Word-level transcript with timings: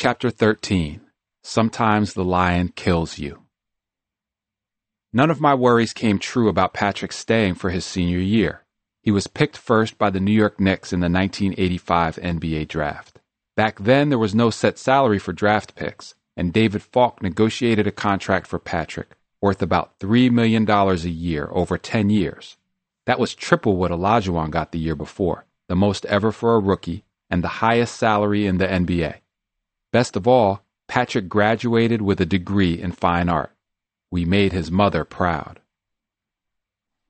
Chapter 0.00 0.30
13 0.30 1.00
Sometimes 1.42 2.12
the 2.12 2.24
Lion 2.24 2.68
Kills 2.68 3.18
You. 3.18 3.42
None 5.12 5.28
of 5.28 5.40
my 5.40 5.56
worries 5.56 5.92
came 5.92 6.20
true 6.20 6.48
about 6.48 6.72
Patrick 6.72 7.10
staying 7.10 7.56
for 7.56 7.70
his 7.70 7.84
senior 7.84 8.20
year. 8.20 8.64
He 9.02 9.10
was 9.10 9.26
picked 9.26 9.56
first 9.56 9.98
by 9.98 10.10
the 10.10 10.20
New 10.20 10.30
York 10.30 10.60
Knicks 10.60 10.92
in 10.92 11.00
the 11.00 11.08
1985 11.08 12.14
NBA 12.14 12.68
draft. 12.68 13.18
Back 13.56 13.80
then, 13.80 14.08
there 14.08 14.20
was 14.20 14.36
no 14.36 14.50
set 14.50 14.78
salary 14.78 15.18
for 15.18 15.32
draft 15.32 15.74
picks, 15.74 16.14
and 16.36 16.52
David 16.52 16.82
Falk 16.82 17.20
negotiated 17.20 17.88
a 17.88 17.90
contract 17.90 18.46
for 18.46 18.60
Patrick 18.60 19.16
worth 19.42 19.60
about 19.60 19.98
$3 19.98 20.30
million 20.30 20.70
a 20.70 20.94
year 20.94 21.48
over 21.50 21.76
10 21.76 22.08
years. 22.08 22.56
That 23.06 23.18
was 23.18 23.34
triple 23.34 23.76
what 23.76 23.90
Olajuwon 23.90 24.52
got 24.52 24.70
the 24.70 24.78
year 24.78 24.94
before, 24.94 25.46
the 25.66 25.74
most 25.74 26.06
ever 26.06 26.30
for 26.30 26.54
a 26.54 26.60
rookie, 26.60 27.02
and 27.28 27.42
the 27.42 27.58
highest 27.58 27.96
salary 27.96 28.46
in 28.46 28.58
the 28.58 28.68
NBA. 28.68 29.22
Best 29.90 30.16
of 30.16 30.28
all, 30.28 30.62
Patrick 30.86 31.28
graduated 31.28 32.02
with 32.02 32.20
a 32.20 32.26
degree 32.26 32.80
in 32.80 32.92
fine 32.92 33.28
art. 33.28 33.54
We 34.10 34.24
made 34.24 34.52
his 34.52 34.70
mother 34.70 35.04
proud. 35.04 35.60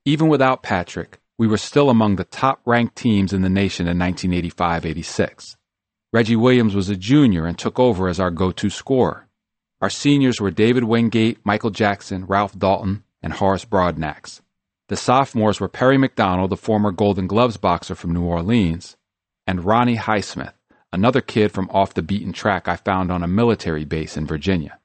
Even 0.05 0.27
without 0.27 0.63
Patrick, 0.63 1.19
we 1.37 1.47
were 1.47 1.57
still 1.57 1.89
among 1.89 2.15
the 2.15 2.23
top 2.23 2.61
ranked 2.65 2.95
teams 2.95 3.33
in 3.33 3.41
the 3.41 3.49
nation 3.49 3.87
in 3.87 3.97
1985 3.99 4.85
86. 4.85 5.57
Reggie 6.11 6.35
Williams 6.35 6.73
was 6.73 6.89
a 6.89 6.95
junior 6.95 7.45
and 7.45 7.57
took 7.57 7.79
over 7.79 8.07
as 8.07 8.19
our 8.19 8.31
go 8.31 8.51
to 8.51 8.69
scorer. 8.69 9.27
Our 9.81 9.89
seniors 9.89 10.41
were 10.41 10.51
David 10.51 10.83
Wingate, 10.83 11.39
Michael 11.45 11.69
Jackson, 11.69 12.25
Ralph 12.25 12.57
Dalton, 12.57 13.03
and 13.21 13.33
Horace 13.33 13.65
Broadnax. 13.65 14.41
The 14.87 14.97
sophomores 14.97 15.59
were 15.59 15.69
Perry 15.69 15.97
McDonald, 15.97 16.49
the 16.49 16.57
former 16.57 16.91
Golden 16.91 17.27
Gloves 17.27 17.57
boxer 17.57 17.95
from 17.95 18.11
New 18.11 18.23
Orleans, 18.23 18.97
and 19.45 19.63
Ronnie 19.63 19.97
Highsmith, 19.97 20.53
another 20.91 21.21
kid 21.21 21.51
from 21.51 21.69
off 21.71 21.93
the 21.93 22.01
beaten 22.01 22.33
track 22.33 22.67
I 22.67 22.75
found 22.75 23.11
on 23.11 23.23
a 23.23 23.27
military 23.27 23.85
base 23.85 24.17
in 24.17 24.25
Virginia. 24.25 24.79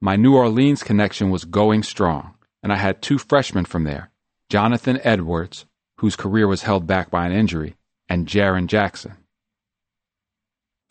My 0.00 0.16
New 0.16 0.34
Orleans 0.34 0.82
connection 0.82 1.30
was 1.30 1.44
going 1.44 1.82
strong, 1.82 2.34
and 2.62 2.72
I 2.72 2.76
had 2.76 3.02
two 3.02 3.18
freshmen 3.18 3.64
from 3.64 3.84
there 3.84 4.10
Jonathan 4.48 5.00
Edwards, 5.02 5.66
whose 5.98 6.16
career 6.16 6.46
was 6.46 6.62
held 6.62 6.86
back 6.86 7.10
by 7.10 7.26
an 7.26 7.32
injury, 7.32 7.76
and 8.08 8.26
Jaren 8.26 8.66
Jackson. 8.66 9.16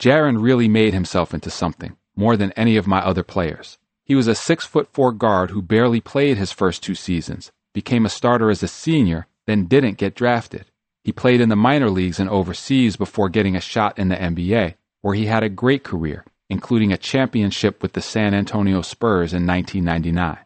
Jaren 0.00 0.42
really 0.42 0.68
made 0.68 0.92
himself 0.92 1.32
into 1.32 1.50
something, 1.50 1.96
more 2.16 2.36
than 2.36 2.52
any 2.52 2.76
of 2.76 2.86
my 2.86 2.98
other 2.98 3.22
players. 3.22 3.78
He 4.04 4.14
was 4.14 4.26
a 4.26 4.34
six 4.34 4.66
foot 4.66 4.88
four 4.92 5.12
guard 5.12 5.50
who 5.50 5.62
barely 5.62 6.00
played 6.00 6.36
his 6.36 6.52
first 6.52 6.82
two 6.82 6.94
seasons, 6.94 7.52
became 7.72 8.04
a 8.04 8.10
starter 8.10 8.50
as 8.50 8.62
a 8.62 8.68
senior, 8.68 9.26
then 9.46 9.66
didn't 9.66 9.98
get 9.98 10.14
drafted. 10.14 10.70
He 11.04 11.12
played 11.12 11.42
in 11.42 11.50
the 11.50 11.56
minor 11.56 11.90
leagues 11.90 12.18
and 12.18 12.30
overseas 12.30 12.96
before 12.96 13.28
getting 13.28 13.54
a 13.54 13.60
shot 13.60 13.98
in 13.98 14.08
the 14.08 14.16
NBA, 14.16 14.74
where 15.02 15.14
he 15.14 15.26
had 15.26 15.42
a 15.42 15.50
great 15.50 15.84
career, 15.84 16.24
including 16.48 16.92
a 16.92 16.96
championship 16.96 17.82
with 17.82 17.92
the 17.92 18.00
San 18.00 18.32
Antonio 18.32 18.80
Spurs 18.80 19.34
in 19.34 19.46
1999. 19.46 20.38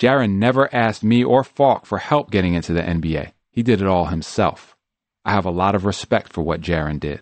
Jaren 0.00 0.36
never 0.36 0.72
asked 0.74 1.04
me 1.04 1.22
or 1.22 1.44
Falk 1.44 1.86
for 1.86 1.98
help 1.98 2.32
getting 2.32 2.54
into 2.54 2.72
the 2.72 2.82
NBA. 2.82 3.32
He 3.52 3.62
did 3.62 3.80
it 3.80 3.86
all 3.86 4.06
himself. 4.06 4.76
I 5.24 5.30
have 5.30 5.46
a 5.46 5.50
lot 5.50 5.76
of 5.76 5.84
respect 5.84 6.32
for 6.32 6.42
what 6.42 6.60
Jaren 6.60 6.98
did. 6.98 7.20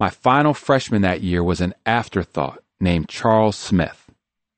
My 0.00 0.10
final 0.10 0.54
freshman 0.54 1.02
that 1.02 1.22
year 1.22 1.44
was 1.44 1.60
an 1.60 1.74
afterthought 1.86 2.62
named 2.80 3.08
Charles 3.08 3.56
Smith. 3.56 4.10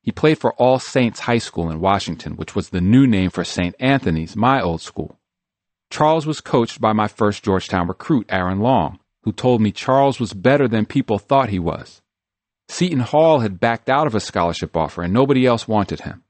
He 0.02 0.10
played 0.10 0.38
for 0.38 0.54
All 0.54 0.78
Saints 0.78 1.20
High 1.20 1.38
School 1.38 1.70
in 1.70 1.80
Washington, 1.80 2.36
which 2.36 2.54
was 2.54 2.70
the 2.70 2.80
new 2.80 3.06
name 3.06 3.28
for 3.28 3.44
St. 3.44 3.75
Anthony's, 3.78 4.36
my 4.36 4.62
old 4.62 4.80
school. 4.80 5.19
Charles 5.91 6.24
was 6.24 6.41
coached 6.41 6.80
by 6.80 6.92
my 6.92 7.08
first 7.08 7.42
Georgetown 7.42 7.88
recruit, 7.88 8.27
Aaron 8.28 8.60
Long, 8.60 9.00
who 9.24 9.33
told 9.33 9.60
me 9.60 9.72
Charles 9.72 10.20
was 10.20 10.32
better 10.32 10.69
than 10.69 10.86
people 10.86 11.19
thought 11.19 11.50
he 11.50 11.58
was. 11.58 12.00
Seton 12.69 13.00
Hall 13.00 13.41
had 13.41 13.58
backed 13.58 13.91
out 13.91 14.06
of 14.06 14.14
a 14.14 14.20
scholarship 14.20 14.77
offer 14.77 15.02
and 15.02 15.12
nobody 15.12 15.44
else 15.44 15.66
wanted 15.66 16.02
him. 16.02 16.22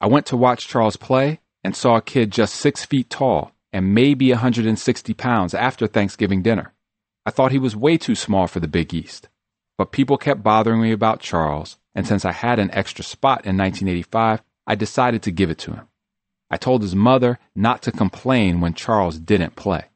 I 0.00 0.06
went 0.06 0.24
to 0.26 0.36
watch 0.36 0.66
Charles 0.66 0.96
play 0.96 1.40
and 1.62 1.76
saw 1.76 1.96
a 1.96 2.02
kid 2.02 2.32
just 2.32 2.54
six 2.54 2.84
feet 2.84 3.10
tall 3.10 3.52
and 3.72 3.94
maybe 3.94 4.30
160 4.30 5.12
pounds 5.14 5.52
after 5.52 5.86
Thanksgiving 5.86 6.42
dinner. 6.42 6.72
I 7.26 7.30
thought 7.30 7.52
he 7.52 7.58
was 7.58 7.76
way 7.76 7.98
too 7.98 8.14
small 8.14 8.46
for 8.46 8.60
the 8.60 8.68
Big 8.68 8.94
East. 8.94 9.28
But 9.76 9.92
people 9.92 10.16
kept 10.16 10.42
bothering 10.42 10.80
me 10.80 10.92
about 10.92 11.20
Charles, 11.20 11.76
and 11.94 12.06
since 12.06 12.24
I 12.24 12.32
had 12.32 12.58
an 12.58 12.70
extra 12.72 13.04
spot 13.04 13.44
in 13.44 13.58
1985, 13.58 14.42
I 14.66 14.74
decided 14.74 15.22
to 15.24 15.30
give 15.30 15.50
it 15.50 15.58
to 15.58 15.72
him. 15.72 15.88
I 16.50 16.56
told 16.56 16.82
his 16.82 16.94
mother 16.94 17.38
not 17.54 17.82
to 17.82 17.92
complain 17.92 18.60
when 18.60 18.74
Charles 18.74 19.18
didn't 19.18 19.56
play. 19.56 19.86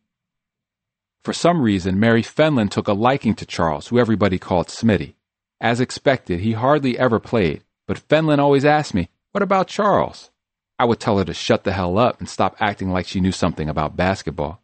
For 1.23 1.33
some 1.33 1.61
reason, 1.61 2.01
Mary 2.01 2.23
Fenlon 2.23 2.71
took 2.71 2.89
a 2.89 2.93
liking 2.93 3.35
to 3.35 3.47
Charles, 3.47 3.89
who 3.89 3.99
everybody 3.99 4.39
called 4.39 4.69
Smitty. 4.69 5.15
As 5.61 5.81
expected, 5.81 6.41
he 6.41 6.53
hardly 6.53 6.99
ever 6.99 7.21
played, 7.21 7.63
but 7.87 8.09
Fenlon 8.09 8.39
always 8.39 8.65
asked 8.65 8.95
me, 8.95 9.11
What 9.33 9.43
about 9.43 9.69
Charles? 9.69 10.31
I 10.79 10.87
would 10.87 10.99
tell 10.99 11.19
her 11.19 11.25
to 11.27 11.35
shut 11.35 11.65
the 11.65 11.73
hell 11.73 11.99
up 11.99 12.21
and 12.21 12.29
stop 12.29 12.57
acting 12.59 12.91
like 12.91 13.07
she 13.07 13.21
knew 13.21 13.33
something 13.33 13.69
about 13.69 13.97
basketball. 13.97 14.63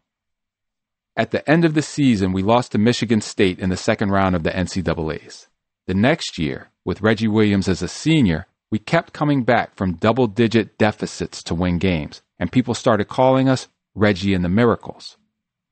At 1.15 1.29
the 1.29 1.47
end 1.49 1.63
of 1.63 1.75
the 1.75 1.83
season, 1.83 2.33
we 2.33 2.41
lost 2.41 2.71
to 2.71 2.79
Michigan 2.79 3.21
State 3.21 3.59
in 3.59 3.69
the 3.69 3.77
second 3.77 4.09
round 4.09 4.35
of 4.35 4.43
the 4.43 4.49
NCAAs. 4.49 5.47
The 5.85 5.93
next 5.93 6.39
year, 6.39 6.69
with 6.83 7.01
Reggie 7.01 7.27
Williams 7.27 7.67
as 7.67 7.83
a 7.83 7.87
senior, 7.87 8.47
we 8.69 8.79
kept 8.79 9.13
coming 9.13 9.43
back 9.43 9.75
from 9.75 9.93
double 9.93 10.27
digit 10.27 10.77
deficits 10.77 11.41
to 11.43 11.55
win 11.55 11.77
games, 11.77 12.21
and 12.37 12.51
people 12.51 12.73
started 12.73 13.05
calling 13.05 13.47
us 13.47 13.67
Reggie 13.95 14.33
and 14.33 14.43
the 14.43 14.49
Miracles. 14.49 15.17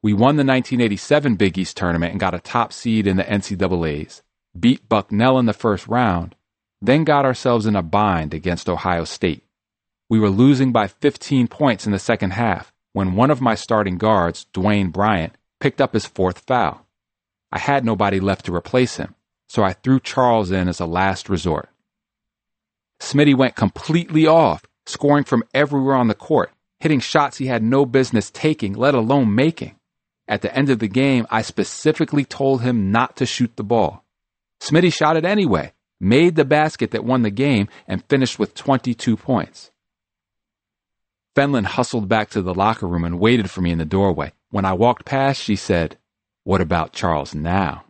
We 0.02 0.14
won 0.14 0.38
the 0.38 0.46
1987 0.46 1.36
Big 1.36 1.58
East 1.58 1.76
tournament 1.76 2.12
and 2.12 2.20
got 2.20 2.34
a 2.34 2.40
top 2.40 2.72
seed 2.72 3.06
in 3.08 3.18
the 3.18 3.24
NCAAs, 3.24 4.22
beat 4.58 4.88
Bucknell 4.88 5.40
in 5.40 5.46
the 5.46 5.54
first 5.54 5.88
round, 5.88 6.36
then 6.82 7.04
got 7.04 7.26
ourselves 7.26 7.66
in 7.66 7.76
a 7.76 7.82
bind 7.82 8.34
against 8.34 8.70
Ohio 8.70 9.04
State. 9.04 9.44
We 10.10 10.20
were 10.20 10.30
losing 10.30 10.72
by 10.72 10.88
15 10.88 11.48
points 11.48 11.86
in 11.86 11.92
the 11.92 12.00
second 12.00 12.32
half 12.32 12.72
when 12.94 13.16
one 13.16 13.32
of 13.32 13.42
my 13.42 13.56
starting 13.56 13.98
guards, 13.98 14.46
Dwayne 14.54 14.92
Bryant, 14.92 15.34
picked 15.60 15.82
up 15.82 15.94
his 15.94 16.06
fourth 16.06 16.40
foul. 16.40 16.86
I 17.52 17.60
had 17.60 17.84
nobody 17.84 18.20
left 18.20 18.46
to 18.46 18.56
replace 18.56 18.98
him, 18.98 19.16
so 19.50 19.64
I 19.64 19.74
threw 19.74 20.00
Charles 20.00 20.52
in 20.52 20.68
as 20.70 20.80
a 20.80 20.86
last 20.86 21.28
resort. 21.28 21.70
Smitty 23.00 23.36
went 23.36 23.56
completely 23.56 24.26
off, 24.28 24.66
scoring 24.86 25.24
from 25.24 25.44
everywhere 25.54 25.96
on 25.96 26.08
the 26.08 26.16
court, 26.16 26.52
hitting 26.80 27.00
shots 27.00 27.38
he 27.38 27.48
had 27.48 27.64
no 27.64 27.86
business 27.86 28.32
taking, 28.32 28.74
let 28.74 28.96
alone 28.96 29.34
making. 29.34 29.76
At 30.28 30.42
the 30.42 30.56
end 30.56 30.70
of 30.70 30.80
the 30.80 30.88
game, 30.88 31.28
I 31.30 31.42
specifically 31.42 32.26
told 32.26 32.62
him 32.62 32.92
not 32.92 33.16
to 33.18 33.26
shoot 33.26 33.56
the 33.56 33.64
ball. 33.64 34.04
Smitty 34.60 34.94
shot 34.94 35.18
it 35.18 35.26
anyway, 35.26 35.74
made 36.00 36.36
the 36.36 36.46
basket 36.46 36.92
that 36.92 37.06
won 37.06 37.22
the 37.22 37.30
game, 37.30 37.68
and 37.88 38.06
finished 38.06 38.40
with 38.40 38.56
22 38.56 39.18
points. 39.18 39.72
Fenlon 41.36 41.66
hustled 41.66 42.08
back 42.08 42.30
to 42.30 42.42
the 42.42 42.54
locker 42.54 42.88
room 42.88 43.04
and 43.04 43.20
waited 43.20 43.52
for 43.52 43.62
me 43.62 43.72
in 43.72 43.78
the 43.78 43.86
doorway. 43.86 44.32
When 44.52 44.66
I 44.66 44.74
walked 44.74 45.06
past, 45.06 45.42
she 45.42 45.58
said, 45.58 45.98
What 46.44 46.62
about 46.62 46.94
Charles 46.94 47.36
now? 47.36 47.84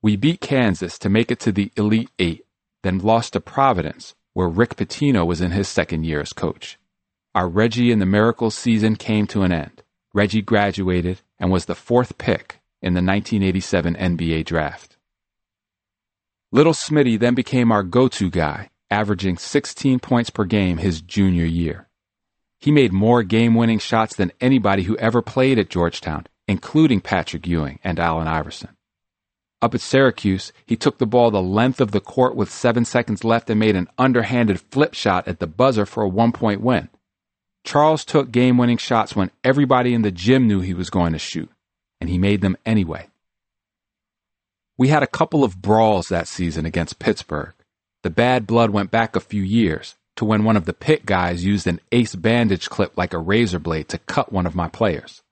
We 0.00 0.16
beat 0.16 0.40
Kansas 0.40 0.98
to 1.00 1.08
make 1.08 1.30
it 1.30 1.38
to 1.40 1.52
the 1.52 1.70
Elite 1.76 2.10
Eight 2.18 2.43
then 2.84 2.98
lost 2.98 3.32
to 3.32 3.40
Providence, 3.40 4.14
where 4.34 4.48
Rick 4.48 4.76
Pitino 4.76 5.26
was 5.26 5.40
in 5.40 5.50
his 5.50 5.68
second 5.68 6.04
year 6.04 6.20
as 6.20 6.32
coach. 6.32 6.78
Our 7.34 7.48
Reggie 7.48 7.90
and 7.90 8.00
the 8.00 8.06
Miracles 8.06 8.54
season 8.54 8.94
came 8.94 9.26
to 9.28 9.42
an 9.42 9.50
end. 9.50 9.82
Reggie 10.12 10.42
graduated 10.42 11.22
and 11.40 11.50
was 11.50 11.64
the 11.64 11.74
fourth 11.74 12.16
pick 12.18 12.60
in 12.80 12.94
the 12.94 13.02
1987 13.02 13.96
NBA 13.96 14.44
draft. 14.44 14.96
Little 16.52 16.72
Smitty 16.72 17.18
then 17.18 17.34
became 17.34 17.72
our 17.72 17.82
go 17.82 18.06
to 18.06 18.30
guy, 18.30 18.70
averaging 18.90 19.38
16 19.38 19.98
points 19.98 20.30
per 20.30 20.44
game 20.44 20.76
his 20.76 21.00
junior 21.00 21.44
year. 21.46 21.88
He 22.60 22.70
made 22.70 22.92
more 22.92 23.24
game 23.24 23.54
winning 23.54 23.80
shots 23.80 24.14
than 24.14 24.30
anybody 24.40 24.84
who 24.84 24.96
ever 24.98 25.20
played 25.20 25.58
at 25.58 25.70
Georgetown, 25.70 26.26
including 26.46 27.00
Patrick 27.00 27.46
Ewing 27.46 27.80
and 27.82 27.98
Allen 27.98 28.28
Iverson. 28.28 28.73
Up 29.64 29.74
at 29.74 29.80
Syracuse, 29.80 30.52
he 30.66 30.76
took 30.76 30.98
the 30.98 31.06
ball 31.06 31.30
the 31.30 31.40
length 31.40 31.80
of 31.80 31.90
the 31.90 32.00
court 32.00 32.36
with 32.36 32.52
seven 32.52 32.84
seconds 32.84 33.24
left 33.24 33.48
and 33.48 33.58
made 33.58 33.76
an 33.76 33.88
underhanded 33.96 34.60
flip 34.60 34.92
shot 34.92 35.26
at 35.26 35.38
the 35.38 35.46
buzzer 35.46 35.86
for 35.86 36.02
a 36.02 36.08
one 36.08 36.32
point 36.32 36.60
win. 36.60 36.90
Charles 37.64 38.04
took 38.04 38.30
game 38.30 38.58
winning 38.58 38.76
shots 38.76 39.16
when 39.16 39.30
everybody 39.42 39.94
in 39.94 40.02
the 40.02 40.10
gym 40.10 40.46
knew 40.46 40.60
he 40.60 40.74
was 40.74 40.90
going 40.90 41.14
to 41.14 41.18
shoot, 41.18 41.50
and 41.98 42.10
he 42.10 42.18
made 42.18 42.42
them 42.42 42.58
anyway. 42.66 43.08
We 44.76 44.88
had 44.88 45.02
a 45.02 45.06
couple 45.06 45.42
of 45.42 45.62
brawls 45.62 46.08
that 46.08 46.28
season 46.28 46.66
against 46.66 46.98
Pittsburgh. 46.98 47.54
The 48.02 48.10
bad 48.10 48.46
blood 48.46 48.68
went 48.68 48.90
back 48.90 49.16
a 49.16 49.20
few 49.20 49.40
years 49.42 49.94
to 50.16 50.26
when 50.26 50.44
one 50.44 50.58
of 50.58 50.66
the 50.66 50.74
Pitt 50.74 51.06
guys 51.06 51.46
used 51.46 51.66
an 51.66 51.80
ace 51.90 52.14
bandage 52.14 52.68
clip 52.68 52.98
like 52.98 53.14
a 53.14 53.18
razor 53.18 53.60
blade 53.60 53.88
to 53.88 53.98
cut 53.98 54.30
one 54.30 54.44
of 54.44 54.54
my 54.54 54.68
players. 54.68 55.22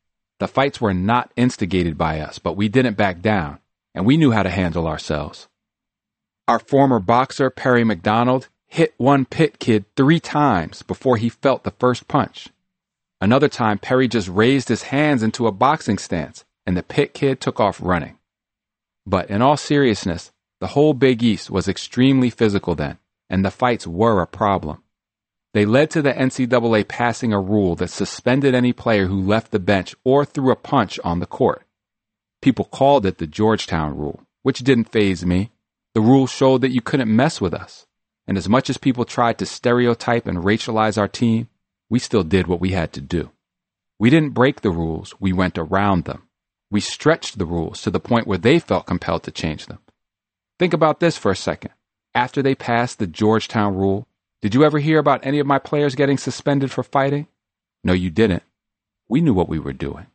The 0.40 0.48
fights 0.48 0.80
were 0.80 0.94
not 0.94 1.30
instigated 1.36 1.98
by 1.98 2.20
us, 2.20 2.38
but 2.38 2.56
we 2.56 2.70
didn't 2.70 2.96
back 2.96 3.20
down 3.20 3.58
and 3.94 4.06
we 4.06 4.16
knew 4.16 4.30
how 4.30 4.42
to 4.42 4.50
handle 4.50 4.86
ourselves. 4.86 5.48
Our 6.48 6.58
former 6.58 6.98
boxer, 6.98 7.50
Perry 7.50 7.84
McDonald, 7.84 8.48
hit 8.66 8.94
one 8.96 9.24
Pitt 9.24 9.58
kid 9.58 9.84
three 9.96 10.20
times 10.20 10.82
before 10.82 11.16
he 11.16 11.28
felt 11.28 11.64
the 11.64 11.72
first 11.72 12.08
punch. 12.08 12.48
Another 13.20 13.48
time, 13.48 13.78
Perry 13.78 14.08
just 14.08 14.28
raised 14.28 14.68
his 14.68 14.84
hands 14.84 15.22
into 15.22 15.46
a 15.46 15.52
boxing 15.52 15.98
stance, 15.98 16.44
and 16.66 16.76
the 16.76 16.82
Pitt 16.82 17.14
kid 17.14 17.40
took 17.40 17.60
off 17.60 17.80
running. 17.80 18.18
But 19.06 19.30
in 19.30 19.42
all 19.42 19.56
seriousness, 19.56 20.32
the 20.60 20.68
whole 20.68 20.94
Big 20.94 21.22
East 21.22 21.50
was 21.50 21.68
extremely 21.68 22.30
physical 22.30 22.74
then, 22.74 22.98
and 23.28 23.44
the 23.44 23.50
fights 23.50 23.86
were 23.86 24.22
a 24.22 24.26
problem. 24.26 24.82
They 25.54 25.66
led 25.66 25.90
to 25.90 26.02
the 26.02 26.12
NCAA 26.12 26.88
passing 26.88 27.32
a 27.32 27.40
rule 27.40 27.74
that 27.76 27.90
suspended 27.90 28.54
any 28.54 28.72
player 28.72 29.06
who 29.06 29.20
left 29.20 29.50
the 29.50 29.58
bench 29.58 29.94
or 30.02 30.24
threw 30.24 30.50
a 30.50 30.56
punch 30.56 30.98
on 31.04 31.18
the 31.18 31.26
court. 31.26 31.64
People 32.42 32.64
called 32.64 33.06
it 33.06 33.18
the 33.18 33.26
Georgetown 33.26 33.96
rule, 33.96 34.20
which 34.42 34.64
didn't 34.64 34.90
faze 34.90 35.24
me. 35.24 35.52
The 35.94 36.00
rule 36.00 36.26
showed 36.26 36.60
that 36.60 36.72
you 36.72 36.80
couldn't 36.80 37.14
mess 37.14 37.40
with 37.40 37.54
us. 37.54 37.86
And 38.26 38.36
as 38.36 38.48
much 38.48 38.68
as 38.68 38.76
people 38.76 39.04
tried 39.04 39.38
to 39.38 39.46
stereotype 39.46 40.26
and 40.26 40.38
racialize 40.38 40.98
our 40.98 41.08
team, 41.08 41.48
we 41.88 41.98
still 41.98 42.24
did 42.24 42.48
what 42.48 42.60
we 42.60 42.70
had 42.70 42.92
to 42.94 43.00
do. 43.00 43.30
We 43.98 44.10
didn't 44.10 44.34
break 44.34 44.60
the 44.60 44.70
rules, 44.70 45.14
we 45.20 45.32
went 45.32 45.56
around 45.56 46.04
them. 46.04 46.28
We 46.70 46.80
stretched 46.80 47.38
the 47.38 47.46
rules 47.46 47.82
to 47.82 47.90
the 47.90 48.00
point 48.00 48.26
where 48.26 48.38
they 48.38 48.58
felt 48.58 48.86
compelled 48.86 49.22
to 49.24 49.30
change 49.30 49.66
them. 49.66 49.78
Think 50.58 50.72
about 50.72 51.00
this 51.00 51.16
for 51.16 51.30
a 51.30 51.36
second. 51.36 51.72
After 52.14 52.42
they 52.42 52.54
passed 52.54 52.98
the 52.98 53.06
Georgetown 53.06 53.76
rule, 53.76 54.08
did 54.40 54.54
you 54.54 54.64
ever 54.64 54.80
hear 54.80 54.98
about 54.98 55.24
any 55.24 55.38
of 55.38 55.46
my 55.46 55.58
players 55.58 55.94
getting 55.94 56.18
suspended 56.18 56.72
for 56.72 56.82
fighting? 56.82 57.28
No, 57.84 57.92
you 57.92 58.10
didn't. 58.10 58.42
We 59.08 59.20
knew 59.20 59.34
what 59.34 59.48
we 59.48 59.58
were 59.58 59.72
doing. 59.72 60.06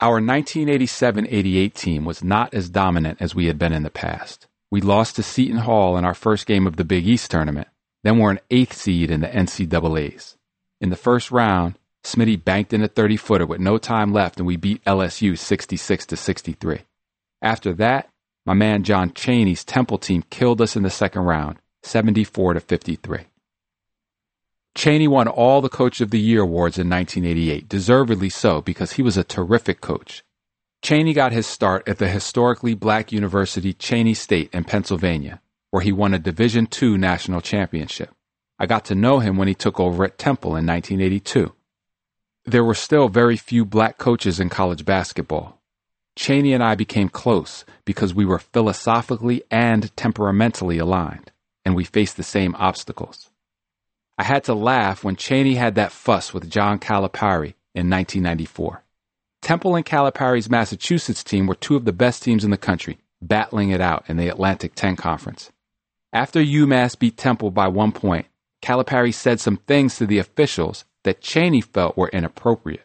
Our 0.00 0.20
1987 0.20 1.26
88 1.28 1.74
team 1.74 2.04
was 2.04 2.22
not 2.22 2.54
as 2.54 2.70
dominant 2.70 3.20
as 3.20 3.34
we 3.34 3.46
had 3.46 3.58
been 3.58 3.72
in 3.72 3.82
the 3.82 3.90
past. 3.90 4.46
We 4.70 4.80
lost 4.80 5.16
to 5.16 5.24
Seton 5.24 5.58
Hall 5.58 5.96
in 5.96 6.04
our 6.04 6.14
first 6.14 6.46
game 6.46 6.68
of 6.68 6.76
the 6.76 6.84
Big 6.84 7.04
East 7.04 7.32
tournament, 7.32 7.66
then 8.04 8.20
were 8.20 8.30
an 8.30 8.38
eighth 8.48 8.74
seed 8.74 9.10
in 9.10 9.22
the 9.22 9.26
NCAAs. 9.26 10.36
In 10.80 10.90
the 10.90 10.96
first 10.96 11.32
round, 11.32 11.80
Smitty 12.04 12.44
banked 12.44 12.72
in 12.72 12.84
a 12.84 12.86
30 12.86 13.16
footer 13.16 13.44
with 13.44 13.58
no 13.58 13.76
time 13.76 14.12
left, 14.12 14.38
and 14.38 14.46
we 14.46 14.56
beat 14.56 14.84
LSU 14.84 15.36
66 15.36 16.06
to 16.06 16.16
63. 16.16 16.82
After 17.42 17.72
that, 17.72 18.08
my 18.46 18.54
man 18.54 18.84
John 18.84 19.10
Chaney's 19.10 19.64
Temple 19.64 19.98
team 19.98 20.22
killed 20.30 20.60
us 20.60 20.76
in 20.76 20.84
the 20.84 20.90
second 20.90 21.22
round, 21.22 21.58
74 21.82 22.54
to 22.54 22.60
53. 22.60 23.26
Chaney 24.78 25.08
won 25.08 25.26
all 25.26 25.60
the 25.60 25.68
Coach 25.68 26.00
of 26.00 26.12
the 26.12 26.20
Year 26.20 26.42
awards 26.42 26.78
in 26.78 26.88
1988, 26.88 27.68
deservedly 27.68 28.28
so 28.28 28.62
because 28.62 28.92
he 28.92 29.02
was 29.02 29.16
a 29.16 29.24
terrific 29.24 29.80
coach. 29.80 30.22
Chaney 30.82 31.12
got 31.12 31.32
his 31.32 31.48
start 31.48 31.88
at 31.88 31.98
the 31.98 32.06
historically 32.06 32.74
black 32.74 33.10
university 33.10 33.74
Cheyney 33.74 34.14
State 34.14 34.50
in 34.52 34.62
Pennsylvania, 34.62 35.40
where 35.72 35.82
he 35.82 35.90
won 35.90 36.14
a 36.14 36.18
Division 36.20 36.68
II 36.80 36.96
national 36.96 37.40
championship. 37.40 38.14
I 38.56 38.66
got 38.66 38.84
to 38.84 38.94
know 38.94 39.18
him 39.18 39.36
when 39.36 39.48
he 39.48 39.54
took 39.56 39.80
over 39.80 40.04
at 40.04 40.16
Temple 40.16 40.50
in 40.50 40.64
1982. 40.64 41.52
There 42.44 42.62
were 42.62 42.72
still 42.72 43.08
very 43.08 43.36
few 43.36 43.64
black 43.64 43.98
coaches 43.98 44.38
in 44.38 44.48
college 44.48 44.84
basketball. 44.84 45.60
Chaney 46.14 46.52
and 46.52 46.62
I 46.62 46.76
became 46.76 47.08
close 47.08 47.64
because 47.84 48.14
we 48.14 48.24
were 48.24 48.38
philosophically 48.38 49.42
and 49.50 49.96
temperamentally 49.96 50.78
aligned 50.78 51.32
and 51.64 51.74
we 51.74 51.82
faced 51.82 52.16
the 52.16 52.22
same 52.22 52.54
obstacles. 52.60 53.27
I 54.18 54.24
had 54.24 54.42
to 54.44 54.54
laugh 54.54 55.04
when 55.04 55.14
Chaney 55.14 55.54
had 55.54 55.76
that 55.76 55.92
fuss 55.92 56.34
with 56.34 56.50
John 56.50 56.80
Calipari 56.80 57.54
in 57.72 57.88
1994. 57.88 58.82
Temple 59.40 59.76
and 59.76 59.86
Calipari's 59.86 60.50
Massachusetts 60.50 61.22
team 61.22 61.46
were 61.46 61.54
two 61.54 61.76
of 61.76 61.84
the 61.84 61.92
best 61.92 62.24
teams 62.24 62.44
in 62.44 62.50
the 62.50 62.56
country, 62.56 62.98
battling 63.22 63.70
it 63.70 63.80
out 63.80 64.04
in 64.08 64.16
the 64.16 64.28
Atlantic 64.28 64.74
10 64.74 64.96
Conference. 64.96 65.52
After 66.12 66.40
UMass 66.40 66.98
beat 66.98 67.16
Temple 67.16 67.52
by 67.52 67.68
one 67.68 67.92
point, 67.92 68.26
Calipari 68.60 69.14
said 69.14 69.38
some 69.38 69.58
things 69.58 69.96
to 69.96 70.06
the 70.06 70.18
officials 70.18 70.84
that 71.04 71.20
Chaney 71.20 71.60
felt 71.60 71.96
were 71.96 72.08
inappropriate. 72.08 72.84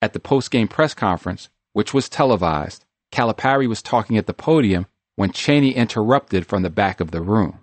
At 0.00 0.14
the 0.14 0.20
post-game 0.20 0.68
press 0.68 0.94
conference, 0.94 1.50
which 1.74 1.92
was 1.92 2.08
televised, 2.08 2.86
Calipari 3.12 3.68
was 3.68 3.82
talking 3.82 4.16
at 4.16 4.26
the 4.26 4.32
podium 4.32 4.86
when 5.16 5.30
Chaney 5.30 5.74
interrupted 5.74 6.46
from 6.46 6.62
the 6.62 6.70
back 6.70 7.00
of 7.00 7.10
the 7.10 7.20
room. 7.20 7.58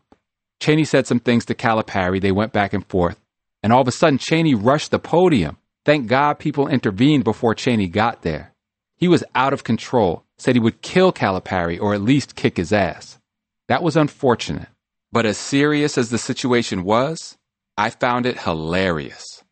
Chaney 0.60 0.86
said 0.86 1.08
some 1.08 1.20
things 1.20 1.46
to 1.46 1.56
Calipari. 1.56 2.22
They 2.22 2.32
went 2.32 2.54
back 2.54 2.74
and 2.74 2.86
forth. 2.86 3.20
And 3.64 3.72
all 3.72 3.82
of 3.82 3.88
a 3.88 3.92
sudden, 3.92 4.18
Chaney 4.18 4.56
rushed 4.56 4.92
the 4.92 5.00
podium. 5.00 5.58
Thank 5.86 6.08
God 6.08 6.40
people 6.40 6.68
intervened 6.68 7.24
before 7.24 7.56
Chaney 7.56 7.88
got 7.88 8.22
there. 8.22 8.54
He 8.96 9.08
was 9.08 9.24
out 9.36 9.54
of 9.54 9.64
control, 9.64 10.24
said 10.38 10.56
he 10.56 10.62
would 10.62 10.82
kill 10.82 11.14
Calipari 11.14 11.80
or 11.80 11.94
at 11.94 12.02
least 12.02 12.36
kick 12.36 12.58
his 12.58 12.74
ass. 12.74 13.20
That 13.68 13.84
was 13.84 13.96
unfortunate. 13.96 14.68
But 15.12 15.26
as 15.26 15.38
serious 15.38 15.98
as 15.98 16.10
the 16.10 16.18
situation 16.18 16.84
was, 16.84 17.38
I 17.78 17.90
found 17.92 18.26
it 18.26 18.40
hilarious. 18.40 19.44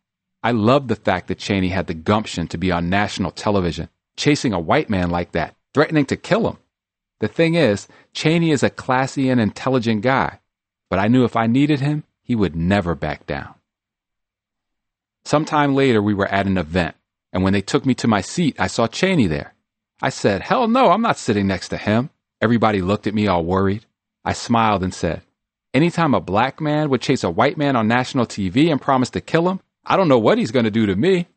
I 0.42 0.50
loved 0.50 0.88
the 0.88 0.96
fact 0.96 1.28
that 1.28 1.38
Chaney 1.38 1.68
had 1.68 1.86
the 1.86 1.94
gumption 1.94 2.48
to 2.48 2.58
be 2.58 2.70
on 2.70 2.90
national 2.90 3.30
television, 3.30 3.88
chasing 4.16 4.52
a 4.52 4.60
white 4.60 4.90
man 4.90 5.10
like 5.10 5.32
that, 5.32 5.54
threatening 5.74 6.06
to 6.06 6.16
kill 6.16 6.48
him. 6.48 6.58
The 7.20 7.28
thing 7.28 7.54
is, 7.54 7.88
Chaney 8.12 8.50
is 8.50 8.62
a 8.62 8.70
classy 8.70 9.30
and 9.30 9.40
intelligent 9.40 10.02
guy 10.02 10.40
but 10.88 10.98
I 10.98 11.08
knew 11.08 11.24
if 11.24 11.36
I 11.36 11.46
needed 11.46 11.80
him, 11.80 12.04
he 12.22 12.34
would 12.34 12.56
never 12.56 12.94
back 12.94 13.26
down. 13.26 13.54
Sometime 15.24 15.74
later, 15.74 16.00
we 16.02 16.14
were 16.14 16.28
at 16.28 16.46
an 16.46 16.58
event, 16.58 16.94
and 17.32 17.42
when 17.42 17.52
they 17.52 17.60
took 17.60 17.84
me 17.84 17.94
to 17.96 18.08
my 18.08 18.20
seat, 18.20 18.56
I 18.58 18.68
saw 18.68 18.86
Chaney 18.86 19.26
there. 19.26 19.54
I 20.00 20.10
said, 20.10 20.42
Hell 20.42 20.68
no, 20.68 20.90
I'm 20.90 21.02
not 21.02 21.18
sitting 21.18 21.46
next 21.46 21.68
to 21.70 21.76
him. 21.76 22.10
Everybody 22.40 22.82
looked 22.82 23.06
at 23.06 23.14
me 23.14 23.26
all 23.26 23.44
worried. 23.44 23.86
I 24.24 24.32
smiled 24.32 24.82
and 24.82 24.92
said, 24.92 25.22
Anytime 25.72 26.14
a 26.14 26.20
black 26.20 26.60
man 26.60 26.90
would 26.90 27.02
chase 27.02 27.24
a 27.24 27.30
white 27.30 27.56
man 27.56 27.76
on 27.76 27.88
national 27.88 28.26
TV 28.26 28.70
and 28.70 28.80
promise 28.80 29.10
to 29.10 29.20
kill 29.20 29.48
him, 29.48 29.60
I 29.84 29.96
don't 29.96 30.08
know 30.08 30.18
what 30.18 30.38
he's 30.38 30.50
going 30.50 30.64
to 30.64 30.70
do 30.70 30.86
to 30.86 30.96
me. 30.96 31.28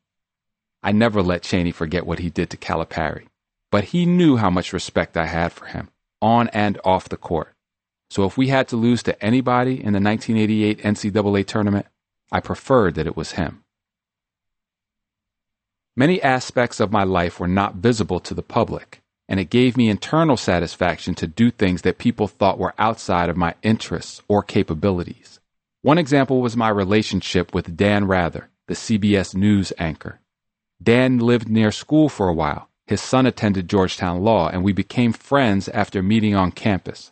I 0.82 0.92
never 0.92 1.22
let 1.22 1.44
Chaney 1.44 1.72
forget 1.72 2.06
what 2.06 2.20
he 2.20 2.30
did 2.30 2.50
to 2.52 2.58
Calipari, 2.58 3.26
but 3.70 3.86
he 3.86 4.06
knew 4.06 4.38
how 4.38 4.50
much 4.50 4.72
respect 4.72 5.18
I 5.18 5.26
had 5.26 5.52
for 5.52 5.66
him, 5.66 5.90
on 6.22 6.48
and 6.50 6.80
off 6.86 7.10
the 7.10 7.18
court. 7.18 7.54
So 8.10 8.26
if 8.26 8.38
we 8.38 8.48
had 8.48 8.68
to 8.70 8.76
lose 8.76 9.04
to 9.04 9.24
anybody 9.24 9.74
in 9.74 9.94
the 9.94 10.00
1988 10.00 10.82
NCAA 10.82 11.46
tournament, 11.46 11.86
I 12.32 12.40
preferred 12.40 12.96
that 12.96 13.08
it 13.08 13.16
was 13.16 13.34
him. 13.34 13.64
Many 15.96 16.22
aspects 16.22 16.80
of 16.80 16.92
my 16.92 17.04
life 17.04 17.40
were 17.40 17.48
not 17.48 17.76
visible 17.76 18.20
to 18.22 18.34
the 18.34 18.42
public, 18.42 19.02
and 19.28 19.40
it 19.40 19.50
gave 19.50 19.76
me 19.76 19.90
internal 19.90 20.38
satisfaction 20.38 21.14
to 21.16 21.28
do 21.28 21.52
things 21.52 21.82
that 21.82 21.98
people 21.98 22.28
thought 22.28 22.58
were 22.58 22.74
outside 22.78 23.30
of 23.30 23.38
my 23.38 23.54
interests 23.62 24.22
or 24.28 24.42
capabilities. 24.42 25.40
One 25.82 25.98
example 25.98 26.42
was 26.42 26.58
my 26.58 26.70
relationship 26.70 27.54
with 27.54 27.78
Dan 27.78 28.06
Rather, 28.06 28.50
the 28.68 28.74
CBS 28.74 29.36
News 29.36 29.72
anchor. 29.78 30.20
Dan 30.82 31.20
lived 31.20 31.50
near 31.50 31.72
school 31.72 32.10
for 32.10 32.28
a 32.28 32.34
while. 32.34 32.70
His 32.88 33.02
son 33.02 33.26
attended 33.26 33.70
Georgetown 33.70 34.22
Law, 34.22 34.50
and 34.50 34.64
we 34.64 34.74
became 34.74 35.14
friends 35.14 35.70
after 35.70 36.02
meeting 36.02 36.34
on 36.34 36.52
campus. 36.52 37.12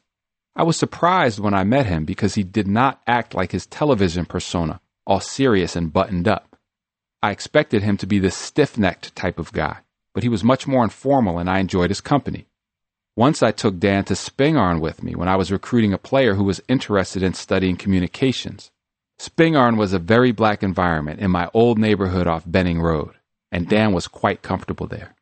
I 0.57 0.63
was 0.63 0.75
surprised 0.75 1.37
when 1.37 1.53
I 1.53 1.63
met 1.63 1.85
him 1.85 2.03
because 2.03 2.33
he 2.33 2.41
did 2.41 2.67
not 2.67 2.99
act 3.05 3.35
like 3.35 3.51
his 3.51 3.67
television 3.67 4.25
persona, 4.25 4.81
all 5.05 5.19
serious 5.19 5.75
and 5.75 5.93
buttoned 5.93 6.27
up. 6.27 6.57
I 7.21 7.29
expected 7.29 7.83
him 7.83 7.95
to 7.97 8.07
be 8.07 8.17
the 8.17 8.31
stiff 8.31 8.75
necked 8.75 9.15
type 9.15 9.37
of 9.37 9.53
guy, 9.53 9.81
but 10.15 10.23
he 10.23 10.29
was 10.29 10.43
much 10.43 10.65
more 10.65 10.83
informal 10.83 11.37
and 11.37 11.47
I 11.47 11.59
enjoyed 11.59 11.91
his 11.91 12.01
company. 12.01 12.47
Once 13.15 13.43
I 13.43 13.51
took 13.51 13.77
Dan 13.77 14.03
to 14.05 14.15
Spingarn 14.15 14.81
with 14.81 15.03
me 15.03 15.13
when 15.13 15.27
I 15.27 15.35
was 15.35 15.51
recruiting 15.51 15.93
a 15.93 15.99
player 15.99 16.33
who 16.33 16.43
was 16.43 16.61
interested 16.67 17.21
in 17.21 17.35
studying 17.35 17.77
communications. 17.77 18.71
Spingarn 19.19 19.77
was 19.77 19.93
a 19.93 19.99
very 19.99 20.31
black 20.31 20.63
environment 20.63 21.19
in 21.19 21.29
my 21.29 21.51
old 21.53 21.77
neighborhood 21.77 22.25
off 22.25 22.43
Benning 22.47 22.81
Road, 22.81 23.13
and 23.51 23.69
Dan 23.69 23.93
was 23.93 24.07
quite 24.07 24.41
comfortable 24.41 24.87
there. 24.87 25.13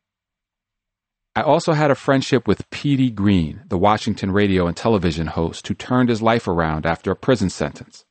I 1.36 1.42
also 1.42 1.74
had 1.74 1.90
a 1.90 1.94
friendship 1.94 2.48
with 2.48 2.70
Petey 2.70 3.10
Greene, 3.10 3.60
the 3.68 3.76
Washington 3.76 4.30
radio 4.30 4.66
and 4.66 4.74
television 4.74 5.26
host 5.26 5.68
who 5.68 5.74
turned 5.74 6.08
his 6.08 6.22
life 6.22 6.48
around 6.48 6.86
after 6.86 7.10
a 7.10 7.16
prison 7.16 7.50
sentence. 7.50 8.06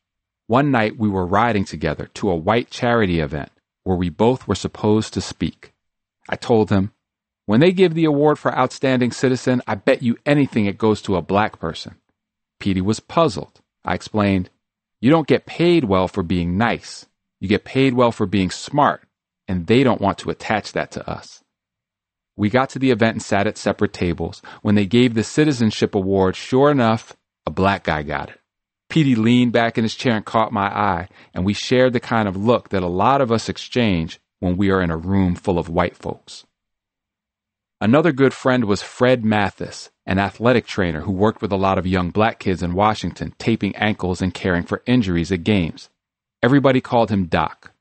One 0.45 0.69
night 0.69 0.99
we 0.99 1.09
were 1.09 1.25
riding 1.25 1.65
together 1.65 2.07
to 2.13 2.29
a 2.29 2.35
white 2.35 2.69
charity 2.69 3.19
event 3.19 3.49
where 3.83 3.97
we 3.97 4.09
both 4.09 4.47
were 4.47 4.53
supposed 4.53 5.11
to 5.15 5.21
speak. 5.21 5.73
I 6.29 6.35
told 6.35 6.69
him, 6.69 6.91
when 7.47 7.61
they 7.61 7.71
give 7.71 7.95
the 7.95 8.05
award 8.05 8.37
for 8.37 8.55
outstanding 8.55 9.11
citizen, 9.11 9.63
I 9.65 9.73
bet 9.73 10.03
you 10.03 10.17
anything 10.23 10.67
it 10.67 10.77
goes 10.77 11.01
to 11.01 11.15
a 11.15 11.23
black 11.23 11.59
person. 11.59 11.95
Petey 12.59 12.81
was 12.81 12.99
puzzled. 12.99 13.59
I 13.83 13.95
explained, 13.95 14.51
you 15.01 15.09
don't 15.09 15.27
get 15.27 15.47
paid 15.47 15.85
well 15.85 16.07
for 16.07 16.21
being 16.21 16.59
nice. 16.59 17.07
You 17.39 17.47
get 17.47 17.65
paid 17.65 17.95
well 17.95 18.11
for 18.11 18.27
being 18.27 18.51
smart, 18.51 19.01
and 19.47 19.65
they 19.65 19.83
don't 19.83 20.01
want 20.01 20.19
to 20.19 20.29
attach 20.29 20.73
that 20.73 20.91
to 20.91 21.09
us. 21.09 21.41
We 22.37 22.49
got 22.49 22.69
to 22.71 22.79
the 22.79 22.91
event 22.91 23.15
and 23.15 23.21
sat 23.21 23.47
at 23.47 23.57
separate 23.57 23.93
tables. 23.93 24.41
When 24.61 24.75
they 24.75 24.85
gave 24.85 25.13
the 25.13 25.23
citizenship 25.23 25.95
award, 25.95 26.35
sure 26.35 26.69
enough, 26.69 27.15
a 27.45 27.51
black 27.51 27.85
guy 27.85 28.03
got 28.03 28.29
it. 28.29 28.39
Petey 28.89 29.15
leaned 29.15 29.53
back 29.53 29.77
in 29.77 29.83
his 29.83 29.95
chair 29.95 30.15
and 30.15 30.25
caught 30.25 30.51
my 30.51 30.67
eye, 30.67 31.07
and 31.33 31.45
we 31.45 31.53
shared 31.53 31.93
the 31.93 31.99
kind 31.99 32.27
of 32.27 32.35
look 32.35 32.69
that 32.69 32.83
a 32.83 32.87
lot 32.87 33.21
of 33.21 33.31
us 33.31 33.49
exchange 33.49 34.19
when 34.39 34.57
we 34.57 34.69
are 34.69 34.81
in 34.81 34.91
a 34.91 34.97
room 34.97 35.35
full 35.35 35.57
of 35.57 35.69
white 35.69 35.95
folks. 35.95 36.45
Another 37.81 38.11
good 38.11 38.33
friend 38.33 38.65
was 38.65 38.81
Fred 38.81 39.23
Mathis, 39.23 39.89
an 40.05 40.19
athletic 40.19 40.65
trainer 40.65 41.01
who 41.01 41.11
worked 41.11 41.41
with 41.41 41.51
a 41.51 41.57
lot 41.57 41.77
of 41.77 41.87
young 41.87 42.09
black 42.09 42.39
kids 42.39 42.61
in 42.61 42.73
Washington, 42.73 43.33
taping 43.37 43.75
ankles 43.75 44.21
and 44.21 44.33
caring 44.33 44.63
for 44.63 44.83
injuries 44.85 45.31
at 45.31 45.43
games. 45.43 45.89
Everybody 46.43 46.81
called 46.81 47.09
him 47.09 47.25
Doc. 47.25 47.71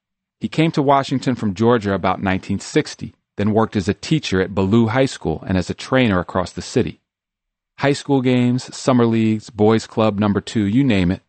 He 0.41 0.49
came 0.49 0.71
to 0.73 0.83
Washington 0.83 1.35
from 1.35 1.55
Georgia 1.55 1.93
about 1.93 2.19
1960 2.23 3.15
then 3.37 3.53
worked 3.53 3.77
as 3.77 3.89
a 3.89 3.95
teacher 3.95 4.41
at 4.41 4.55
Ballou 4.55 4.89
High 4.89 5.07
School 5.07 5.43
and 5.47 5.57
as 5.59 5.71
a 5.71 5.75
trainer 5.75 6.21
across 6.21 6.53
the 6.53 6.63
city. 6.63 7.01
High 7.79 7.93
school 7.93 8.23
games, 8.23 8.75
summer 8.75 9.07
leagues, 9.07 9.51
boys 9.51 9.87
club 9.87 10.19
number 10.19 10.41
two, 10.41 10.65
you 10.65 10.85
name 10.85 11.11
it. 11.11 11.23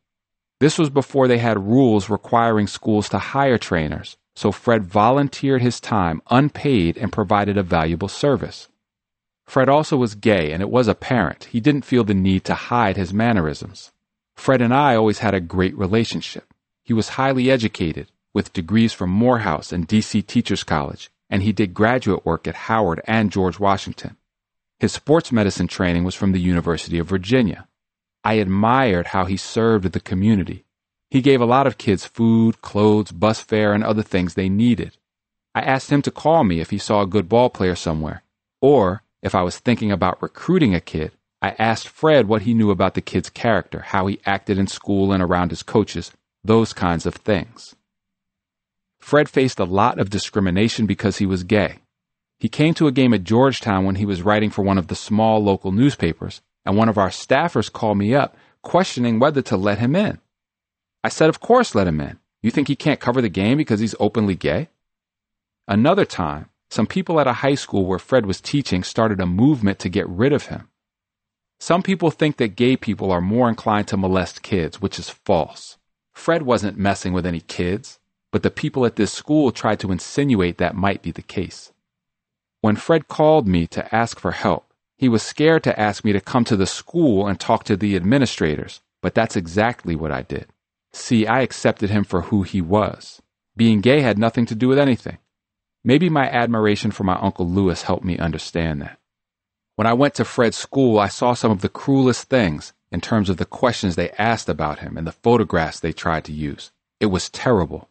This 0.60 0.78
was 0.78 0.90
before 0.90 1.28
they 1.28 1.40
had 1.40 1.68
rules 1.68 2.10
requiring 2.10 2.68
schools 2.68 3.10
to 3.10 3.20
hire 3.20 3.58
trainers, 3.58 4.18
so 4.36 4.52
Fred 4.52 4.86
volunteered 4.86 5.62
his 5.62 5.80
time 5.80 6.22
unpaid 6.30 6.98
and 6.98 7.12
provided 7.12 7.58
a 7.58 7.64
valuable 7.64 8.08
service. 8.08 8.70
Fred 9.46 9.70
also 9.70 9.98
was 9.98 10.16
gay, 10.16 10.52
and 10.52 10.62
it 10.62 10.70
was 10.70 10.88
apparent 10.88 11.46
he 11.46 11.60
didn't 11.60 11.86
feel 11.86 12.04
the 12.04 12.14
need 12.14 12.44
to 12.46 12.56
hide 12.56 12.98
his 12.98 13.14
mannerisms. 13.14 13.92
Fred 14.36 14.62
and 14.62 14.74
I 14.74 14.96
always 14.96 15.20
had 15.20 15.34
a 15.34 15.40
great 15.40 15.78
relationship. 15.78 16.54
He 16.84 16.94
was 16.94 17.10
highly 17.10 17.50
educated, 17.50 18.12
with 18.34 18.54
degrees 18.54 18.94
from 18.94 19.10
Morehouse 19.10 19.72
and 19.72 19.88
DC 19.88 20.26
Teachers 20.28 20.64
College, 20.64 21.10
and 21.36 21.44
he 21.44 21.52
did 21.52 21.74
graduate 21.74 22.26
work 22.26 22.48
at 22.48 22.56
Howard 22.56 23.02
and 23.04 23.30
George 23.30 23.60
Washington. 23.60 24.16
His 24.80 24.94
sports 24.94 25.34
medicine 25.34 25.68
training 25.68 26.06
was 26.06 26.16
from 26.16 26.32
the 26.32 26.40
University 26.40 26.98
of 26.98 27.10
Virginia. 27.10 27.68
I 28.24 28.36
admired 28.36 29.08
how 29.08 29.26
he 29.26 29.36
served 29.36 29.92
the 29.92 30.00
community. 30.00 30.64
He 31.10 31.20
gave 31.20 31.42
a 31.42 31.46
lot 31.46 31.68
of 31.68 31.78
kids 31.78 32.06
food, 32.06 32.62
clothes, 32.62 33.12
bus 33.12 33.42
fare, 33.42 33.74
and 33.74 33.84
other 33.84 34.02
things 34.02 34.36
they 34.36 34.48
needed. 34.48 34.96
I 35.54 35.60
asked 35.60 35.90
him 35.90 36.02
to 36.04 36.10
call 36.10 36.46
me 36.46 36.62
if 36.62 36.70
he 36.70 36.78
saw 36.78 37.02
a 37.02 37.06
good 37.06 37.28
ball 37.28 37.50
player 37.50 37.76
somewhere, 37.76 38.24
or 38.62 39.04
if 39.22 39.36
I 39.36 39.44
was 39.44 39.60
thinking 39.60 39.92
about 39.92 40.24
recruiting 40.24 40.74
a 40.74 40.80
kid, 40.80 41.12
I 41.42 41.50
asked 41.60 41.90
Fred 41.90 42.30
what 42.30 42.44
he 42.44 42.54
knew 42.54 42.72
about 42.72 42.94
the 42.94 43.02
kid's 43.02 43.30
character, 43.30 43.82
how 43.82 44.08
he 44.08 44.22
acted 44.26 44.58
in 44.58 44.68
school 44.68 45.12
and 45.12 45.22
around 45.22 45.50
his 45.50 45.64
coaches, 45.64 46.14
those 46.46 46.72
kinds 46.72 47.06
of 47.06 47.16
things. 47.16 47.75
Fred 49.06 49.30
faced 49.30 49.60
a 49.60 49.66
lot 49.66 50.00
of 50.00 50.10
discrimination 50.10 50.88
because 50.88 51.20
he 51.20 51.28
was 51.28 51.44
gay. 51.44 51.78
He 52.40 52.50
came 52.50 52.74
to 52.74 52.88
a 52.88 52.92
game 52.92 53.14
at 53.14 53.24
Georgetown 53.24 53.86
when 53.86 53.98
he 53.98 54.06
was 54.06 54.24
writing 54.24 54.50
for 54.50 54.64
one 54.64 54.80
of 54.80 54.88
the 54.88 54.96
small 54.96 55.44
local 55.44 55.72
newspapers, 55.72 56.42
and 56.66 56.76
one 56.76 56.90
of 56.90 56.98
our 56.98 57.10
staffers 57.10 57.72
called 57.72 58.00
me 58.00 58.16
up 58.16 58.36
questioning 58.64 59.20
whether 59.20 59.44
to 59.44 59.58
let 59.58 59.78
him 59.78 59.96
in. 59.96 60.18
I 61.04 61.10
said, 61.10 61.30
Of 61.30 61.40
course, 61.40 61.76
let 61.76 61.86
him 61.86 62.02
in. 62.02 62.18
You 62.42 62.50
think 62.50 62.68
he 62.68 62.76
can't 62.76 63.00
cover 63.00 63.22
the 63.22 63.30
game 63.30 63.60
because 63.60 63.80
he's 63.80 63.94
openly 64.00 64.34
gay? 64.34 64.70
Another 65.68 66.04
time, 66.04 66.50
some 66.72 66.88
people 66.88 67.20
at 67.20 67.28
a 67.28 67.42
high 67.44 67.54
school 67.54 67.86
where 67.86 68.00
Fred 68.00 68.26
was 68.26 68.42
teaching 68.42 68.82
started 68.82 69.22
a 69.22 69.28
movement 69.28 69.78
to 69.80 69.88
get 69.88 70.10
rid 70.10 70.34
of 70.34 70.48
him. 70.48 70.68
Some 71.60 71.84
people 71.84 72.10
think 72.10 72.38
that 72.38 72.56
gay 72.56 72.76
people 72.76 73.12
are 73.12 73.22
more 73.22 73.50
inclined 73.50 73.88
to 73.90 73.98
molest 73.98 74.42
kids, 74.42 74.82
which 74.82 74.98
is 74.98 75.12
false. 75.12 75.78
Fred 76.16 76.42
wasn't 76.42 76.80
messing 76.80 77.14
with 77.14 77.28
any 77.28 77.42
kids, 77.42 78.00
but 78.36 78.44
the 78.44 78.52
people 78.52 78.86
at 78.86 78.98
this 78.98 79.14
school 79.14 79.50
tried 79.50 79.80
to 79.80 79.94
insinuate 79.94 80.58
that 80.58 80.76
might 80.76 81.02
be 81.02 81.10
the 81.10 81.22
case. 81.22 81.72
When 82.60 82.76
Fred 82.76 83.08
called 83.08 83.48
me 83.48 83.66
to 83.68 83.96
ask 83.96 84.20
for 84.20 84.32
help, 84.32 84.74
he 84.98 85.08
was 85.08 85.24
scared 85.24 85.64
to 85.64 85.80
ask 85.80 86.04
me 86.04 86.12
to 86.12 86.20
come 86.20 86.44
to 86.44 86.58
the 86.58 86.68
school 86.68 87.28
and 87.28 87.40
talk 87.40 87.64
to 87.64 87.78
the 87.78 87.96
administrators, 87.96 88.82
but 89.02 89.16
that's 89.16 89.38
exactly 89.38 89.96
what 89.96 90.12
I 90.12 90.22
did. 90.22 90.48
See, 90.92 91.26
I 91.26 91.44
accepted 91.44 91.90
him 91.90 92.04
for 92.04 92.24
who 92.24 92.44
he 92.44 92.60
was. 92.60 93.22
Being 93.56 93.80
gay 93.80 94.02
had 94.02 94.18
nothing 94.18 94.46
to 94.48 94.54
do 94.54 94.68
with 94.68 94.80
anything. 94.80 95.18
Maybe 95.86 96.10
my 96.10 96.30
admiration 96.30 96.92
for 96.92 97.06
my 97.06 97.16
Uncle 97.16 97.48
Lewis 97.48 97.84
helped 97.84 98.04
me 98.04 98.18
understand 98.18 98.82
that. 98.82 99.00
When 99.78 99.88
I 99.88 99.94
went 99.94 100.14
to 100.16 100.26
Fred's 100.26 100.58
school, 100.58 101.00
I 101.00 101.08
saw 101.08 101.36
some 101.36 101.52
of 101.52 101.62
the 101.62 101.70
cruelest 101.70 102.28
things 102.28 102.74
in 102.92 103.00
terms 103.00 103.30
of 103.30 103.38
the 103.38 103.46
questions 103.46 103.96
they 103.96 104.10
asked 104.18 104.50
about 104.50 104.80
him 104.80 104.98
and 104.98 105.08
the 105.08 105.14
photographs 105.14 105.80
they 105.80 105.94
tried 105.94 106.26
to 106.26 106.34
use. 106.34 106.74
It 107.00 107.06
was 107.06 107.30
terrible. 107.30 107.88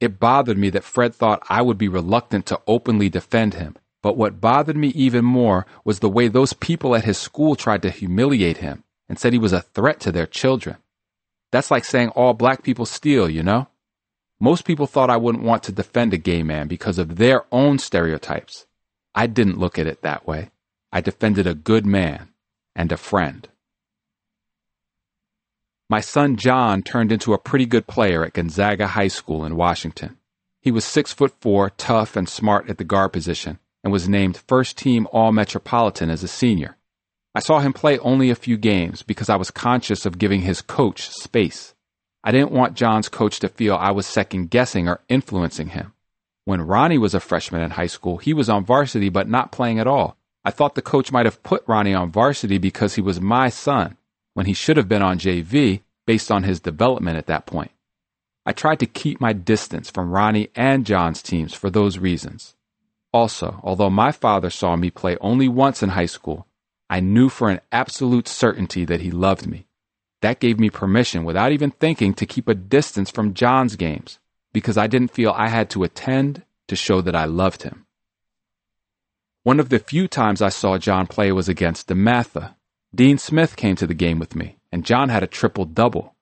It 0.00 0.20
bothered 0.20 0.58
me 0.58 0.70
that 0.70 0.84
Fred 0.84 1.14
thought 1.14 1.46
I 1.48 1.62
would 1.62 1.78
be 1.78 1.88
reluctant 1.88 2.46
to 2.46 2.60
openly 2.66 3.08
defend 3.08 3.54
him, 3.54 3.76
but 4.02 4.16
what 4.16 4.40
bothered 4.40 4.76
me 4.76 4.88
even 4.88 5.24
more 5.24 5.66
was 5.84 6.00
the 6.00 6.08
way 6.08 6.28
those 6.28 6.52
people 6.52 6.94
at 6.94 7.04
his 7.04 7.16
school 7.16 7.56
tried 7.56 7.82
to 7.82 7.90
humiliate 7.90 8.58
him 8.58 8.84
and 9.08 9.18
said 9.18 9.32
he 9.32 9.38
was 9.38 9.52
a 9.52 9.62
threat 9.62 10.00
to 10.00 10.12
their 10.12 10.26
children. 10.26 10.76
That's 11.52 11.70
like 11.70 11.84
saying 11.84 12.10
all 12.10 12.34
black 12.34 12.62
people 12.62 12.86
steal, 12.86 13.30
you 13.30 13.42
know? 13.42 13.68
Most 14.40 14.64
people 14.64 14.86
thought 14.86 15.10
I 15.10 15.16
wouldn't 15.16 15.44
want 15.44 15.62
to 15.64 15.72
defend 15.72 16.12
a 16.12 16.18
gay 16.18 16.42
man 16.42 16.66
because 16.66 16.98
of 16.98 17.16
their 17.16 17.44
own 17.52 17.78
stereotypes. 17.78 18.66
I 19.14 19.26
didn't 19.26 19.60
look 19.60 19.78
at 19.78 19.86
it 19.86 20.02
that 20.02 20.26
way. 20.26 20.50
I 20.92 21.00
defended 21.00 21.46
a 21.46 21.54
good 21.54 21.86
man 21.86 22.28
and 22.74 22.90
a 22.90 22.96
friend. 22.96 23.48
My 25.90 26.00
son 26.00 26.36
John 26.36 26.82
turned 26.82 27.12
into 27.12 27.34
a 27.34 27.38
pretty 27.38 27.66
good 27.66 27.86
player 27.86 28.24
at 28.24 28.32
Gonzaga 28.32 28.86
High 28.86 29.08
School 29.08 29.44
in 29.44 29.54
Washington. 29.56 30.16
He 30.62 30.70
was 30.70 30.84
six 30.84 31.12
foot 31.12 31.34
four, 31.40 31.70
tough 31.70 32.16
and 32.16 32.26
smart 32.26 32.70
at 32.70 32.78
the 32.78 32.84
guard 32.84 33.12
position, 33.12 33.58
and 33.82 33.92
was 33.92 34.08
named 34.08 34.38
first 34.48 34.78
team 34.78 35.06
All 35.12 35.30
Metropolitan 35.30 36.08
as 36.08 36.22
a 36.22 36.28
senior. 36.28 36.78
I 37.34 37.40
saw 37.40 37.58
him 37.58 37.74
play 37.74 37.98
only 37.98 38.30
a 38.30 38.34
few 38.34 38.56
games 38.56 39.02
because 39.02 39.28
I 39.28 39.36
was 39.36 39.50
conscious 39.50 40.06
of 40.06 40.18
giving 40.18 40.40
his 40.40 40.62
coach 40.62 41.10
space. 41.10 41.74
I 42.22 42.32
didn't 42.32 42.52
want 42.52 42.76
John's 42.76 43.10
coach 43.10 43.38
to 43.40 43.48
feel 43.48 43.74
I 43.74 43.90
was 43.90 44.06
second 44.06 44.50
guessing 44.50 44.88
or 44.88 45.02
influencing 45.10 45.68
him. 45.68 45.92
When 46.46 46.62
Ronnie 46.62 46.96
was 46.96 47.12
a 47.12 47.20
freshman 47.20 47.60
in 47.60 47.72
high 47.72 47.88
school, 47.88 48.16
he 48.16 48.32
was 48.32 48.48
on 48.48 48.64
varsity 48.64 49.10
but 49.10 49.28
not 49.28 49.52
playing 49.52 49.78
at 49.78 49.86
all. 49.86 50.16
I 50.46 50.50
thought 50.50 50.76
the 50.76 50.82
coach 50.82 51.12
might 51.12 51.26
have 51.26 51.42
put 51.42 51.64
Ronnie 51.66 51.92
on 51.92 52.10
varsity 52.10 52.56
because 52.56 52.94
he 52.94 53.02
was 53.02 53.20
my 53.20 53.50
son, 53.50 53.98
when 54.34 54.46
he 54.46 54.52
should 54.52 54.76
have 54.76 54.88
been 54.88 55.02
on 55.02 55.18
JV 55.18 55.80
based 56.06 56.30
on 56.30 56.42
his 56.42 56.60
development 56.60 57.16
at 57.16 57.26
that 57.26 57.46
point. 57.46 57.70
I 58.46 58.52
tried 58.52 58.80
to 58.80 58.86
keep 58.86 59.20
my 59.20 59.32
distance 59.32 59.90
from 59.90 60.10
Ronnie 60.10 60.50
and 60.54 60.84
John's 60.84 61.22
teams 61.22 61.54
for 61.54 61.70
those 61.70 61.98
reasons. 61.98 62.54
Also, 63.12 63.60
although 63.62 63.90
my 63.90 64.12
father 64.12 64.50
saw 64.50 64.76
me 64.76 64.90
play 64.90 65.16
only 65.20 65.48
once 65.48 65.82
in 65.82 65.90
high 65.90 66.06
school, 66.06 66.46
I 66.90 67.00
knew 67.00 67.28
for 67.28 67.48
an 67.48 67.60
absolute 67.72 68.28
certainty 68.28 68.84
that 68.84 69.00
he 69.00 69.10
loved 69.10 69.46
me. 69.46 69.66
That 70.20 70.40
gave 70.40 70.58
me 70.58 70.68
permission 70.68 71.24
without 71.24 71.52
even 71.52 71.70
thinking 71.70 72.12
to 72.14 72.26
keep 72.26 72.48
a 72.48 72.54
distance 72.54 73.10
from 73.10 73.34
John's 73.34 73.76
games 73.76 74.18
because 74.52 74.76
I 74.76 74.86
didn't 74.86 75.12
feel 75.12 75.32
I 75.32 75.48
had 75.48 75.70
to 75.70 75.84
attend 75.84 76.42
to 76.68 76.76
show 76.76 77.00
that 77.00 77.16
I 77.16 77.24
loved 77.24 77.62
him. 77.62 77.86
One 79.42 79.60
of 79.60 79.68
the 79.68 79.78
few 79.78 80.08
times 80.08 80.40
I 80.40 80.48
saw 80.48 80.78
John 80.78 81.06
play 81.06 81.30
was 81.30 81.48
against 81.48 81.88
DeMatha. 81.88 82.54
Dean 82.94 83.18
Smith 83.18 83.56
came 83.56 83.74
to 83.74 83.88
the 83.88 83.94
game 83.94 84.20
with 84.20 84.36
me, 84.36 84.56
and 84.70 84.84
John 84.84 85.08
had 85.08 85.24
a 85.24 85.26
triple 85.26 85.64
double. 85.64 86.14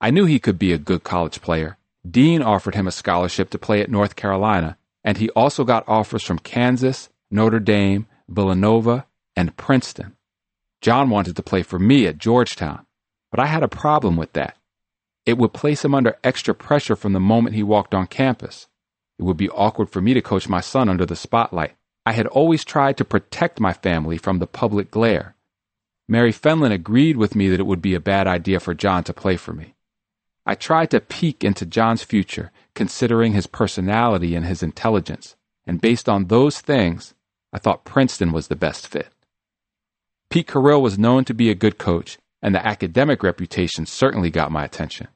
I 0.00 0.10
knew 0.10 0.24
he 0.24 0.40
could 0.40 0.58
be 0.58 0.72
a 0.72 0.78
good 0.78 1.04
college 1.04 1.40
player. 1.40 1.78
Dean 2.08 2.42
offered 2.42 2.74
him 2.74 2.88
a 2.88 2.92
scholarship 2.92 3.48
to 3.50 3.58
play 3.58 3.80
at 3.80 3.90
North 3.90 4.16
Carolina, 4.16 4.76
and 5.04 5.18
he 5.18 5.30
also 5.30 5.62
got 5.62 5.88
offers 5.88 6.24
from 6.24 6.40
Kansas, 6.40 7.10
Notre 7.30 7.60
Dame, 7.60 8.06
Villanova, 8.28 9.06
and 9.36 9.56
Princeton. 9.56 10.16
John 10.80 11.10
wanted 11.10 11.36
to 11.36 11.44
play 11.44 11.62
for 11.62 11.78
me 11.78 12.08
at 12.08 12.18
Georgetown. 12.18 12.86
But 13.30 13.38
I 13.38 13.46
had 13.46 13.62
a 13.62 13.68
problem 13.68 14.16
with 14.16 14.32
that. 14.32 14.56
It 15.26 15.38
would 15.38 15.52
place 15.52 15.84
him 15.84 15.94
under 15.94 16.16
extra 16.24 16.54
pressure 16.54 16.96
from 16.96 17.12
the 17.12 17.20
moment 17.20 17.54
he 17.54 17.62
walked 17.62 17.94
on 17.94 18.08
campus. 18.08 18.66
It 19.18 19.22
would 19.22 19.36
be 19.36 19.50
awkward 19.50 19.90
for 19.90 20.00
me 20.00 20.12
to 20.14 20.22
coach 20.22 20.48
my 20.48 20.60
son 20.60 20.88
under 20.88 21.06
the 21.06 21.14
spotlight. 21.14 21.76
I 22.04 22.12
had 22.12 22.26
always 22.26 22.64
tried 22.64 22.96
to 22.96 23.04
protect 23.04 23.60
my 23.60 23.72
family 23.72 24.18
from 24.18 24.40
the 24.40 24.46
public 24.48 24.90
glare. 24.90 25.35
Mary 26.08 26.32
Fenlon 26.32 26.72
agreed 26.72 27.16
with 27.16 27.34
me 27.34 27.48
that 27.48 27.58
it 27.58 27.66
would 27.66 27.82
be 27.82 27.94
a 27.94 28.00
bad 28.00 28.26
idea 28.26 28.60
for 28.60 28.74
John 28.74 29.02
to 29.04 29.12
play 29.12 29.36
for 29.36 29.52
me. 29.52 29.74
I 30.44 30.54
tried 30.54 30.90
to 30.90 31.00
peek 31.00 31.42
into 31.42 31.66
John's 31.66 32.04
future, 32.04 32.52
considering 32.74 33.32
his 33.32 33.48
personality 33.48 34.36
and 34.36 34.46
his 34.46 34.62
intelligence, 34.62 35.34
and 35.66 35.80
based 35.80 36.08
on 36.08 36.26
those 36.26 36.60
things, 36.60 37.14
I 37.52 37.58
thought 37.58 37.84
Princeton 37.84 38.30
was 38.30 38.46
the 38.46 38.54
best 38.54 38.86
fit. 38.86 39.08
Pete 40.30 40.46
Carril 40.46 40.82
was 40.82 40.98
known 40.98 41.24
to 41.24 41.34
be 41.34 41.50
a 41.50 41.54
good 41.56 41.78
coach, 41.78 42.18
and 42.40 42.54
the 42.54 42.64
academic 42.64 43.24
reputation 43.24 43.86
certainly 43.86 44.30
got 44.30 44.52
my 44.52 44.64
attention. 44.64 45.08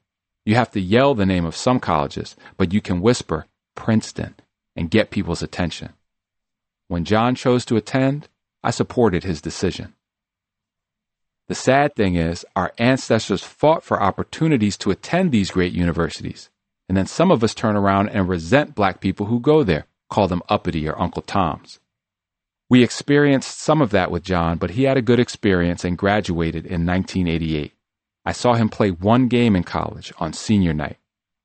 You 0.45 0.55
have 0.55 0.71
to 0.71 0.81
yell 0.81 1.15
the 1.15 1.25
name 1.25 1.45
of 1.45 1.55
some 1.55 1.79
colleges, 1.79 2.35
but 2.57 2.73
you 2.73 2.81
can 2.81 3.01
whisper 3.01 3.45
Princeton 3.75 4.35
and 4.75 4.91
get 4.91 5.11
people's 5.11 5.43
attention. 5.43 5.93
When 6.87 7.05
John 7.05 7.35
chose 7.35 7.63
to 7.65 7.77
attend, 7.77 8.27
I 8.63 8.71
supported 8.71 9.23
his 9.23 9.39
decision. 9.39 9.93
The 11.51 11.55
sad 11.55 11.97
thing 11.97 12.15
is, 12.15 12.45
our 12.55 12.71
ancestors 12.77 13.43
fought 13.43 13.83
for 13.83 14.01
opportunities 14.01 14.77
to 14.77 14.89
attend 14.89 15.33
these 15.33 15.51
great 15.51 15.73
universities, 15.73 16.49
and 16.87 16.97
then 16.97 17.07
some 17.07 17.29
of 17.29 17.43
us 17.43 17.53
turn 17.53 17.75
around 17.75 18.07
and 18.07 18.29
resent 18.29 18.73
black 18.73 19.01
people 19.01 19.25
who 19.25 19.41
go 19.41 19.61
there, 19.61 19.85
call 20.09 20.29
them 20.29 20.43
uppity 20.47 20.87
or 20.87 20.97
Uncle 20.97 21.21
Toms. 21.21 21.81
We 22.69 22.83
experienced 22.83 23.59
some 23.59 23.81
of 23.81 23.89
that 23.89 24.11
with 24.11 24.23
John, 24.23 24.59
but 24.59 24.69
he 24.69 24.83
had 24.83 24.95
a 24.95 25.01
good 25.01 25.19
experience 25.19 25.83
and 25.83 25.97
graduated 25.97 26.65
in 26.65 26.85
1988. 26.85 27.73
I 28.23 28.31
saw 28.31 28.53
him 28.53 28.69
play 28.69 28.91
one 28.91 29.27
game 29.27 29.53
in 29.53 29.65
college 29.65 30.13
on 30.19 30.31
senior 30.31 30.73
night. 30.73 30.99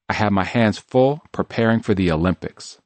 I 0.08 0.14
had 0.14 0.30
my 0.30 0.44
hands 0.44 0.78
full 0.78 1.20
preparing 1.32 1.80
for 1.80 1.94
the 1.94 2.12
Olympics. 2.12 2.78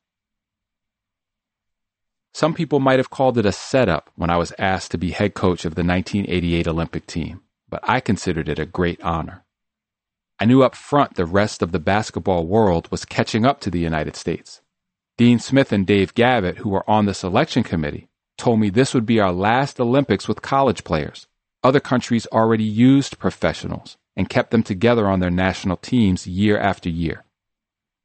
Some 2.33 2.55
people 2.55 2.81
might 2.81 2.99
have 2.99 3.11
called 3.11 3.39
it 3.39 3.47
a 3.47 3.53
setup 3.53 4.11
when 4.15 4.31
I 4.31 4.37
was 4.37 4.53
asked 4.59 4.93
to 4.93 4.99
be 4.99 5.11
head 5.11 5.35
coach 5.35 5.65
of 5.65 5.75
the 5.75 5.83
1988 5.83 6.69
Olympic 6.69 7.07
team, 7.07 7.43
but 7.69 7.81
I 7.83 8.01
considered 8.01 8.49
it 8.49 8.59
a 8.59 8.67
great 8.67 9.03
honor. 9.03 9.45
I 10.39 10.47
knew 10.47 10.63
up 10.63 10.75
front 10.75 11.17
the 11.17 11.27
rest 11.27 11.61
of 11.61 11.73
the 11.73 11.81
basketball 11.81 12.47
world 12.47 12.91
was 12.91 13.05
catching 13.05 13.45
up 13.45 13.61
to 13.61 13.71
the 13.71 13.81
United 13.81 14.17
States. 14.17 14.63
Dean 15.19 15.39
Smith 15.39 15.71
and 15.71 15.87
Dave 15.87 16.15
Gavitt, 16.15 16.59
who 16.59 16.71
were 16.71 16.89
on 16.89 17.05
the 17.05 17.13
selection 17.13 17.63
committee, 17.63 18.09
told 18.39 18.59
me 18.59 18.71
this 18.71 18.95
would 18.95 19.05
be 19.05 19.21
our 19.21 19.33
last 19.33 19.79
Olympics 19.79 20.27
with 20.27 20.41
college 20.41 20.83
players. 20.83 21.27
Other 21.63 21.81
countries 21.81 22.27
already 22.33 22.65
used 22.65 23.19
professionals 23.19 23.99
and 24.17 24.31
kept 24.31 24.51
them 24.51 24.63
together 24.63 25.09
on 25.09 25.21
their 25.21 25.31
national 25.31 25.77
teams 25.77 26.27
year 26.27 26.59
after 26.59 26.89
year. 26.89 27.25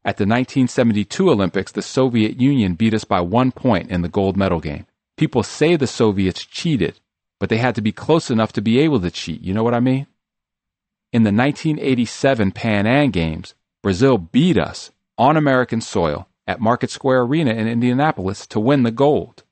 At 0.05 0.17
the 0.17 0.25
1972 0.25 1.31
Olympics, 1.31 1.71
the 1.71 1.81
Soviet 1.81 2.39
Union 2.39 2.75
beat 2.75 2.93
us 2.93 3.05
by 3.05 3.21
one 3.21 3.51
point 3.51 3.89
in 3.89 4.03
the 4.03 4.07
gold 4.07 4.37
medal 4.37 4.59
game. 4.59 4.85
People 5.17 5.41
say 5.41 5.75
the 5.75 5.87
Soviets 5.87 6.45
cheated, 6.45 6.99
but 7.39 7.49
they 7.49 7.57
had 7.57 7.73
to 7.73 7.81
be 7.81 7.91
close 7.91 8.29
enough 8.29 8.53
to 8.53 8.61
be 8.61 8.79
able 8.79 8.99
to 8.99 9.09
cheat. 9.09 9.41
You 9.41 9.55
know 9.55 9.63
what 9.63 9.73
I 9.73 9.79
mean? 9.79 10.05
In 11.11 11.23
the 11.23 11.31
1987 11.31 12.51
Pan 12.51 12.85
Am 12.85 13.09
Games, 13.09 13.55
Brazil 13.81 14.19
beat 14.19 14.59
us 14.59 14.91
on 15.17 15.37
American 15.37 15.81
soil 15.81 16.27
at 16.45 16.61
Market 16.61 16.91
Square 16.91 17.21
Arena 17.21 17.51
in 17.51 17.67
Indianapolis 17.67 18.45
to 18.47 18.59
win 18.59 18.83
the 18.83 18.91
gold. 18.91 19.43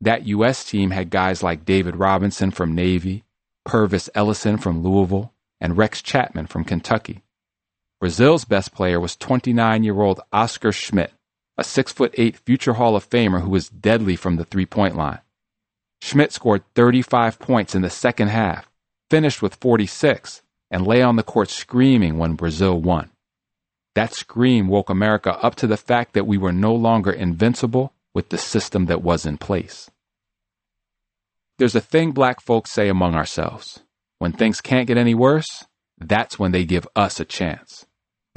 That 0.00 0.28
U.S. 0.28 0.64
team 0.64 0.92
had 0.92 1.10
guys 1.10 1.42
like 1.42 1.64
David 1.64 1.96
Robinson 1.96 2.52
from 2.52 2.72
Navy, 2.72 3.24
Pervis 3.66 4.08
Ellison 4.14 4.58
from 4.58 4.84
Louisville, 4.84 5.32
and 5.60 5.76
Rex 5.76 6.02
Chapman 6.02 6.46
from 6.46 6.62
Kentucky. 6.62 7.24
Brazil's 8.00 8.44
best 8.44 8.72
player 8.72 9.00
was 9.00 9.16
29 9.16 9.82
year 9.82 10.00
old 10.00 10.20
Oscar 10.32 10.72
Schmidt, 10.72 11.12
a 11.56 11.62
6'8 11.62 12.36
future 12.36 12.74
Hall 12.74 12.94
of 12.94 13.08
Famer 13.08 13.42
who 13.42 13.50
was 13.50 13.68
deadly 13.68 14.14
from 14.14 14.36
the 14.36 14.44
three 14.44 14.66
point 14.66 14.96
line. 14.96 15.20
Schmidt 16.00 16.32
scored 16.32 16.62
35 16.74 17.38
points 17.40 17.74
in 17.74 17.82
the 17.82 17.90
second 17.90 18.28
half, 18.28 18.70
finished 19.10 19.42
with 19.42 19.56
46, 19.56 20.42
and 20.70 20.86
lay 20.86 21.02
on 21.02 21.16
the 21.16 21.24
court 21.24 21.50
screaming 21.50 22.18
when 22.18 22.34
Brazil 22.34 22.80
won. 22.80 23.10
That 23.96 24.14
scream 24.14 24.68
woke 24.68 24.90
America 24.90 25.36
up 25.42 25.56
to 25.56 25.66
the 25.66 25.76
fact 25.76 26.14
that 26.14 26.26
we 26.26 26.38
were 26.38 26.52
no 26.52 26.72
longer 26.72 27.10
invincible 27.10 27.92
with 28.14 28.28
the 28.28 28.38
system 28.38 28.86
that 28.86 29.02
was 29.02 29.26
in 29.26 29.38
place. 29.38 29.90
There's 31.58 31.74
a 31.74 31.80
thing 31.80 32.12
black 32.12 32.40
folks 32.40 32.70
say 32.70 32.88
among 32.88 33.16
ourselves. 33.16 33.80
When 34.20 34.32
things 34.32 34.60
can't 34.60 34.86
get 34.86 34.96
any 34.96 35.14
worse, 35.14 35.64
that's 35.98 36.38
when 36.38 36.52
they 36.52 36.64
give 36.64 36.86
us 36.94 37.18
a 37.18 37.24
chance. 37.24 37.86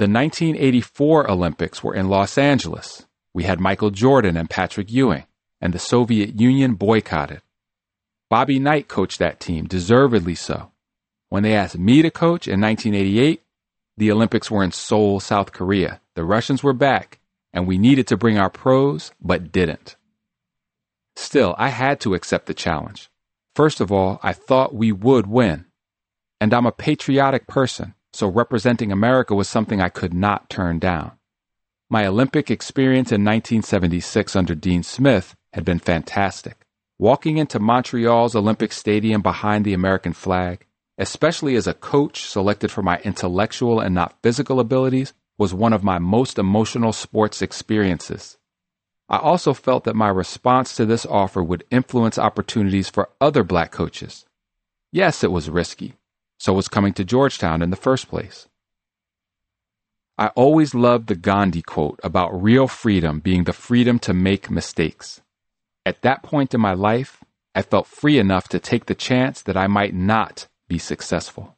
The 0.02 0.08
1984 0.08 1.30
Olympics 1.30 1.84
were 1.84 1.94
in 1.94 2.08
Los 2.08 2.36
Angeles. 2.36 3.06
We 3.32 3.44
had 3.44 3.60
Michael 3.60 3.90
Jordan 3.90 4.36
and 4.36 4.50
Patrick 4.50 4.90
Ewing, 4.90 5.26
and 5.60 5.72
the 5.72 5.78
Soviet 5.78 6.40
Union 6.40 6.74
boycotted. 6.74 7.40
Bobby 8.28 8.58
Knight 8.58 8.88
coached 8.88 9.20
that 9.20 9.38
team, 9.38 9.68
deservedly 9.68 10.34
so. 10.34 10.72
When 11.28 11.44
they 11.44 11.54
asked 11.54 11.78
me 11.78 12.02
to 12.02 12.10
coach 12.10 12.48
in 12.48 12.60
1988, 12.60 13.42
the 13.96 14.10
Olympics 14.10 14.50
were 14.50 14.64
in 14.64 14.72
Seoul, 14.72 15.20
South 15.20 15.52
Korea. 15.52 16.00
The 16.16 16.24
Russians 16.24 16.64
were 16.64 16.72
back, 16.72 17.20
and 17.52 17.68
we 17.68 17.78
needed 17.78 18.08
to 18.08 18.16
bring 18.16 18.38
our 18.38 18.50
pros, 18.50 19.12
but 19.20 19.52
didn't. 19.52 19.94
Still, 21.14 21.54
I 21.58 21.68
had 21.68 22.00
to 22.00 22.14
accept 22.14 22.46
the 22.46 22.54
challenge. 22.54 23.08
First 23.54 23.80
of 23.80 23.92
all, 23.92 24.18
I 24.20 24.32
thought 24.32 24.74
we 24.74 24.90
would 24.90 25.28
win. 25.28 25.66
And 26.40 26.52
I'm 26.52 26.66
a 26.66 26.72
patriotic 26.72 27.46
person, 27.46 27.94
so 28.12 28.28
representing 28.28 28.92
America 28.92 29.34
was 29.34 29.48
something 29.48 29.80
I 29.80 29.88
could 29.88 30.12
not 30.12 30.50
turn 30.50 30.78
down. 30.78 31.12
My 31.88 32.06
Olympic 32.06 32.50
experience 32.50 33.12
in 33.12 33.24
1976 33.24 34.34
under 34.36 34.54
Dean 34.54 34.82
Smith 34.82 35.34
had 35.52 35.64
been 35.64 35.78
fantastic. 35.78 36.66
Walking 36.98 37.36
into 37.36 37.58
Montreal's 37.58 38.36
Olympic 38.36 38.72
Stadium 38.72 39.22
behind 39.22 39.64
the 39.64 39.74
American 39.74 40.12
flag, 40.12 40.66
especially 40.98 41.56
as 41.56 41.66
a 41.66 41.74
coach 41.74 42.22
selected 42.22 42.70
for 42.70 42.82
my 42.82 42.98
intellectual 42.98 43.80
and 43.80 43.94
not 43.94 44.16
physical 44.22 44.60
abilities, 44.60 45.12
was 45.38 45.52
one 45.52 45.72
of 45.72 45.82
my 45.82 45.98
most 45.98 46.38
emotional 46.38 46.92
sports 46.92 47.42
experiences. 47.42 48.38
I 49.08 49.18
also 49.18 49.52
felt 49.52 49.84
that 49.84 49.96
my 49.96 50.08
response 50.08 50.76
to 50.76 50.86
this 50.86 51.04
offer 51.04 51.42
would 51.42 51.64
influence 51.70 52.18
opportunities 52.18 52.88
for 52.88 53.10
other 53.20 53.42
black 53.42 53.72
coaches. 53.72 54.24
Yes, 54.92 55.24
it 55.24 55.32
was 55.32 55.50
risky. 55.50 55.94
So 56.42 56.52
was 56.52 56.66
coming 56.66 56.92
to 56.94 57.04
Georgetown 57.04 57.62
in 57.62 57.70
the 57.70 57.76
first 57.76 58.08
place. 58.08 58.48
I 60.18 60.26
always 60.34 60.74
loved 60.74 61.06
the 61.06 61.14
Gandhi 61.14 61.62
quote 61.62 62.00
about 62.02 62.42
real 62.42 62.66
freedom 62.66 63.20
being 63.20 63.44
the 63.44 63.52
freedom 63.52 64.00
to 64.00 64.12
make 64.12 64.50
mistakes. 64.50 65.20
At 65.86 66.02
that 66.02 66.24
point 66.24 66.52
in 66.52 66.60
my 66.60 66.74
life, 66.74 67.22
I 67.54 67.62
felt 67.62 67.86
free 67.86 68.18
enough 68.18 68.48
to 68.48 68.58
take 68.58 68.86
the 68.86 68.96
chance 68.96 69.40
that 69.42 69.56
I 69.56 69.68
might 69.68 69.94
not 69.94 70.48
be 70.66 70.78
successful. 70.78 71.56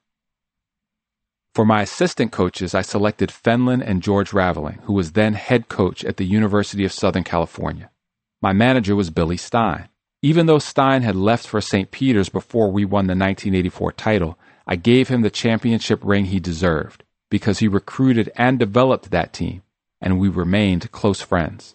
For 1.54 1.64
my 1.64 1.80
assistant 1.80 2.30
coaches, 2.30 2.74
I 2.74 2.82
selected 2.82 3.30
Fenlon 3.30 3.80
and 3.80 4.02
George 4.02 4.34
Raveling, 4.34 4.80
who 4.82 4.92
was 4.92 5.12
then 5.12 5.32
head 5.32 5.70
coach 5.70 6.04
at 6.04 6.18
the 6.18 6.26
University 6.26 6.84
of 6.84 6.92
Southern 6.92 7.24
California. 7.24 7.90
My 8.42 8.52
manager 8.52 8.94
was 8.94 9.08
Billy 9.08 9.38
Stein. 9.38 9.88
Even 10.20 10.44
though 10.44 10.58
Stein 10.58 11.00
had 11.00 11.16
left 11.16 11.46
for 11.46 11.62
St. 11.62 11.90
Peter's 11.90 12.28
before 12.28 12.70
we 12.70 12.84
won 12.84 13.06
the 13.06 13.12
1984 13.12 13.92
title, 13.92 14.38
I 14.66 14.76
gave 14.76 15.08
him 15.08 15.22
the 15.22 15.30
championship 15.30 16.00
ring 16.02 16.26
he 16.26 16.40
deserved 16.40 17.04
because 17.30 17.58
he 17.58 17.68
recruited 17.68 18.30
and 18.36 18.58
developed 18.58 19.10
that 19.10 19.32
team, 19.32 19.62
and 20.00 20.18
we 20.18 20.28
remained 20.28 20.90
close 20.92 21.20
friends. 21.20 21.74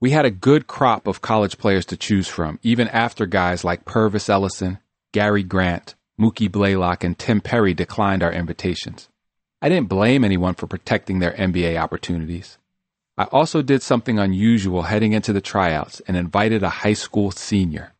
We 0.00 0.10
had 0.12 0.24
a 0.24 0.30
good 0.30 0.66
crop 0.66 1.06
of 1.06 1.20
college 1.20 1.58
players 1.58 1.84
to 1.86 1.96
choose 1.96 2.26
from, 2.26 2.58
even 2.62 2.88
after 2.88 3.26
guys 3.26 3.64
like 3.64 3.84
Pervis 3.84 4.30
Ellison, 4.30 4.78
Gary 5.12 5.42
Grant, 5.42 5.94
Mookie 6.18 6.50
Blaylock, 6.50 7.04
and 7.04 7.18
Tim 7.18 7.40
Perry 7.40 7.74
declined 7.74 8.22
our 8.22 8.32
invitations. 8.32 9.08
I 9.60 9.68
didn't 9.68 9.90
blame 9.90 10.24
anyone 10.24 10.54
for 10.54 10.66
protecting 10.66 11.18
their 11.18 11.32
NBA 11.32 11.78
opportunities. 11.78 12.56
I 13.18 13.24
also 13.24 13.60
did 13.60 13.82
something 13.82 14.18
unusual 14.18 14.82
heading 14.82 15.12
into 15.12 15.34
the 15.34 15.42
tryouts 15.42 16.00
and 16.08 16.16
invited 16.16 16.62
a 16.62 16.70
high 16.70 16.94
school 16.94 17.30
senior. 17.30 17.92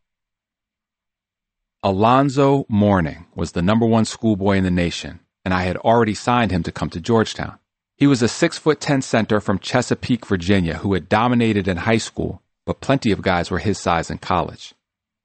Alonzo 1.83 2.67
Mourning 2.69 3.25
was 3.35 3.53
the 3.53 3.63
number 3.63 3.87
one 3.87 4.05
schoolboy 4.05 4.59
in 4.59 4.65
the 4.65 4.71
nation, 4.71 5.21
and 5.47 5.55
I 5.55 5.63
had 5.63 5.79
already 5.79 6.13
signed 6.13 6.51
him 6.51 6.63
to 6.65 6.73
come 6.73 6.91
to 6.91 7.01
Georgetown. 7.01 7.59
He 7.97 8.07
was 8.07 8.21
a 8.21 8.29
six 8.29 8.59
foot 8.59 8.81
ten 8.81 9.01
center 9.01 9.41
from 9.41 9.59
Chesapeake, 9.59 10.27
Virginia, 10.27 10.77
who 10.77 10.93
had 10.93 11.09
dominated 11.09 11.67
in 11.67 11.79
high 11.79 11.97
school, 11.97 12.43
but 12.67 12.83
plenty 12.83 13.13
of 13.13 13.23
guys 13.23 13.51
were 13.51 13.61
his 13.61 13.79
size 13.79 14.11
in 14.11 14.19
college. 14.19 14.75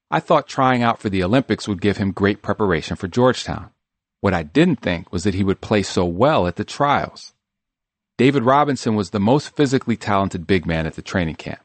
I 0.10 0.22
thought 0.22 0.48
trying 0.48 0.82
out 0.82 1.02
for 1.02 1.10
the 1.10 1.26
Olympics 1.26 1.68
would 1.68 1.82
give 1.82 1.98
him 1.98 2.14
great 2.14 2.42
preparation 2.42 2.96
for 2.96 3.10
Georgetown. 3.10 3.72
What 4.22 4.34
I 4.34 4.44
didn't 4.44 4.78
think 4.78 5.12
was 5.12 5.26
that 5.26 5.34
he 5.34 5.44
would 5.44 5.60
play 5.60 5.84
so 5.84 6.06
well 6.06 6.48
at 6.48 6.56
the 6.56 6.64
trials. 6.64 7.34
David 8.18 8.44
Robinson 8.44 8.96
was 8.96 9.10
the 9.10 9.20
most 9.20 9.54
physically 9.58 9.98
talented 9.98 10.48
big 10.48 10.66
man 10.66 10.88
at 10.88 10.94
the 10.94 11.02
training 11.02 11.36
camp. 11.36 11.60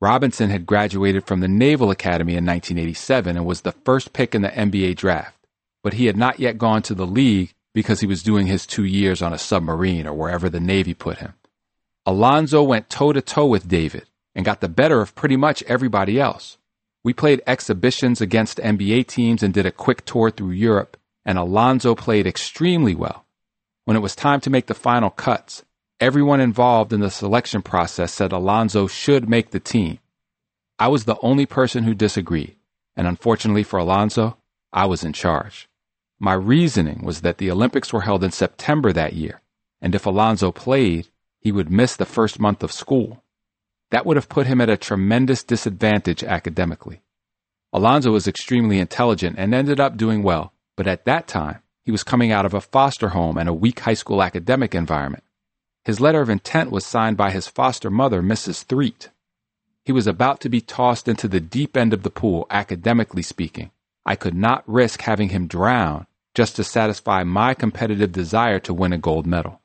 Robinson 0.00 0.50
had 0.50 0.66
graduated 0.66 1.24
from 1.24 1.40
the 1.40 1.48
Naval 1.48 1.90
Academy 1.90 2.32
in 2.32 2.44
1987 2.44 3.36
and 3.36 3.46
was 3.46 3.62
the 3.62 3.72
first 3.72 4.12
pick 4.12 4.34
in 4.34 4.42
the 4.42 4.48
NBA 4.48 4.96
draft, 4.96 5.46
but 5.82 5.94
he 5.94 6.06
had 6.06 6.16
not 6.16 6.38
yet 6.38 6.58
gone 6.58 6.82
to 6.82 6.94
the 6.94 7.06
league 7.06 7.54
because 7.72 8.00
he 8.00 8.06
was 8.06 8.22
doing 8.22 8.46
his 8.46 8.66
two 8.66 8.84
years 8.84 9.22
on 9.22 9.32
a 9.32 9.38
submarine 9.38 10.06
or 10.06 10.14
wherever 10.14 10.50
the 10.50 10.60
Navy 10.60 10.94
put 10.94 11.18
him. 11.18 11.34
Alonzo 12.04 12.62
went 12.62 12.90
toe 12.90 13.12
to 13.12 13.22
toe 13.22 13.46
with 13.46 13.68
David 13.68 14.06
and 14.34 14.44
got 14.44 14.60
the 14.60 14.68
better 14.68 15.00
of 15.00 15.14
pretty 15.14 15.36
much 15.36 15.62
everybody 15.64 16.20
else. 16.20 16.58
We 17.02 17.12
played 17.12 17.42
exhibitions 17.46 18.20
against 18.20 18.58
NBA 18.58 19.06
teams 19.06 19.42
and 19.42 19.54
did 19.54 19.64
a 19.64 19.70
quick 19.70 20.04
tour 20.04 20.30
through 20.30 20.50
Europe, 20.50 20.96
and 21.24 21.38
Alonzo 21.38 21.94
played 21.94 22.26
extremely 22.26 22.94
well. 22.94 23.24
When 23.84 23.96
it 23.96 24.00
was 24.00 24.16
time 24.16 24.40
to 24.42 24.50
make 24.50 24.66
the 24.66 24.74
final 24.74 25.10
cuts, 25.10 25.64
everyone 26.00 26.40
involved 26.40 26.92
in 26.92 27.00
the 27.00 27.10
selection 27.10 27.62
process 27.62 28.12
said 28.12 28.32
Alonzo 28.32 28.86
should 28.86 29.28
make 29.28 29.50
the 29.50 29.60
team. 29.60 29.98
I 30.78 30.88
was 30.88 31.04
the 31.04 31.16
only 31.22 31.46
person 31.46 31.84
who 31.84 31.94
disagreed, 31.94 32.56
and 32.96 33.06
unfortunately 33.06 33.62
for 33.62 33.78
Alonzo, 33.78 34.36
I 34.72 34.86
was 34.86 35.04
in 35.04 35.14
charge. 35.14 35.68
My 36.18 36.34
reasoning 36.34 37.02
was 37.02 37.22
that 37.22 37.38
the 37.38 37.50
Olympics 37.50 37.92
were 37.92 38.02
held 38.02 38.22
in 38.22 38.30
September 38.30 38.92
that 38.92 39.14
year, 39.14 39.40
and 39.80 39.94
if 39.94 40.04
Alonzo 40.04 40.52
played, 40.52 41.08
he 41.40 41.50
would 41.50 41.70
miss 41.70 41.96
the 41.96 42.04
first 42.04 42.38
month 42.38 42.62
of 42.62 42.72
school. 42.72 43.22
That 43.90 44.04
would 44.04 44.16
have 44.16 44.28
put 44.28 44.46
him 44.46 44.60
at 44.60 44.68
a 44.68 44.76
tremendous 44.76 45.42
disadvantage 45.44 46.22
academically. 46.24 47.02
Alonzo 47.72 48.10
was 48.10 48.28
extremely 48.28 48.78
intelligent 48.78 49.36
and 49.38 49.54
ended 49.54 49.80
up 49.80 49.96
doing 49.96 50.22
well, 50.22 50.52
but 50.76 50.86
at 50.86 51.04
that 51.04 51.26
time, 51.26 51.62
he 51.84 51.92
was 51.92 52.02
coming 52.02 52.32
out 52.32 52.44
of 52.44 52.52
a 52.52 52.60
foster 52.60 53.10
home 53.10 53.38
and 53.38 53.48
a 53.48 53.54
weak 53.54 53.80
high 53.80 53.94
school 53.94 54.22
academic 54.22 54.74
environment. 54.74 55.22
His 55.86 56.00
letter 56.00 56.20
of 56.20 56.28
intent 56.28 56.70
was 56.70 56.84
signed 56.84 57.16
by 57.16 57.30
his 57.30 57.46
foster 57.46 57.90
mother, 57.90 58.20
Mrs. 58.20 58.64
Threet. 58.64 59.08
He 59.84 59.92
was 59.92 60.06
about 60.06 60.40
to 60.40 60.48
be 60.48 60.60
tossed 60.60 61.08
into 61.08 61.28
the 61.28 61.40
deep 61.40 61.76
end 61.76 61.94
of 61.94 62.02
the 62.02 62.10
pool, 62.10 62.46
academically 62.50 63.22
speaking. 63.22 63.70
I 64.04 64.16
could 64.16 64.34
not 64.34 64.64
risk 64.66 65.02
having 65.02 65.30
him 65.30 65.46
drown 65.46 66.06
just 66.34 66.56
to 66.56 66.64
satisfy 66.64 67.22
my 67.22 67.54
competitive 67.54 68.12
desire 68.12 68.58
to 68.58 68.74
win 68.74 68.92
a 68.92 68.98
gold 68.98 69.26
medal. 69.26 69.62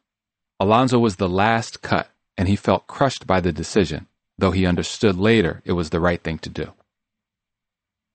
Alonzo 0.59 0.99
was 0.99 1.15
the 1.15 1.27
last 1.27 1.81
cut, 1.81 2.09
and 2.37 2.47
he 2.47 2.55
felt 2.55 2.87
crushed 2.87 3.27
by 3.27 3.41
the 3.41 3.51
decision 3.51 4.07
though 4.41 4.51
he 4.51 4.65
understood 4.65 5.15
later 5.17 5.61
it 5.65 5.73
was 5.73 5.91
the 5.91 5.99
right 5.99 6.21
thing 6.21 6.39
to 6.39 6.49
do. 6.49 6.73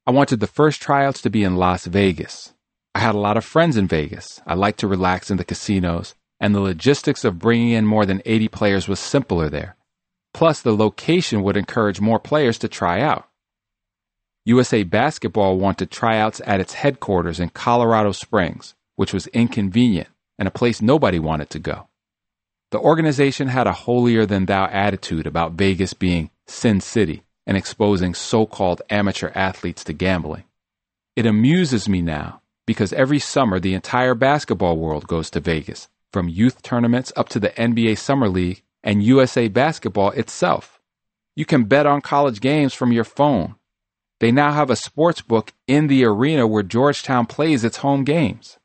I 0.07 0.11
wanted 0.11 0.41
the 0.41 0.47
first 0.47 0.83
tryouts 0.83 1.23
to 1.23 1.31
be 1.31 1.45
in 1.45 1.57
Las 1.57 1.87
Vegas. 1.87 2.53
I 2.95 2.99
had 2.99 3.15
a 3.15 3.19
lot 3.19 3.37
of 3.37 3.45
friends 3.45 3.77
in 3.77 3.87
Vegas. 3.87 4.41
I 4.47 4.55
liked 4.55 4.81
to 4.81 4.89
relax 4.89 5.31
in 5.31 5.37
the 5.37 5.45
casinos, 5.45 6.15
and 6.41 6.55
the 6.55 6.61
logistics 6.61 7.25
of 7.25 7.39
bringing 7.39 7.71
in 7.71 7.87
more 7.87 8.07
than 8.07 8.23
80 8.25 8.49
players 8.49 8.89
was 8.89 9.01
simpler 9.01 9.49
there. 9.49 9.77
Plus, 10.35 10.61
the 10.61 10.77
location 10.77 11.43
would 11.43 11.57
encourage 11.57 12.01
more 12.01 12.19
players 12.19 12.59
to 12.59 12.69
try 12.69 13.01
out. 13.01 13.29
USA 14.45 14.83
Basketball 14.83 15.59
wanted 15.59 15.91
tryouts 15.91 16.41
at 16.47 16.61
its 16.61 16.75
headquarters 16.75 17.41
in 17.41 17.49
Colorado 17.49 18.13
Springs, 18.13 18.75
which 18.95 19.13
was 19.13 19.27
inconvenient 19.29 20.09
and 20.39 20.47
a 20.47 20.53
place 20.53 20.83
nobody 20.83 21.19
wanted 21.19 21.51
to 21.51 21.59
go. 21.59 21.89
The 22.71 22.79
organization 22.79 23.49
had 23.49 23.67
a 23.67 23.73
holier 23.73 24.27
than 24.27 24.47
thou 24.47 24.67
attitude 24.67 25.27
about 25.27 25.53
Vegas 25.53 25.95
being 25.95 26.31
Sin 26.47 26.81
City 26.81 27.25
and 27.47 27.57
exposing 27.57 28.13
so 28.13 28.45
called 28.45 28.83
amateur 28.91 29.31
athletes 29.35 29.85
to 29.85 29.93
gambling. 29.93 30.45
It 31.15 31.27
amuses 31.27 31.89
me 31.89 32.03
now 32.03 32.43
because 32.67 32.93
every 32.93 33.21
summer 33.21 33.59
the 33.59 33.75
entire 33.75 34.15
basketball 34.15 34.77
world 34.77 35.07
goes 35.07 35.31
to 35.31 35.41
Vegas, 35.41 35.89
from 36.17 36.31
youth 36.31 36.63
tournaments 36.63 37.13
up 37.15 37.29
to 37.29 37.39
the 37.39 37.51
NBA 37.51 37.99
Summer 37.99 38.27
League 38.27 38.63
and 38.83 39.03
USA 39.03 39.49
Basketball 39.49 40.13
itself. 40.13 40.81
You 41.35 41.45
can 41.45 41.65
bet 41.65 41.85
on 41.85 42.01
college 42.01 42.41
games 42.41 42.73
from 42.73 42.91
your 42.91 43.05
phone. 43.05 43.57
They 44.21 44.33
now 44.33 44.53
have 44.53 44.71
a 44.71 44.77
sports 44.77 45.21
book 45.21 45.53
in 45.67 45.89
the 45.89 46.07
arena 46.07 46.47
where 46.47 46.63
Georgetown 46.63 47.27
plays 47.27 47.65
its 47.65 47.77
home 47.77 48.03
games. 48.03 48.57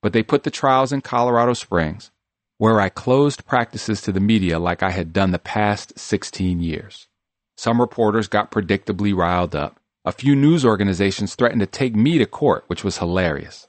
But 0.00 0.12
they 0.12 0.22
put 0.22 0.44
the 0.44 0.50
trials 0.52 0.92
in 0.92 1.00
Colorado 1.00 1.54
Springs, 1.54 2.12
where 2.58 2.80
I 2.80 2.88
closed 2.88 3.46
practices 3.46 4.00
to 4.02 4.12
the 4.12 4.20
media 4.20 4.60
like 4.60 4.84
I 4.84 4.90
had 4.90 5.12
done 5.12 5.32
the 5.32 5.40
past 5.40 5.98
16 5.98 6.60
years. 6.60 7.08
Some 7.56 7.80
reporters 7.80 8.28
got 8.28 8.52
predictably 8.52 9.12
riled 9.12 9.56
up. 9.56 9.80
A 10.04 10.12
few 10.12 10.36
news 10.36 10.64
organizations 10.64 11.34
threatened 11.34 11.62
to 11.62 11.66
take 11.66 11.96
me 11.96 12.18
to 12.18 12.26
court, 12.26 12.62
which 12.68 12.84
was 12.84 12.98
hilarious. 12.98 13.66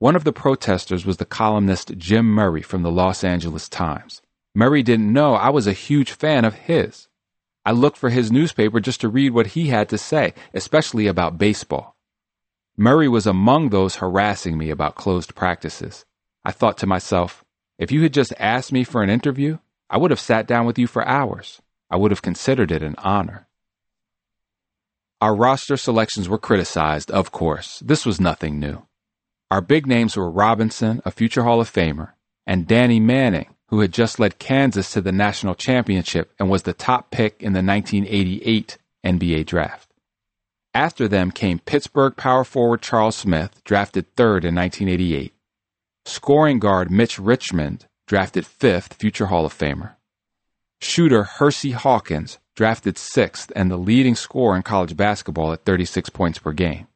One 0.00 0.14
of 0.14 0.22
the 0.22 0.32
protesters 0.32 1.04
was 1.04 1.16
the 1.16 1.24
columnist 1.24 1.98
Jim 1.98 2.26
Murray 2.26 2.62
from 2.62 2.82
the 2.82 2.90
Los 2.90 3.24
Angeles 3.24 3.68
Times. 3.68 4.22
Murray 4.54 4.80
didn't 4.84 5.12
know 5.12 5.34
I 5.34 5.50
was 5.50 5.66
a 5.66 5.72
huge 5.72 6.12
fan 6.12 6.44
of 6.44 6.54
his. 6.54 7.08
I 7.64 7.72
looked 7.72 7.96
for 7.96 8.08
his 8.08 8.30
newspaper 8.30 8.78
just 8.78 9.00
to 9.00 9.08
read 9.08 9.32
what 9.32 9.48
he 9.48 9.68
had 9.68 9.88
to 9.88 9.98
say, 9.98 10.34
especially 10.54 11.08
about 11.08 11.36
baseball. 11.36 11.96
Murray 12.76 13.08
was 13.08 13.26
among 13.26 13.70
those 13.70 13.96
harassing 13.96 14.56
me 14.56 14.70
about 14.70 14.94
closed 14.94 15.34
practices. 15.34 16.04
I 16.44 16.52
thought 16.52 16.78
to 16.78 16.86
myself, 16.86 17.44
if 17.76 17.90
you 17.90 18.02
had 18.02 18.14
just 18.14 18.32
asked 18.38 18.70
me 18.70 18.84
for 18.84 19.02
an 19.02 19.10
interview, 19.10 19.58
I 19.90 19.98
would 19.98 20.12
have 20.12 20.20
sat 20.20 20.46
down 20.46 20.64
with 20.64 20.78
you 20.78 20.86
for 20.86 21.06
hours. 21.06 21.60
I 21.90 21.96
would 21.96 22.12
have 22.12 22.22
considered 22.22 22.70
it 22.70 22.84
an 22.84 22.94
honor. 22.98 23.48
Our 25.20 25.34
roster 25.34 25.76
selections 25.76 26.28
were 26.28 26.38
criticized, 26.38 27.10
of 27.10 27.32
course. 27.32 27.82
This 27.84 28.06
was 28.06 28.20
nothing 28.20 28.60
new. 28.60 28.87
Our 29.50 29.60
big 29.62 29.86
names 29.86 30.16
were 30.16 30.30
Robinson, 30.30 31.00
a 31.04 31.10
future 31.10 31.44
Hall 31.44 31.60
of 31.60 31.72
Famer, 31.72 32.12
and 32.46 32.66
Danny 32.66 33.00
Manning, 33.00 33.54
who 33.68 33.80
had 33.80 33.92
just 33.92 34.18
led 34.18 34.38
Kansas 34.38 34.92
to 34.92 35.00
the 35.00 35.12
national 35.12 35.54
championship 35.54 36.32
and 36.38 36.50
was 36.50 36.64
the 36.64 36.72
top 36.74 37.10
pick 37.10 37.42
in 37.42 37.52
the 37.52 37.62
1988 37.62 38.76
NBA 39.04 39.46
draft. 39.46 39.90
After 40.74 41.08
them 41.08 41.30
came 41.30 41.60
Pittsburgh 41.60 42.14
power 42.16 42.44
forward 42.44 42.82
Charles 42.82 43.16
Smith, 43.16 43.62
drafted 43.64 44.14
third 44.16 44.44
in 44.44 44.54
1988, 44.54 45.32
scoring 46.04 46.58
guard 46.58 46.90
Mitch 46.90 47.18
Richmond, 47.18 47.86
drafted 48.06 48.44
fifth, 48.44 48.94
future 48.94 49.26
Hall 49.26 49.46
of 49.46 49.56
Famer, 49.56 49.94
shooter 50.80 51.24
Hersey 51.24 51.70
Hawkins, 51.70 52.38
drafted 52.54 52.98
sixth 52.98 53.52
and 53.54 53.70
the 53.70 53.76
leading 53.76 54.14
scorer 54.14 54.56
in 54.56 54.62
college 54.62 54.96
basketball 54.96 55.52
at 55.52 55.64
36 55.64 56.10
points 56.10 56.38
per 56.38 56.52
game, 56.52 56.87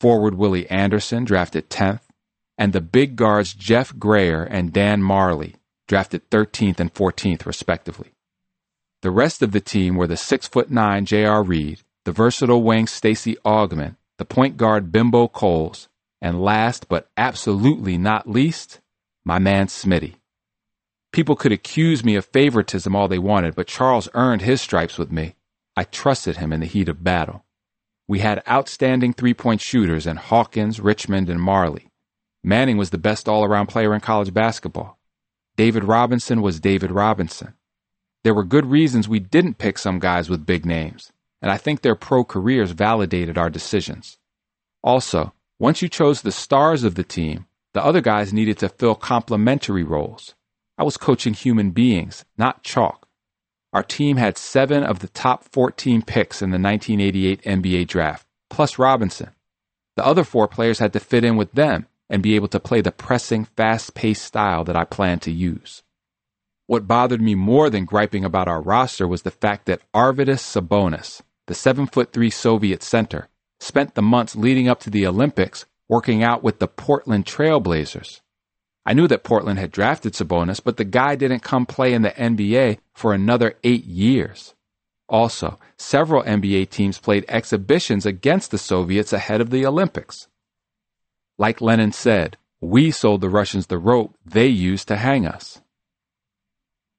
forward 0.00 0.34
Willie 0.34 0.68
Anderson, 0.70 1.24
drafted 1.24 1.70
10th, 1.70 2.00
and 2.58 2.72
the 2.72 2.80
big 2.80 3.16
guards 3.16 3.54
Jeff 3.54 3.96
Grayer 3.98 4.42
and 4.42 4.72
Dan 4.72 5.02
Majerle, 5.02 5.54
drafted 5.88 6.28
13th 6.30 6.80
and 6.80 6.92
14th, 6.92 7.46
respectively. 7.46 8.12
The 9.02 9.10
rest 9.10 9.42
of 9.42 9.52
the 9.52 9.60
team 9.60 9.96
were 9.96 10.06
the 10.06 10.14
6'9 10.14 11.04
J.R. 11.04 11.42
Reid, 11.42 11.82
the 12.04 12.12
versatile 12.12 12.62
wing 12.62 12.86
Stacy 12.86 13.36
Augmon, 13.44 13.96
the 14.18 14.24
point 14.24 14.56
guard 14.56 14.90
Bimbo 14.90 15.28
Coles, 15.28 15.88
and 16.20 16.42
last 16.42 16.88
but 16.88 17.08
absolutely 17.16 17.98
not 17.98 18.28
least, 18.28 18.80
my 19.24 19.38
man 19.38 19.66
Smitty. 19.66 20.14
People 21.12 21.36
could 21.36 21.52
accuse 21.52 22.04
me 22.04 22.14
of 22.14 22.26
favoritism 22.26 22.94
all 22.94 23.08
they 23.08 23.18
wanted, 23.18 23.54
but 23.54 23.66
Charles 23.66 24.08
earned 24.14 24.42
his 24.42 24.60
stripes 24.60 24.98
with 24.98 25.10
me. 25.10 25.34
I 25.76 25.84
trusted 25.84 26.36
him 26.36 26.52
in 26.52 26.60
the 26.60 26.66
heat 26.66 26.88
of 26.88 27.02
battle. 27.02 27.45
We 28.08 28.20
had 28.20 28.42
outstanding 28.48 29.12
three 29.12 29.34
point 29.34 29.60
shooters 29.60 30.06
in 30.06 30.16
Hawkins, 30.16 30.80
Richmond, 30.80 31.28
and 31.28 31.40
Majerle. 31.40 31.88
Manning 32.44 32.76
was 32.76 32.90
the 32.90 32.98
best 32.98 33.28
all 33.28 33.44
around 33.44 33.66
player 33.66 33.92
in 33.92 34.00
college 34.00 34.32
basketball. 34.32 34.98
David 35.56 35.82
Robinson 35.84 36.42
was 36.42 36.60
David 36.60 36.92
Robinson. 36.92 37.54
There 38.22 38.34
were 38.34 38.44
good 38.44 38.66
reasons 38.66 39.08
we 39.08 39.18
didn't 39.18 39.58
pick 39.58 39.78
some 39.78 39.98
guys 39.98 40.30
with 40.30 40.46
big 40.46 40.64
names, 40.64 41.12
and 41.42 41.50
I 41.50 41.56
think 41.56 41.80
their 41.80 41.96
pro 41.96 42.24
careers 42.24 42.70
validated 42.72 43.36
our 43.36 43.50
decisions. 43.50 44.18
Also, 44.84 45.32
once 45.58 45.82
you 45.82 45.88
chose 45.88 46.22
the 46.22 46.30
stars 46.30 46.84
of 46.84 46.94
the 46.94 47.02
team, 47.02 47.46
the 47.72 47.84
other 47.84 48.00
guys 48.00 48.32
needed 48.32 48.58
to 48.58 48.68
fill 48.68 48.94
complementary 48.94 49.82
roles. 49.82 50.34
I 50.78 50.84
was 50.84 50.96
coaching 50.96 51.34
human 51.34 51.70
beings, 51.70 52.24
not 52.36 52.62
chalk. 52.62 53.05
Our 53.76 53.82
team 53.82 54.16
had 54.16 54.38
seven 54.38 54.84
of 54.84 55.00
the 55.00 55.08
top 55.08 55.44
14 55.52 56.00
picks 56.00 56.40
in 56.40 56.48
the 56.48 56.58
1988 56.58 57.42
NBA 57.42 57.86
draft, 57.86 58.26
plus 58.48 58.78
Robinson. 58.78 59.32
The 59.96 60.06
other 60.06 60.24
four 60.24 60.48
players 60.48 60.78
had 60.78 60.94
to 60.94 60.98
fit 60.98 61.24
in 61.24 61.36
with 61.36 61.52
them, 61.52 61.86
and 62.08 62.22
be 62.22 62.36
able 62.36 62.48
to 62.48 62.58
play 62.58 62.80
the 62.80 62.90
pressing, 62.90 63.44
fast 63.44 63.92
paced 63.92 64.24
style 64.24 64.64
that 64.64 64.76
I 64.76 64.84
planned 64.84 65.20
to 65.22 65.30
use. 65.30 65.82
What 66.66 66.88
bothered 66.88 67.20
me 67.20 67.34
more 67.34 67.68
than 67.68 67.84
griping 67.84 68.24
about 68.24 68.48
our 68.48 68.62
roster 68.62 69.06
was 69.06 69.24
the 69.24 69.30
fact 69.30 69.66
that 69.66 69.82
Arvydas 69.92 70.40
Sabonis, 70.40 71.20
the 71.46 71.52
7'3 71.52 72.32
Soviet 72.32 72.82
center, 72.82 73.28
spent 73.60 73.94
the 73.94 74.00
months 74.00 74.34
leading 74.34 74.68
up 74.70 74.80
to 74.80 74.90
the 74.90 75.06
Olympics 75.06 75.66
working 75.86 76.22
out 76.22 76.42
with 76.42 76.60
the 76.60 76.68
Portland 76.68 77.26
Trailblazers. 77.26 78.22
I 78.88 78.92
knew 78.92 79.08
that 79.08 79.24
Portland 79.24 79.58
had 79.58 79.72
drafted 79.72 80.12
Sabonis, 80.12 80.62
but 80.62 80.76
the 80.76 80.84
guy 80.84 81.16
didn't 81.16 81.42
come 81.42 81.66
play 81.66 81.92
in 81.92 82.02
the 82.02 82.12
NBA 82.12 82.78
for 82.94 83.12
another 83.12 83.54
eight 83.64 83.84
years. 83.84 84.54
Also, 85.08 85.58
several 85.76 86.22
NBA 86.22 86.70
teams 86.70 87.00
played 87.00 87.24
exhibitions 87.26 88.06
against 88.06 88.52
the 88.52 88.58
Soviets 88.58 89.12
ahead 89.12 89.40
of 89.40 89.50
the 89.50 89.66
Olympics. 89.66 90.28
Like 91.36 91.60
Lenin 91.60 91.90
said, 91.90 92.36
we 92.60 92.92
sold 92.92 93.22
the 93.22 93.28
Russians 93.28 93.66
the 93.66 93.78
rope 93.78 94.14
they 94.24 94.46
used 94.46 94.86
to 94.88 94.96
hang 94.96 95.26
us. 95.26 95.60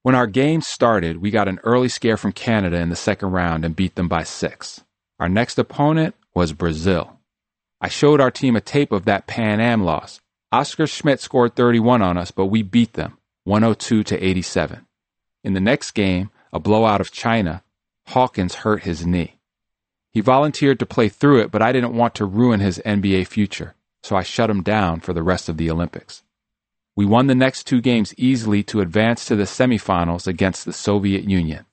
When 0.02 0.14
our 0.14 0.26
game 0.26 0.60
started, 0.60 1.18
we 1.18 1.30
got 1.30 1.48
an 1.48 1.58
early 1.64 1.88
scare 1.88 2.18
from 2.18 2.32
Canada 2.32 2.78
in 2.78 2.90
the 2.90 2.96
second 2.96 3.30
round 3.32 3.64
and 3.64 3.74
beat 3.74 3.94
them 3.94 4.08
by 4.08 4.24
six. 4.24 4.84
Our 5.18 5.28
next 5.28 5.58
opponent 5.58 6.14
was 6.34 6.52
Brazil. 6.52 7.18
I 7.80 7.88
showed 7.88 8.20
our 8.20 8.30
team 8.30 8.56
a 8.56 8.60
tape 8.60 8.92
of 8.92 9.06
that 9.06 9.26
Pan 9.26 9.60
Am 9.60 9.84
loss. 9.84 10.20
Oscar 10.50 10.86
Schmidt 10.86 11.20
scored 11.20 11.54
31 11.54 12.02
on 12.02 12.16
us, 12.16 12.30
but 12.30 12.46
we 12.46 12.62
beat 12.62 12.94
them 12.94 13.18
102 13.44 14.02
to 14.04 14.24
87. 14.24 14.86
In 15.44 15.52
the 15.52 15.60
next 15.60 15.92
game, 15.92 16.30
a 16.52 16.58
blowout 16.58 17.00
of 17.00 17.12
China, 17.12 17.62
Hawkins 18.08 18.56
hurt 18.56 18.84
his 18.84 19.06
knee. 19.06 19.38
He 20.10 20.20
volunteered 20.20 20.78
to 20.78 20.86
play 20.86 21.08
through 21.08 21.40
it, 21.42 21.50
but 21.50 21.62
I 21.62 21.72
didn't 21.72 21.94
want 21.94 22.14
to 22.16 22.24
ruin 22.24 22.60
his 22.60 22.80
NBA 22.84 23.26
future 23.26 23.74
so 24.02 24.16
I 24.16 24.22
shut 24.22 24.50
him 24.50 24.62
down 24.62 25.00
for 25.00 25.12
the 25.12 25.22
rest 25.22 25.48
of 25.48 25.56
the 25.56 25.70
Olympics. 25.70 26.22
We 26.96 27.04
won 27.04 27.26
the 27.26 27.34
next 27.34 27.64
two 27.64 27.80
games 27.80 28.14
easily 28.16 28.62
to 28.64 28.80
advance 28.80 29.24
to 29.26 29.36
the 29.36 29.44
semifinals 29.44 30.26
against 30.26 30.64
the 30.64 30.72
Soviet 30.72 31.24
Union. 31.24 31.66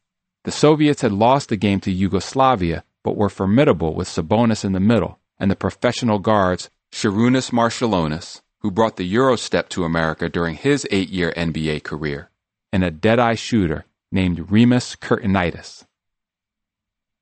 The 0.44 0.52
Soviets 0.52 1.02
had 1.02 1.12
lost 1.12 1.50
the 1.50 1.58
game 1.58 1.80
to 1.82 1.92
Yugoslavia, 1.92 2.84
but 3.04 3.18
were 3.18 3.30
formidable 3.30 3.96
with 3.96 4.08
Sabonis 4.08 4.64
in 4.64 4.74
the 4.74 4.80
middle 4.80 5.20
and 5.40 5.50
the 5.50 5.56
professional 5.56 6.20
guards 6.20 6.70
Sharunas 6.92 7.52
Marciulionis, 7.52 8.42
who 8.66 8.72
brought 8.72 8.96
the 8.96 9.14
Eurostep 9.14 9.70
to 9.70 9.84
America 9.84 10.28
during 10.28 10.56
his 10.56 10.88
eight 10.90 11.10
year 11.10 11.32
NBA 11.38 11.84
career, 11.84 12.32
and 12.74 12.84
a 12.84 12.90
dead-eye 12.90 13.36
shooter 13.36 13.86
named 14.12 14.50
Rimas 14.50 14.98
Kurtinaitis. 14.98 15.86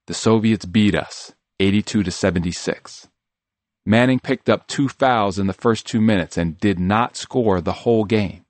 The 0.08 0.14
Soviets 0.14 0.64
beat 0.64 0.96
us 0.96 1.34
82 1.60 2.04
to 2.04 2.12
76. 2.12 3.10
Manning 3.86 4.22
picked 4.22 4.50
up 4.50 4.68
two 4.68 4.88
fouls 4.88 5.38
in 5.38 5.48
the 5.48 5.52
first 5.52 5.86
two 5.86 6.00
minutes 6.00 6.38
and 6.38 6.58
did 6.62 6.80
not 6.80 7.18
score 7.18 7.60
the 7.60 7.80
whole 7.84 8.06
game. 8.06 8.46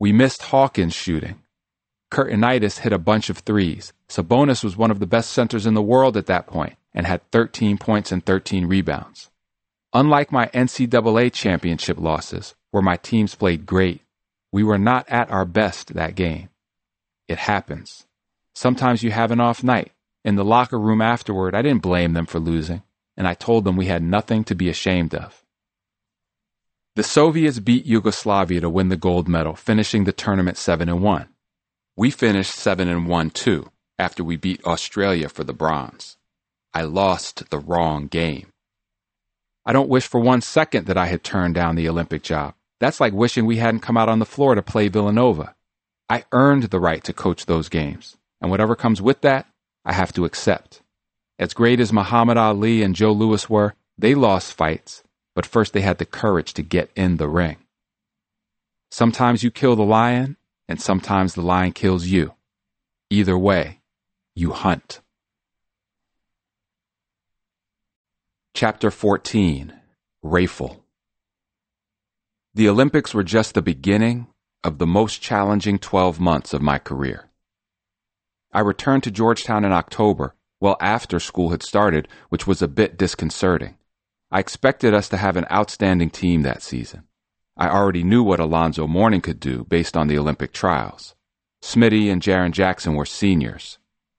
We 0.00 0.12
missed 0.12 0.42
Hawkins 0.42 0.94
shooting. 0.94 1.44
Kurtinaitis 2.10 2.80
hit 2.80 2.92
a 2.92 2.98
bunch 2.98 3.30
of 3.30 3.38
threes. 3.38 3.92
Sabonis 4.08 4.64
was 4.64 4.76
one 4.76 4.90
of 4.90 4.98
the 4.98 5.06
best 5.06 5.30
centers 5.30 5.66
in 5.66 5.74
the 5.74 5.82
world 5.82 6.16
at 6.16 6.26
that 6.26 6.48
point 6.48 6.74
and 6.92 7.06
had 7.06 7.30
13 7.30 7.78
points 7.78 8.10
and 8.10 8.26
13 8.26 8.66
rebounds. 8.66 9.30
Unlike 9.92 10.32
my 10.32 10.46
NCAA 10.48 11.32
championship 11.32 11.98
losses, 11.98 12.54
where 12.70 12.82
my 12.82 12.96
teams 12.96 13.34
played 13.34 13.66
great, 13.66 14.02
we 14.52 14.62
were 14.62 14.78
not 14.78 15.08
at 15.08 15.30
our 15.30 15.44
best 15.44 15.94
that 15.94 16.14
game. 16.14 16.50
It 17.26 17.38
happens. 17.38 18.06
Sometimes 18.54 19.02
you 19.02 19.10
have 19.10 19.30
an 19.30 19.40
off 19.40 19.62
night. 19.62 19.92
In 20.24 20.36
the 20.36 20.44
locker 20.44 20.78
room 20.78 21.00
afterward, 21.00 21.54
I 21.54 21.62
didn't 21.62 21.82
blame 21.82 22.12
them 22.12 22.26
for 22.26 22.38
losing 22.38 22.82
and 23.18 23.26
I 23.26 23.34
told 23.34 23.64
them 23.64 23.76
we 23.76 23.86
had 23.86 24.02
nothing 24.02 24.44
to 24.44 24.54
be 24.54 24.68
ashamed 24.68 25.12
of. 25.12 25.44
The 26.94 27.02
Soviets 27.02 27.58
beat 27.58 27.84
Yugoslavia 27.84 28.60
to 28.60 28.70
win 28.70 28.90
the 28.90 28.96
gold 28.96 29.28
medal, 29.28 29.56
finishing 29.56 30.04
the 30.04 30.12
tournament 30.12 30.56
7 30.56 30.88
and 30.88 31.02
1. 31.02 31.28
We 31.96 32.12
finished 32.12 32.54
7 32.54 32.88
and 32.88 33.08
1 33.08 33.30
too, 33.30 33.72
after 33.98 34.22
we 34.22 34.36
beat 34.36 34.64
Australia 34.64 35.28
for 35.28 35.42
the 35.42 35.52
bronze. 35.52 36.16
I 36.72 36.82
lost 36.82 37.50
the 37.50 37.58
wrong 37.58 38.06
game. 38.06 38.52
I 39.68 39.72
don't 39.74 39.90
wish 39.90 40.06
for 40.06 40.18
one 40.18 40.40
second 40.40 40.86
that 40.86 40.96
I 40.96 41.08
had 41.08 41.22
turned 41.22 41.54
down 41.54 41.76
the 41.76 41.90
Olympic 41.90 42.22
job. 42.22 42.54
That's 42.80 43.00
like 43.00 43.12
wishing 43.12 43.44
we 43.44 43.58
hadn't 43.58 43.82
come 43.82 43.98
out 43.98 44.08
on 44.08 44.18
the 44.18 44.24
floor 44.24 44.54
to 44.54 44.62
play 44.62 44.88
Villanova. 44.88 45.54
I 46.08 46.24
earned 46.32 46.62
the 46.62 46.80
right 46.80 47.04
to 47.04 47.12
coach 47.12 47.44
those 47.44 47.68
games, 47.68 48.16
and 48.40 48.50
whatever 48.50 48.74
comes 48.74 49.02
with 49.02 49.20
that, 49.20 49.46
I 49.84 49.92
have 49.92 50.10
to 50.14 50.24
accept. 50.24 50.80
As 51.38 51.52
great 51.52 51.80
as 51.80 51.92
Muhammad 51.92 52.38
Ali 52.38 52.82
and 52.82 52.94
Joe 52.96 53.12
Louis 53.12 53.50
were, 53.50 53.74
they 53.98 54.14
lost 54.14 54.54
fights, 54.54 55.02
but 55.34 55.44
first 55.44 55.74
they 55.74 55.82
had 55.82 55.98
the 55.98 56.06
courage 56.06 56.54
to 56.54 56.62
get 56.62 56.90
in 56.96 57.18
the 57.18 57.28
ring. 57.28 57.58
Sometimes 58.90 59.42
you 59.42 59.50
kill 59.50 59.76
the 59.76 59.82
lion, 59.84 60.38
and 60.66 60.80
sometimes 60.80 61.34
the 61.34 61.42
lion 61.42 61.72
kills 61.72 62.06
you. 62.06 62.32
Either 63.10 63.36
way, 63.36 63.80
you 64.34 64.52
hunt. 64.52 65.02
Chapter 68.60 68.90
14 68.90 69.72
Rayful 70.24 70.80
The 72.54 72.68
Olympics 72.68 73.14
were 73.14 73.22
just 73.22 73.54
the 73.54 73.62
beginning 73.62 74.26
of 74.64 74.78
the 74.78 74.86
most 74.86 75.22
challenging 75.22 75.78
12 75.78 76.18
months 76.18 76.52
of 76.52 76.60
my 76.60 76.80
career. 76.80 77.30
I 78.52 78.58
returned 78.58 79.04
to 79.04 79.12
Georgetown 79.12 79.64
in 79.64 79.70
October, 79.70 80.34
well 80.58 80.76
after 80.80 81.20
school 81.20 81.50
had 81.50 81.62
started, 81.62 82.08
which 82.30 82.48
was 82.48 82.60
a 82.60 82.66
bit 82.66 82.98
disconcerting. 82.98 83.76
I 84.32 84.40
expected 84.40 84.92
us 84.92 85.08
to 85.10 85.18
have 85.18 85.36
an 85.36 85.46
outstanding 85.52 86.10
team 86.10 86.42
that 86.42 86.60
season. 86.60 87.04
I 87.56 87.68
already 87.68 88.02
knew 88.02 88.24
what 88.24 88.40
Alonzo 88.40 88.88
Mourning 88.88 89.20
could 89.20 89.38
do 89.38 89.66
based 89.66 89.96
on 89.96 90.08
the 90.08 90.18
Olympic 90.18 90.52
trials. 90.52 91.14
Smitty 91.62 92.10
and 92.10 92.20
Jaren 92.20 92.50
Jackson 92.50 92.96
were 92.96 93.06
seniors, 93.06 93.78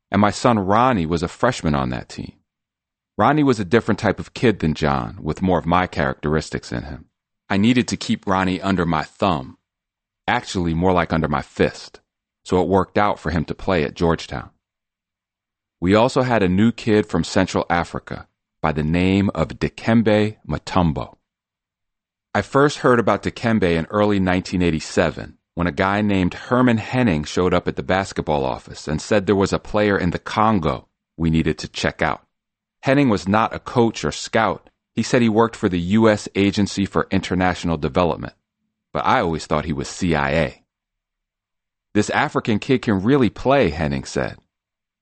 and 0.09 0.21
my 0.21 0.31
son 0.31 0.59
Ronnie 0.59 1.05
was 1.05 1.23
a 1.23 1.27
freshman 1.27 1.75
on 1.75 1.89
that 1.89 2.07
team. 2.07 2.38
Ronnie 3.19 3.43
was 3.43 3.59
a 3.59 3.65
different 3.65 3.99
type 3.99 4.17
of 4.17 4.33
kid 4.33 4.59
than 4.59 4.73
John, 4.73 5.19
with 5.21 5.41
more 5.41 5.59
of 5.59 5.65
my 5.65 5.87
characteristics 5.87 6.71
in 6.71 6.83
him. 6.83 7.09
I 7.49 7.57
needed 7.57 7.85
to 7.89 7.97
keep 7.97 8.25
Ronnie 8.25 8.61
under 8.61 8.85
my 8.85 9.03
thumb, 9.03 9.57
actually 10.25 10.73
more 10.73 10.93
like 10.93 11.11
under 11.11 11.27
my 11.27 11.41
fist, 11.41 11.99
so 12.45 12.61
it 12.61 12.69
worked 12.69 12.97
out 12.97 13.19
for 13.19 13.29
him 13.29 13.43
to 13.43 13.53
play 13.53 13.83
at 13.83 13.93
Georgetown. 13.93 14.51
We 15.81 15.95
also 15.95 16.21
had 16.21 16.43
a 16.43 16.47
new 16.47 16.71
kid 16.71 17.07
from 17.07 17.25
Central 17.25 17.65
Africa 17.69 18.29
by 18.61 18.71
the 18.71 18.83
name 18.85 19.29
of 19.35 19.59
Dikembe 19.59 20.37
Mutombo. 20.47 21.17
I 22.33 22.41
first 22.41 22.77
heard 22.77 23.01
about 23.01 23.23
Dikembe 23.23 23.75
in 23.75 23.85
early 23.87 24.21
1987 24.21 25.37
when 25.55 25.67
a 25.67 25.73
guy 25.73 26.01
named 26.01 26.35
Herman 26.35 26.77
Henning 26.77 27.25
showed 27.25 27.53
up 27.53 27.67
at 27.67 27.75
the 27.75 27.83
basketball 27.83 28.45
office 28.45 28.87
and 28.87 29.01
said 29.01 29.25
there 29.25 29.35
was 29.35 29.51
a 29.51 29.59
player 29.59 29.97
in 29.97 30.11
the 30.11 30.19
Congo 30.19 30.87
we 31.17 31.29
needed 31.29 31.57
to 31.57 31.67
check 31.67 32.01
out. 32.01 32.25
Henning 32.81 33.09
was 33.09 33.27
not 33.27 33.53
a 33.53 33.59
coach 33.59 34.05
or 34.05 34.11
scout. 34.11 34.69
He 34.95 35.03
said 35.03 35.21
he 35.21 35.29
worked 35.29 35.55
for 35.55 35.69
the 35.69 35.79
U.S. 35.79 36.27
Agency 36.35 36.85
for 36.85 37.07
International 37.11 37.77
Development, 37.77 38.33
but 38.93 39.05
I 39.05 39.21
always 39.21 39.45
thought 39.45 39.65
he 39.65 39.73
was 39.73 39.87
CIA. 39.87 40.63
This 41.93 42.09
African 42.09 42.59
kid 42.59 42.81
can 42.81 43.01
really 43.01 43.29
play, 43.29 43.69
Henning 43.69 44.03
said. 44.03 44.37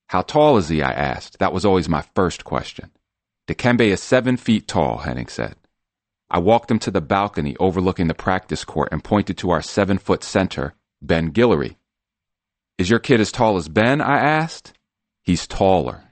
How 0.07 0.21
tall 0.21 0.57
is 0.57 0.69
he? 0.69 0.81
I 0.81 0.91
asked. 0.91 1.39
That 1.39 1.53
was 1.53 1.65
always 1.65 1.89
my 1.89 2.03
first 2.15 2.43
question. 2.43 2.91
Dikembe 3.47 3.81
is 3.81 4.01
seven 4.01 4.37
feet 4.37 4.67
tall, 4.67 4.99
Henning 4.99 5.27
said. 5.27 5.55
I 6.29 6.39
walked 6.39 6.71
him 6.71 6.79
to 6.79 6.91
the 6.91 7.01
balcony 7.01 7.55
overlooking 7.59 8.07
the 8.07 8.13
practice 8.13 8.65
court 8.65 8.89
and 8.91 9.03
pointed 9.03 9.37
to 9.39 9.49
our 9.49 9.61
seven 9.61 9.97
foot 9.97 10.23
center, 10.23 10.75
Ben 11.01 11.31
Gillery. 11.31 11.77
Is 12.77 12.89
your 12.89 12.99
kid 12.99 13.19
as 13.19 13.31
tall 13.31 13.57
as 13.57 13.69
Ben? 13.69 14.01
I 14.01 14.17
asked. 14.17 14.73
He's 15.23 15.47
taller. 15.47 16.06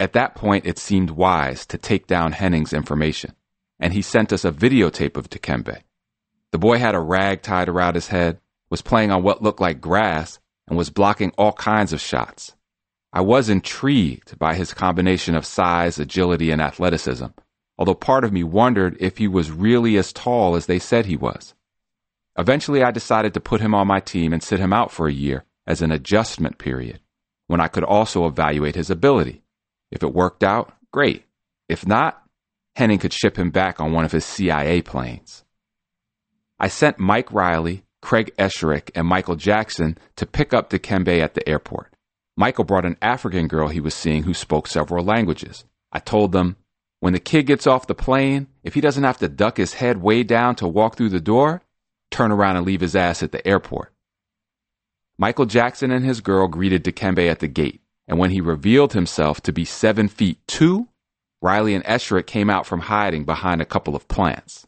At 0.00 0.12
that 0.14 0.34
point, 0.34 0.66
it 0.66 0.78
seemed 0.78 1.10
wise 1.10 1.64
to 1.66 1.78
take 1.78 2.06
down 2.06 2.32
Henning's 2.32 2.72
information, 2.72 3.34
and 3.78 3.92
he 3.92 4.02
sent 4.02 4.32
us 4.32 4.44
a 4.44 4.50
videotape 4.50 5.16
of 5.16 5.30
Dikembe. 5.30 5.82
The 6.50 6.58
boy 6.58 6.78
had 6.78 6.94
a 6.94 7.00
rag 7.00 7.42
tied 7.42 7.68
around 7.68 7.94
his 7.94 8.08
head, 8.08 8.40
was 8.70 8.82
playing 8.82 9.12
on 9.12 9.22
what 9.22 9.42
looked 9.42 9.60
like 9.60 9.80
grass, 9.80 10.40
and 10.66 10.76
was 10.76 10.90
blocking 10.90 11.32
all 11.38 11.52
kinds 11.52 11.92
of 11.92 12.00
shots. 12.00 12.54
I 13.12 13.20
was 13.20 13.48
intrigued 13.48 14.36
by 14.38 14.54
his 14.54 14.74
combination 14.74 15.36
of 15.36 15.46
size, 15.46 16.00
agility, 16.00 16.50
and 16.50 16.60
athleticism, 16.60 17.26
although 17.78 17.94
part 17.94 18.24
of 18.24 18.32
me 18.32 18.42
wondered 18.42 18.96
if 18.98 19.18
he 19.18 19.28
was 19.28 19.52
really 19.52 19.96
as 19.96 20.12
tall 20.12 20.56
as 20.56 20.66
they 20.66 20.80
said 20.80 21.06
he 21.06 21.16
was. 21.16 21.54
Eventually, 22.36 22.82
I 22.82 22.90
decided 22.90 23.32
to 23.34 23.40
put 23.40 23.60
him 23.60 23.74
on 23.74 23.86
my 23.86 24.00
team 24.00 24.32
and 24.32 24.42
sit 24.42 24.58
him 24.58 24.72
out 24.72 24.90
for 24.90 25.06
a 25.06 25.12
year 25.12 25.44
as 25.68 25.80
an 25.80 25.92
adjustment 25.92 26.58
period, 26.58 26.98
when 27.46 27.60
I 27.60 27.68
could 27.68 27.84
also 27.84 28.26
evaluate 28.26 28.74
his 28.74 28.90
ability. 28.90 29.43
If 29.94 30.02
it 30.02 30.12
worked 30.12 30.42
out, 30.42 30.74
great. 30.92 31.24
If 31.68 31.86
not, 31.86 32.20
Henning 32.74 32.98
could 32.98 33.12
ship 33.12 33.38
him 33.38 33.50
back 33.50 33.80
on 33.80 33.92
one 33.92 34.04
of 34.04 34.12
his 34.12 34.24
CIA 34.24 34.82
planes. 34.82 35.44
I 36.58 36.66
sent 36.68 36.98
Mike 36.98 37.32
Riley, 37.32 37.84
Craig 38.02 38.34
Esherick, 38.36 38.90
and 38.94 39.06
Michael 39.06 39.36
Jackson 39.36 39.96
to 40.16 40.26
pick 40.26 40.52
up 40.52 40.68
Dikembe 40.68 41.20
at 41.20 41.34
the 41.34 41.48
airport. 41.48 41.94
Michael 42.36 42.64
brought 42.64 42.84
an 42.84 42.96
African 43.00 43.46
girl 43.46 43.68
he 43.68 43.80
was 43.80 43.94
seeing 43.94 44.24
who 44.24 44.34
spoke 44.34 44.66
several 44.66 45.04
languages. 45.04 45.64
I 45.92 46.00
told 46.00 46.32
them, 46.32 46.56
when 46.98 47.12
the 47.12 47.20
kid 47.20 47.44
gets 47.44 47.66
off 47.66 47.86
the 47.86 47.94
plane, 47.94 48.48
if 48.64 48.74
he 48.74 48.80
doesn't 48.80 49.04
have 49.04 49.18
to 49.18 49.28
duck 49.28 49.56
his 49.56 49.74
head 49.74 50.02
way 50.02 50.24
down 50.24 50.56
to 50.56 50.66
walk 50.66 50.96
through 50.96 51.10
the 51.10 51.20
door, 51.20 51.62
turn 52.10 52.32
around 52.32 52.56
and 52.56 52.66
leave 52.66 52.80
his 52.80 52.96
ass 52.96 53.22
at 53.22 53.30
the 53.30 53.46
airport. 53.46 53.92
Michael 55.16 55.46
Jackson 55.46 55.92
and 55.92 56.04
his 56.04 56.20
girl 56.20 56.48
greeted 56.48 56.82
Dikembe 56.82 57.30
at 57.30 57.38
the 57.38 57.46
gate, 57.46 57.83
and 58.06 58.18
when 58.18 58.30
he 58.30 58.40
revealed 58.40 58.92
himself 58.92 59.40
to 59.42 59.52
be 59.52 59.64
seven 59.64 60.08
feet 60.08 60.38
two, 60.46 60.88
Riley 61.42 61.74
and 61.74 61.84
Esherick 61.84 62.26
came 62.26 62.48
out 62.48 62.66
from 62.66 62.80
hiding 62.80 63.24
behind 63.24 63.60
a 63.60 63.66
couple 63.66 63.94
of 63.94 64.08
plants. 64.08 64.66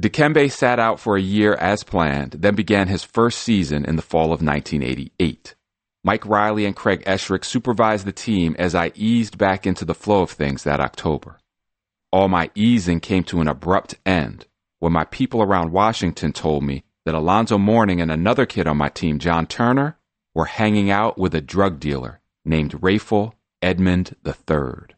Dikembe 0.00 0.50
sat 0.50 0.78
out 0.78 1.00
for 1.00 1.16
a 1.16 1.20
year 1.20 1.54
as 1.54 1.82
planned, 1.82 2.32
then 2.32 2.54
began 2.54 2.88
his 2.88 3.02
first 3.02 3.40
season 3.40 3.84
in 3.84 3.96
the 3.96 4.02
fall 4.02 4.32
of 4.32 4.42
1988. 4.42 5.54
Mike 6.04 6.24
Riley 6.24 6.64
and 6.64 6.76
Craig 6.76 7.02
Esherick 7.04 7.44
supervised 7.44 8.06
the 8.06 8.12
team 8.12 8.54
as 8.58 8.74
I 8.74 8.92
eased 8.94 9.36
back 9.36 9.66
into 9.66 9.84
the 9.84 9.94
flow 9.94 10.22
of 10.22 10.30
things 10.30 10.62
that 10.62 10.80
October. 10.80 11.40
All 12.12 12.28
my 12.28 12.50
easing 12.54 13.00
came 13.00 13.24
to 13.24 13.40
an 13.40 13.48
abrupt 13.48 13.96
end 14.06 14.46
when 14.78 14.92
my 14.92 15.04
people 15.04 15.42
around 15.42 15.72
Washington 15.72 16.32
told 16.32 16.62
me 16.62 16.84
that 17.04 17.14
Alonzo 17.14 17.58
Mourning 17.58 18.00
and 18.00 18.10
another 18.10 18.46
kid 18.46 18.66
on 18.66 18.76
my 18.76 18.88
team, 18.88 19.18
John 19.18 19.46
Turner, 19.46 19.97
were 20.38 20.44
hanging 20.44 20.88
out 20.88 21.18
with 21.18 21.34
a 21.34 21.40
drug 21.40 21.80
dealer 21.80 22.20
named 22.44 22.80
Rayful 22.80 23.32
Edmond 23.60 24.14
III. 24.24 24.94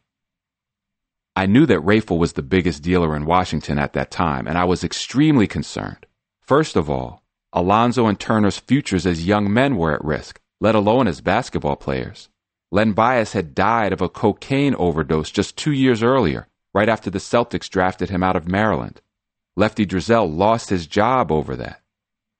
I 1.35 1.47
knew 1.47 1.65
that 1.65 1.79
Rayful 1.79 2.19
was 2.19 2.33
the 2.33 2.43
biggest 2.43 2.83
dealer 2.83 3.15
in 3.15 3.25
Washington 3.25 3.79
at 3.79 3.93
that 3.93 4.11
time, 4.11 4.45
and 4.45 4.55
I 4.55 4.65
was 4.65 4.83
extremely 4.83 5.47
concerned. 5.47 6.05
First 6.41 6.75
of 6.75 6.91
all, 6.91 7.23
Alonzo 7.53 8.05
and 8.05 8.19
Turner's 8.19 8.59
futures 8.59 9.07
as 9.07 9.25
young 9.25 9.51
men 9.51 9.77
were 9.77 9.95
at 9.95 10.05
risk, 10.05 10.39
let 10.59 10.75
alone 10.75 11.07
as 11.07 11.21
basketball 11.21 11.75
players. 11.75 12.29
Len 12.69 12.91
Bias 12.91 13.33
had 13.33 13.55
died 13.55 13.93
of 13.93 14.01
a 14.01 14.09
cocaine 14.09 14.75
overdose 14.75 15.31
just 15.31 15.57
two 15.57 15.71
years 15.71 16.03
earlier, 16.03 16.49
right 16.71 16.87
after 16.87 17.09
the 17.09 17.17
Celtics 17.17 17.67
drafted 17.67 18.11
him 18.11 18.21
out 18.21 18.35
of 18.35 18.47
Maryland. 18.47 19.01
Lefty 19.55 19.87
Driesell 19.87 20.31
lost 20.31 20.69
his 20.69 20.85
job 20.85 21.31
over 21.31 21.55
that. 21.55 21.81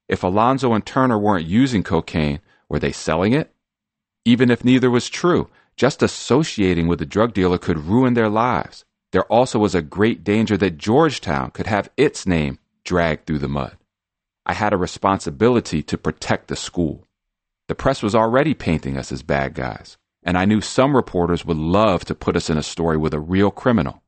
If 0.08 0.22
Alonzo 0.22 0.74
and 0.74 0.86
Turner 0.86 1.18
weren't 1.18 1.48
using 1.48 1.82
cocaine, 1.82 2.42
were 2.72 2.80
they 2.80 2.92
selling 2.92 3.34
it? 3.34 3.54
Even 4.26 4.50
if 4.50 4.64
neither 4.64 4.90
was 4.90 5.10
true, 5.10 5.50
just 5.76 6.02
associating 6.02 6.88
with 6.88 7.02
a 7.02 7.06
drug 7.06 7.34
dealer 7.34 7.58
could 7.58 7.78
ruin 7.78 8.14
their 8.14 8.30
lives. 8.30 8.86
There 9.12 9.26
also 9.26 9.60
was 9.60 9.76
a 9.76 9.82
great 9.82 10.24
danger 10.24 10.56
that 10.58 10.78
Georgetown 10.78 11.52
could 11.52 11.68
have 11.68 11.90
its 11.98 12.26
name 12.26 12.60
dragged 12.86 13.26
through 13.26 13.40
the 13.40 13.50
mud. 13.50 13.78
I 14.46 14.54
had 14.54 14.74
a 14.74 14.78
responsibility 14.78 15.84
to 15.84 15.98
protect 15.98 16.48
the 16.48 16.56
school. 16.56 17.06
The 17.68 17.76
press 17.76 18.02
was 18.02 18.16
already 18.16 18.54
painting 18.54 18.98
us 18.98 19.12
as 19.12 19.22
bad 19.22 19.54
guys, 19.54 19.98
and 20.24 20.38
I 20.38 20.46
knew 20.46 20.62
some 20.62 20.96
reporters 20.96 21.46
would 21.46 21.58
love 21.58 22.06
to 22.06 22.16
put 22.16 22.36
us 22.36 22.50
in 22.50 22.58
a 22.58 22.64
story 22.64 22.98
with 22.98 23.14
a 23.14 23.20
real 23.20 23.52
criminal. 23.52 24.02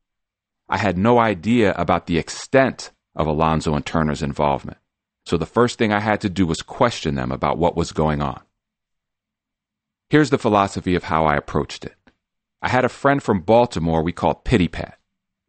I 0.70 0.78
had 0.78 0.98
no 0.98 1.20
idea 1.20 1.74
about 1.74 2.08
the 2.08 2.18
extent 2.18 2.92
of 3.16 3.28
Alonzo 3.28 3.76
and 3.76 3.86
Turner's 3.86 4.24
involvement, 4.24 4.78
so 5.26 5.38
the 5.38 5.46
first 5.46 5.78
thing 5.78 5.92
I 5.92 6.00
had 6.00 6.22
to 6.22 6.30
do 6.30 6.46
was 6.46 6.62
question 6.62 7.16
them 7.16 7.32
about 7.32 7.58
what 7.58 7.76
was 7.76 7.92
going 7.92 8.22
on. 8.22 8.42
Here's 10.14 10.30
the 10.30 10.38
philosophy 10.38 10.94
of 10.94 11.06
how 11.06 11.26
I 11.26 11.36
approached 11.36 11.86
it. 11.86 11.96
I 12.62 12.70
had 12.70 12.86
a 12.86 12.88
friend 12.88 13.24
from 13.24 13.42
Baltimore 13.42 14.04
we 14.04 14.12
called 14.12 14.44
Pity 14.44 14.68
Pat. 14.68 15.00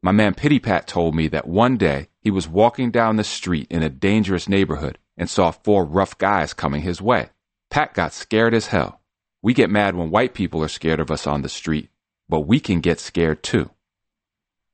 My 0.00 0.10
man 0.10 0.32
Pity 0.32 0.58
Pat 0.58 0.86
told 0.86 1.14
me 1.14 1.28
that 1.28 1.46
one 1.46 1.76
day 1.76 2.08
he 2.22 2.30
was 2.30 2.48
walking 2.48 2.90
down 2.90 3.16
the 3.16 3.24
street 3.24 3.66
in 3.68 3.82
a 3.82 3.90
dangerous 3.90 4.48
neighborhood 4.48 4.96
and 5.18 5.28
saw 5.28 5.50
four 5.50 5.84
rough 5.84 6.16
guys 6.16 6.54
coming 6.54 6.80
his 6.80 7.02
way. 7.02 7.28
Pat 7.68 7.92
got 7.92 8.14
scared 8.14 8.54
as 8.54 8.68
hell. 8.68 9.02
We 9.42 9.52
get 9.52 9.68
mad 9.68 9.96
when 9.96 10.10
white 10.10 10.32
people 10.32 10.64
are 10.64 10.68
scared 10.68 10.98
of 10.98 11.10
us 11.10 11.26
on 11.26 11.42
the 11.42 11.50
street, 11.50 11.90
but 12.30 12.48
we 12.48 12.58
can 12.58 12.80
get 12.80 13.00
scared 13.00 13.42
too. 13.42 13.68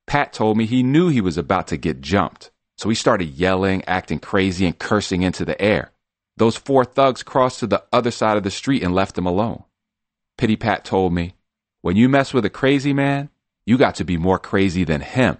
Pat 0.06 0.32
told 0.32 0.56
me 0.56 0.66
he 0.66 0.84
knew 0.84 1.08
he 1.08 1.20
was 1.20 1.36
about 1.36 1.66
to 1.66 1.76
get 1.76 2.00
jumped, 2.00 2.52
so 2.78 2.88
he 2.88 2.94
started 2.94 3.30
yelling, 3.30 3.82
acting 3.86 4.20
crazy, 4.20 4.66
and 4.66 4.78
cursing 4.78 5.22
into 5.22 5.44
the 5.44 5.60
air. 5.60 5.90
Those 6.36 6.54
four 6.54 6.84
thugs 6.84 7.24
crossed 7.24 7.58
to 7.58 7.66
the 7.66 7.82
other 7.92 8.12
side 8.12 8.36
of 8.36 8.44
the 8.44 8.52
street 8.52 8.84
and 8.84 8.94
left 8.94 9.18
him 9.18 9.26
alone. 9.26 9.64
Pity 10.36 10.56
Pat 10.56 10.84
told 10.84 11.12
me, 11.12 11.34
when 11.82 11.96
you 11.96 12.08
mess 12.08 12.34
with 12.34 12.44
a 12.44 12.50
crazy 12.50 12.92
man, 12.92 13.30
you 13.64 13.78
got 13.78 13.94
to 13.96 14.04
be 14.04 14.16
more 14.16 14.38
crazy 14.38 14.84
than 14.84 15.00
him. 15.00 15.38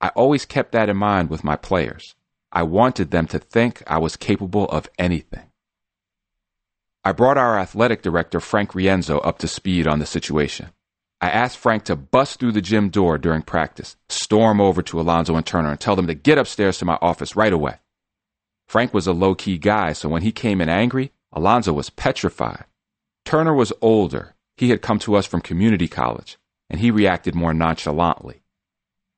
I 0.00 0.08
always 0.08 0.44
kept 0.44 0.72
that 0.72 0.88
in 0.88 0.96
mind 0.96 1.30
with 1.30 1.44
my 1.44 1.56
players. 1.56 2.14
I 2.52 2.62
wanted 2.62 3.10
them 3.10 3.26
to 3.28 3.38
think 3.38 3.82
I 3.86 3.98
was 3.98 4.16
capable 4.16 4.66
of 4.66 4.88
anything. 4.98 5.50
I 7.04 7.12
brought 7.12 7.36
our 7.36 7.58
athletic 7.58 8.00
director, 8.02 8.40
Frank 8.40 8.72
Rienzo, 8.72 9.20
up 9.24 9.38
to 9.38 9.48
speed 9.48 9.86
on 9.86 9.98
the 9.98 10.06
situation. 10.06 10.70
I 11.20 11.30
asked 11.30 11.58
Frank 11.58 11.84
to 11.84 11.96
bust 11.96 12.38
through 12.38 12.52
the 12.52 12.60
gym 12.60 12.90
door 12.90 13.18
during 13.18 13.42
practice, 13.42 13.96
storm 14.08 14.60
over 14.60 14.82
to 14.82 15.00
Alonzo 15.00 15.36
and 15.36 15.44
Turner, 15.44 15.70
and 15.70 15.80
tell 15.80 15.96
them 15.96 16.06
to 16.06 16.14
get 16.14 16.38
upstairs 16.38 16.78
to 16.78 16.84
my 16.84 16.98
office 17.00 17.34
right 17.34 17.52
away. 17.52 17.76
Frank 18.66 18.92
was 18.92 19.06
a 19.06 19.12
low 19.12 19.34
key 19.34 19.58
guy, 19.58 19.92
so 19.92 20.08
when 20.08 20.22
he 20.22 20.32
came 20.32 20.60
in 20.60 20.68
angry, 20.68 21.12
Alonzo 21.32 21.72
was 21.72 21.90
petrified. 21.90 22.64
Turner 23.24 23.54
was 23.54 23.72
older. 23.80 24.34
He 24.56 24.70
had 24.70 24.82
come 24.82 24.98
to 25.00 25.16
us 25.16 25.26
from 25.26 25.40
community 25.40 25.88
college, 25.88 26.38
and 26.68 26.80
he 26.80 26.90
reacted 26.90 27.34
more 27.34 27.54
nonchalantly. 27.54 28.42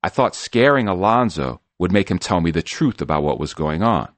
I 0.03 0.09
thought 0.09 0.35
scaring 0.35 0.88
Alonzo 0.88 1.61
would 1.79 1.92
make 1.92 2.11
him 2.11 2.19
tell 2.19 2.40
me 2.40 2.51
the 2.51 2.62
truth 2.62 3.01
about 3.03 3.23
what 3.23 3.40
was 3.40 3.55
going 3.55 3.83
on. 3.83 4.09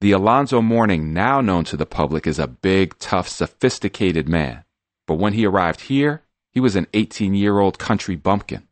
The 0.00 0.12
Alonzo 0.12 0.60
Mourning, 0.60 1.12
now 1.12 1.40
known 1.40 1.64
to 1.64 1.76
the 1.76 1.86
public, 1.86 2.26
is 2.26 2.38
a 2.38 2.48
big, 2.48 2.98
tough, 2.98 3.28
sophisticated 3.28 4.28
man. 4.28 4.64
But 5.06 5.16
when 5.16 5.34
he 5.34 5.46
arrived 5.46 5.82
here, 5.82 6.22
he 6.50 6.60
was 6.60 6.76
an 6.76 6.86
18 6.94 7.34
year 7.34 7.58
old 7.58 7.78
country 7.78 8.16
bumpkin. 8.16 8.66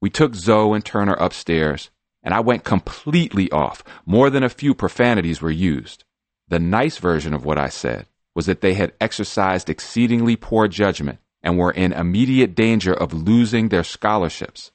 We 0.00 0.10
took 0.10 0.34
Zo 0.34 0.72
and 0.72 0.84
Turner 0.84 1.14
upstairs, 1.14 1.90
and 2.22 2.34
I 2.34 2.40
went 2.40 2.64
completely 2.64 3.50
off. 3.50 3.84
More 4.04 4.30
than 4.30 4.42
a 4.42 4.48
few 4.48 4.74
profanities 4.74 5.40
were 5.40 5.50
used. 5.50 6.04
The 6.48 6.58
nice 6.58 6.98
version 6.98 7.34
of 7.34 7.44
what 7.44 7.58
I 7.58 7.68
said 7.68 8.06
was 8.36 8.44
that 8.44 8.60
they 8.60 8.74
had 8.74 8.92
exercised 9.00 9.70
exceedingly 9.70 10.36
poor 10.36 10.68
judgment 10.68 11.18
and 11.42 11.56
were 11.56 11.72
in 11.72 11.94
immediate 11.94 12.54
danger 12.54 12.92
of 12.92 13.14
losing 13.14 13.70
their 13.70 13.82
scholarships. 13.82 14.72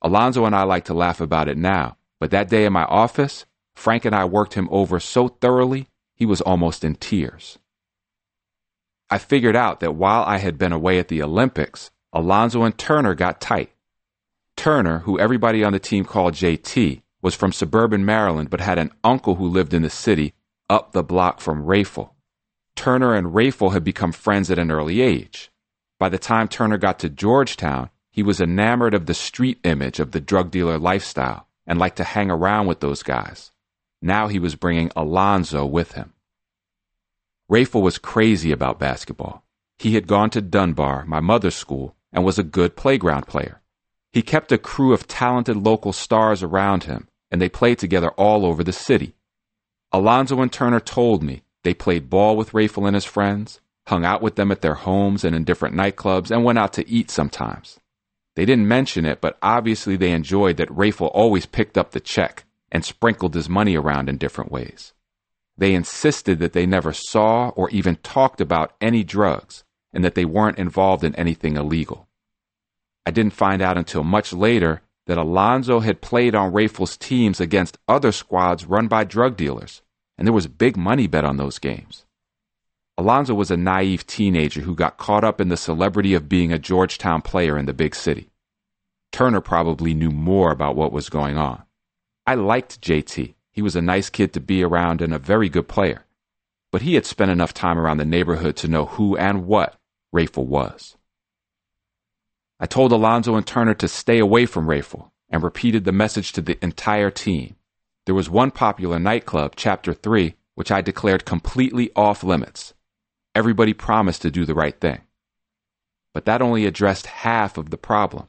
Alonzo 0.00 0.46
and 0.46 0.56
I 0.56 0.62
like 0.62 0.86
to 0.86 0.94
laugh 0.94 1.20
about 1.20 1.50
it 1.50 1.58
now, 1.58 1.98
but 2.18 2.30
that 2.30 2.48
day 2.48 2.64
in 2.64 2.72
my 2.72 2.84
office, 2.84 3.44
Frank 3.76 4.06
and 4.06 4.14
I 4.14 4.24
worked 4.24 4.54
him 4.54 4.68
over 4.70 4.98
so 5.00 5.28
thoroughly, 5.28 5.88
he 6.14 6.24
was 6.24 6.40
almost 6.40 6.82
in 6.82 6.94
tears. 6.94 7.58
I 9.10 9.18
figured 9.18 9.54
out 9.54 9.80
that 9.80 9.94
while 9.94 10.22
I 10.22 10.38
had 10.38 10.56
been 10.56 10.72
away 10.72 10.98
at 10.98 11.08
the 11.08 11.22
Olympics, 11.22 11.90
Alonzo 12.14 12.62
and 12.62 12.76
Turner 12.78 13.14
got 13.14 13.38
tight. 13.38 13.70
Turner, 14.56 15.00
who 15.00 15.18
everybody 15.18 15.62
on 15.62 15.74
the 15.74 15.78
team 15.78 16.06
called 16.06 16.32
JT, 16.32 17.02
was 17.20 17.34
from 17.34 17.52
suburban 17.52 18.06
Maryland 18.06 18.48
but 18.48 18.60
had 18.60 18.78
an 18.78 18.92
uncle 19.04 19.34
who 19.34 19.46
lived 19.46 19.74
in 19.74 19.82
the 19.82 19.90
city 19.90 20.32
up 20.70 20.92
the 20.92 21.02
block 21.02 21.42
from 21.42 21.66
Rayful. 21.66 22.12
Turner 22.78 23.12
and 23.12 23.34
Rayful 23.34 23.72
had 23.72 23.82
become 23.82 24.12
friends 24.12 24.52
at 24.52 24.58
an 24.60 24.70
early 24.70 25.00
age. 25.00 25.50
By 25.98 26.08
the 26.08 26.16
time 26.16 26.46
Turner 26.46 26.78
got 26.78 27.00
to 27.00 27.08
Georgetown, 27.08 27.90
he 28.08 28.22
was 28.22 28.40
enamored 28.40 28.94
of 28.94 29.06
the 29.06 29.14
street 29.14 29.58
image 29.64 29.98
of 29.98 30.12
the 30.12 30.20
drug 30.20 30.52
dealer 30.52 30.78
lifestyle 30.78 31.48
and 31.66 31.80
liked 31.80 31.96
to 31.96 32.04
hang 32.04 32.30
around 32.30 32.68
with 32.68 32.78
those 32.78 33.02
guys. 33.02 33.50
Now 34.00 34.28
he 34.28 34.38
was 34.38 34.54
bringing 34.54 34.92
Alonzo 34.94 35.66
with 35.66 35.92
him. 35.92 36.12
Rayful 37.50 37.82
was 37.82 37.98
crazy 37.98 38.52
about 38.52 38.78
basketball. 38.78 39.42
He 39.80 39.94
had 39.96 40.06
gone 40.06 40.30
to 40.30 40.40
Dunbar, 40.40 41.04
my 41.04 41.18
mother's 41.18 41.56
school, 41.56 41.96
and 42.12 42.24
was 42.24 42.38
a 42.38 42.44
good 42.44 42.76
playground 42.76 43.26
player. 43.26 43.60
He 44.12 44.22
kept 44.22 44.52
a 44.52 44.56
crew 44.56 44.92
of 44.92 45.08
talented 45.08 45.56
local 45.56 45.92
stars 45.92 46.44
around 46.44 46.84
him, 46.84 47.08
and 47.28 47.42
they 47.42 47.48
played 47.48 47.80
together 47.80 48.10
all 48.10 48.46
over 48.46 48.62
the 48.62 48.72
city. 48.72 49.16
Alonzo 49.90 50.40
and 50.40 50.52
Turner 50.52 50.78
told 50.78 51.24
me 51.24 51.42
they 51.64 51.74
played 51.74 52.10
ball 52.10 52.36
with 52.36 52.52
Rayful 52.52 52.86
and 52.86 52.94
his 52.94 53.04
friends, 53.04 53.60
hung 53.86 54.04
out 54.04 54.22
with 54.22 54.36
them 54.36 54.52
at 54.52 54.60
their 54.60 54.74
homes 54.74 55.24
and 55.24 55.34
in 55.34 55.44
different 55.44 55.74
nightclubs, 55.74 56.30
and 56.30 56.44
went 56.44 56.58
out 56.58 56.72
to 56.74 56.88
eat 56.88 57.10
sometimes. 57.10 57.80
They 58.36 58.44
didn't 58.44 58.68
mention 58.68 59.04
it, 59.04 59.20
but 59.20 59.38
obviously 59.42 59.96
they 59.96 60.12
enjoyed 60.12 60.58
that 60.58 60.68
Rayful 60.68 61.10
always 61.12 61.46
picked 61.46 61.76
up 61.76 61.90
the 61.90 62.00
check 62.00 62.44
and 62.70 62.84
sprinkled 62.84 63.34
his 63.34 63.48
money 63.48 63.76
around 63.76 64.08
in 64.08 64.18
different 64.18 64.52
ways. 64.52 64.92
They 65.56 65.74
insisted 65.74 66.38
that 66.38 66.52
they 66.52 66.66
never 66.66 66.92
saw 66.92 67.48
or 67.50 67.68
even 67.70 67.96
talked 67.96 68.40
about 68.40 68.74
any 68.80 69.02
drugs 69.02 69.64
and 69.92 70.04
that 70.04 70.14
they 70.14 70.24
weren't 70.24 70.58
involved 70.58 71.02
in 71.02 71.16
anything 71.16 71.56
illegal. 71.56 72.08
I 73.04 73.10
didn't 73.10 73.32
find 73.32 73.60
out 73.60 73.76
until 73.76 74.04
much 74.04 74.32
later 74.32 74.82
that 75.06 75.18
Alonzo 75.18 75.80
had 75.80 76.02
played 76.02 76.34
on 76.34 76.52
Rayful's 76.52 76.96
teams 76.96 77.40
against 77.40 77.78
other 77.88 78.12
squads 78.12 78.66
run 78.66 78.86
by 78.86 79.04
drug 79.04 79.36
dealers, 79.36 79.82
and 80.18 80.26
there 80.26 80.34
was 80.34 80.48
big 80.48 80.76
money 80.76 81.06
bet 81.06 81.24
on 81.24 81.36
those 81.36 81.58
games. 81.58 82.04
Alonzo 82.98 83.32
was 83.32 83.52
a 83.52 83.56
naive 83.56 84.06
teenager 84.06 84.62
who 84.62 84.74
got 84.74 84.98
caught 84.98 85.22
up 85.22 85.40
in 85.40 85.48
the 85.48 85.56
celebrity 85.56 86.14
of 86.14 86.28
being 86.28 86.52
a 86.52 86.58
Georgetown 86.58 87.22
player 87.22 87.56
in 87.56 87.66
the 87.66 87.72
big 87.72 87.94
city. 87.94 88.32
Turner 89.12 89.40
probably 89.40 89.94
knew 89.94 90.10
more 90.10 90.50
about 90.50 90.74
what 90.74 90.92
was 90.92 91.08
going 91.08 91.38
on. 91.38 91.62
I 92.26 92.34
liked 92.34 92.80
JT. 92.80 93.34
He 93.52 93.62
was 93.62 93.76
a 93.76 93.82
nice 93.82 94.10
kid 94.10 94.32
to 94.32 94.40
be 94.40 94.62
around 94.62 95.00
and 95.00 95.14
a 95.14 95.18
very 95.18 95.48
good 95.48 95.68
player. 95.68 96.04
But 96.70 96.82
he 96.82 96.94
had 96.94 97.06
spent 97.06 97.30
enough 97.30 97.54
time 97.54 97.78
around 97.78 97.98
the 97.98 98.04
neighborhood 98.04 98.56
to 98.56 98.68
know 98.68 98.86
who 98.86 99.16
and 99.16 99.46
what 99.46 99.78
Rayful 100.14 100.46
was. 100.46 100.96
I 102.60 102.66
told 102.66 102.90
Alonzo 102.90 103.36
and 103.36 103.46
Turner 103.46 103.74
to 103.74 103.88
stay 103.88 104.18
away 104.18 104.44
from 104.44 104.66
Rayful 104.66 105.10
and 105.30 105.42
repeated 105.42 105.84
the 105.84 105.92
message 105.92 106.32
to 106.32 106.42
the 106.42 106.62
entire 106.62 107.10
team. 107.10 107.54
There 108.08 108.14
was 108.14 108.30
one 108.30 108.52
popular 108.52 108.98
nightclub, 108.98 109.52
Chapter 109.54 109.92
3, 109.92 110.34
which 110.54 110.72
I 110.72 110.80
declared 110.80 111.26
completely 111.26 111.90
off 111.94 112.24
limits 112.24 112.72
everybody 113.34 113.74
promised 113.74 114.22
to 114.22 114.30
do 114.30 114.46
the 114.46 114.54
right 114.54 114.80
thing. 114.80 115.02
But 116.14 116.24
that 116.24 116.40
only 116.40 116.64
addressed 116.64 117.04
half 117.04 117.58
of 117.58 117.68
the 117.68 117.76
problem. 117.76 118.28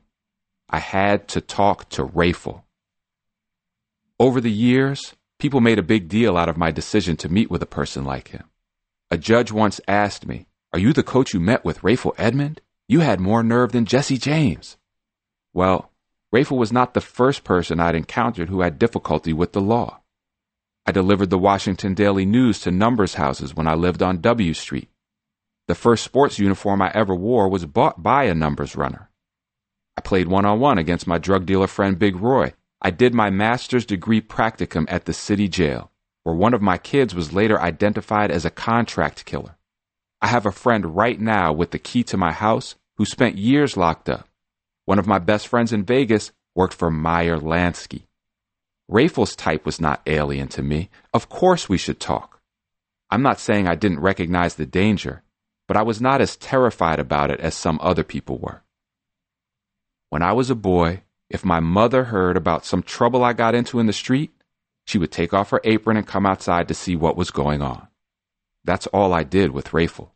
I 0.69 0.79
had 0.79 1.29
to 1.29 1.39
talk 1.39 1.87
to 1.91 2.05
Rayful. 2.05 2.63
Over 4.19 4.41
the 4.41 4.51
years, 4.51 5.13
people 5.39 5.61
made 5.61 5.79
a 5.79 5.93
big 5.93 6.09
deal 6.09 6.35
out 6.35 6.49
of 6.49 6.57
my 6.57 6.71
decision 6.71 7.15
to 7.15 7.29
meet 7.31 7.49
with 7.49 7.63
a 7.63 7.65
person 7.77 8.03
like 8.03 8.27
him. 8.27 8.49
A 9.09 9.17
judge 9.17 9.49
once 9.49 9.79
asked 9.87 10.27
me, 10.27 10.47
Are 10.73 10.79
you 10.79 10.91
the 10.91 11.03
coach 11.03 11.33
you 11.33 11.39
met 11.39 11.63
with 11.63 11.83
Rayful 11.83 12.15
Edmond? 12.17 12.59
You 12.89 12.99
had 12.99 13.21
more 13.21 13.43
nerve 13.43 13.71
than 13.71 13.85
Jesse 13.85 14.17
James. 14.17 14.75
Well, 15.53 15.89
Rayful 16.33 16.57
was 16.57 16.71
not 16.71 16.93
the 16.93 17.01
first 17.01 17.43
person 17.43 17.79
I'd 17.79 17.95
encountered 17.95 18.49
who 18.49 18.61
had 18.61 18.77
difficulty 18.77 19.33
with 19.33 19.53
the 19.53 19.61
law. 19.61 20.01
I 20.85 20.91
delivered 20.91 21.29
the 21.29 21.37
Washington 21.37 21.93
Daily 21.93 22.25
News 22.25 22.61
to 22.61 22.71
numbers 22.71 23.15
houses 23.15 23.55
when 23.55 23.67
I 23.67 23.73
lived 23.73 24.03
on 24.03 24.21
W 24.21 24.53
Street. 24.53 24.89
The 25.67 25.75
first 25.75 26.03
sports 26.03 26.39
uniform 26.39 26.81
I 26.81 26.91
ever 26.93 27.15
wore 27.15 27.49
was 27.49 27.65
bought 27.65 28.01
by 28.01 28.25
a 28.25 28.35
numbers 28.35 28.75
runner. 28.75 29.09
I 29.97 30.01
played 30.01 30.27
one 30.27 30.45
on 30.45 30.59
one 30.59 30.77
against 30.77 31.07
my 31.07 31.17
drug 31.17 31.45
dealer 31.45 31.67
friend 31.67 31.97
Big 31.99 32.15
Roy. 32.15 32.53
I 32.81 32.91
did 32.91 33.13
my 33.13 33.29
master's 33.29 33.85
degree 33.85 34.21
practicum 34.21 34.85
at 34.87 35.05
the 35.05 35.13
city 35.13 35.47
jail, 35.47 35.91
where 36.23 36.35
one 36.35 36.53
of 36.53 36.61
my 36.61 36.77
kids 36.77 37.13
was 37.13 37.33
later 37.33 37.59
identified 37.59 38.31
as 38.31 38.45
a 38.45 38.49
contract 38.49 39.25
killer. 39.25 39.57
I 40.21 40.27
have 40.27 40.45
a 40.45 40.51
friend 40.51 40.95
right 40.95 41.19
now 41.19 41.51
with 41.51 41.71
the 41.71 41.79
key 41.79 42.03
to 42.03 42.17
my 42.17 42.31
house 42.31 42.75
who 42.97 43.05
spent 43.05 43.37
years 43.37 43.75
locked 43.75 44.09
up. 44.09 44.28
One 44.89 44.97
of 44.97 45.05
my 45.05 45.19
best 45.19 45.47
friends 45.47 45.71
in 45.71 45.83
Vegas 45.83 46.31
worked 46.55 46.73
for 46.73 46.89
Meyer 46.89 47.37
Lansky. 47.37 48.07
Rayful's 48.89 49.35
type 49.35 49.63
was 49.63 49.79
not 49.79 50.01
alien 50.07 50.47
to 50.47 50.63
me. 50.63 50.89
Of 51.13 51.29
course 51.29 51.69
we 51.69 51.77
should 51.77 51.99
talk. 51.99 52.41
I'm 53.11 53.21
not 53.21 53.39
saying 53.39 53.67
I 53.67 53.75
didn't 53.75 53.99
recognize 53.99 54.55
the 54.55 54.65
danger, 54.65 55.21
but 55.67 55.77
I 55.77 55.83
was 55.83 56.01
not 56.01 56.21
as 56.21 56.35
terrified 56.35 56.99
about 56.99 57.29
it 57.29 57.39
as 57.39 57.53
some 57.53 57.77
other 57.83 58.03
people 58.03 58.39
were. 58.39 58.63
When 60.09 60.23
I 60.23 60.33
was 60.33 60.49
a 60.49 60.55
boy, 60.55 61.03
if 61.29 61.45
my 61.45 61.59
mother 61.59 62.05
heard 62.05 62.35
about 62.35 62.65
some 62.65 62.81
trouble 62.81 63.23
I 63.23 63.33
got 63.33 63.53
into 63.53 63.79
in 63.79 63.85
the 63.85 63.93
street, 63.93 64.31
she 64.87 64.97
would 64.97 65.11
take 65.11 65.35
off 65.35 65.51
her 65.51 65.61
apron 65.65 65.97
and 65.97 66.07
come 66.07 66.25
outside 66.25 66.67
to 66.67 66.73
see 66.73 66.95
what 66.95 67.15
was 67.15 67.29
going 67.29 67.61
on. 67.61 67.89
That's 68.63 68.87
all 68.87 69.13
I 69.13 69.21
did 69.21 69.51
with 69.51 69.69
Rayful. 69.69 70.09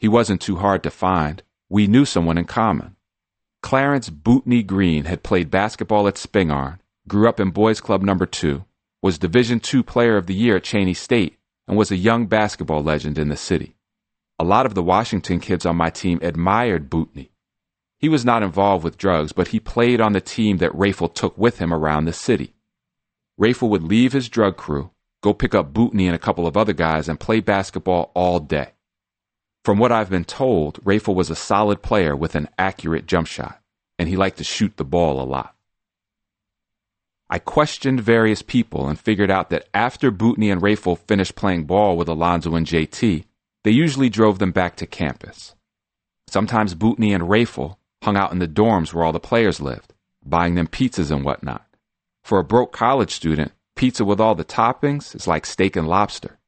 He 0.00 0.08
wasn't 0.08 0.40
too 0.40 0.56
hard 0.56 0.82
to 0.82 0.90
find. 0.90 1.44
We 1.68 1.86
knew 1.86 2.04
someone 2.04 2.36
in 2.36 2.44
common. 2.44 2.96
Clarence 3.60 4.08
Bootney 4.08 4.64
Green 4.64 5.04
had 5.04 5.22
played 5.22 5.50
basketball 5.50 6.06
at 6.06 6.14
Spingarn, 6.14 6.78
grew 7.08 7.28
up 7.28 7.40
in 7.40 7.50
Boys 7.50 7.80
Club 7.80 8.02
number 8.02 8.24
2, 8.24 8.64
was 9.02 9.18
Division 9.18 9.60
II 9.72 9.82
Player 9.82 10.16
of 10.16 10.26
the 10.26 10.34
Year 10.34 10.56
at 10.56 10.62
Cheyney 10.62 10.96
State, 10.96 11.38
and 11.66 11.76
was 11.76 11.90
a 11.90 11.96
young 11.96 12.26
basketball 12.26 12.82
legend 12.82 13.18
in 13.18 13.28
the 13.28 13.36
city. 13.36 13.74
A 14.38 14.44
lot 14.44 14.64
of 14.64 14.74
the 14.74 14.82
Washington 14.82 15.40
kids 15.40 15.66
on 15.66 15.76
my 15.76 15.90
team 15.90 16.20
admired 16.22 16.88
Bootney. 16.88 17.30
He 17.98 18.08
was 18.08 18.24
not 18.24 18.44
involved 18.44 18.84
with 18.84 18.96
drugs, 18.96 19.32
but 19.32 19.48
he 19.48 19.58
played 19.58 20.00
on 20.00 20.12
the 20.12 20.20
team 20.20 20.58
that 20.58 20.72
Rayful 20.72 21.12
took 21.12 21.36
with 21.36 21.58
him 21.58 21.74
around 21.74 22.04
the 22.04 22.12
city. 22.12 22.54
Rayful 23.40 23.68
would 23.70 23.82
leave 23.82 24.12
his 24.12 24.28
drug 24.28 24.56
crew, 24.56 24.92
go 25.20 25.34
pick 25.34 25.54
up 25.54 25.72
Bootney 25.72 26.06
and 26.06 26.14
a 26.14 26.18
couple 26.20 26.46
of 26.46 26.56
other 26.56 26.72
guys, 26.72 27.08
and 27.08 27.18
play 27.18 27.40
basketball 27.40 28.12
all 28.14 28.38
day. 28.38 28.70
From 29.64 29.78
what 29.78 29.92
I've 29.92 30.10
been 30.10 30.24
told, 30.24 30.82
Rayful 30.84 31.14
was 31.14 31.30
a 31.30 31.36
solid 31.36 31.82
player 31.82 32.16
with 32.16 32.34
an 32.34 32.48
accurate 32.58 33.06
jump 33.06 33.26
shot, 33.26 33.60
and 33.98 34.08
he 34.08 34.16
liked 34.16 34.38
to 34.38 34.44
shoot 34.44 34.76
the 34.76 34.84
ball 34.84 35.20
a 35.20 35.24
lot. 35.24 35.54
I 37.30 37.38
questioned 37.38 38.00
various 38.00 38.40
people 38.40 38.88
and 38.88 38.98
figured 38.98 39.30
out 39.30 39.50
that 39.50 39.68
after 39.74 40.10
Bootney 40.10 40.50
and 40.50 40.62
Rayful 40.62 40.98
finished 40.98 41.34
playing 41.34 41.64
ball 41.64 41.96
with 41.96 42.08
Alonzo 42.08 42.54
and 42.54 42.66
JT, 42.66 43.24
they 43.64 43.70
usually 43.70 44.08
drove 44.08 44.38
them 44.38 44.52
back 44.52 44.76
to 44.76 44.86
campus. 44.86 45.54
Sometimes 46.26 46.74
Bootney 46.74 47.14
and 47.14 47.24
Rayful 47.24 47.76
hung 48.02 48.16
out 48.16 48.32
in 48.32 48.38
the 48.38 48.48
dorms 48.48 48.94
where 48.94 49.04
all 49.04 49.12
the 49.12 49.20
players 49.20 49.60
lived, 49.60 49.92
buying 50.24 50.54
them 50.54 50.68
pizzas 50.68 51.10
and 51.10 51.24
whatnot. 51.24 51.66
For 52.22 52.38
a 52.38 52.44
broke 52.44 52.72
college 52.72 53.12
student, 53.12 53.52
pizza 53.76 54.04
with 54.04 54.20
all 54.20 54.34
the 54.34 54.44
toppings 54.44 55.14
is 55.14 55.26
like 55.26 55.44
steak 55.44 55.76
and 55.76 55.86
lobster. 55.86 56.38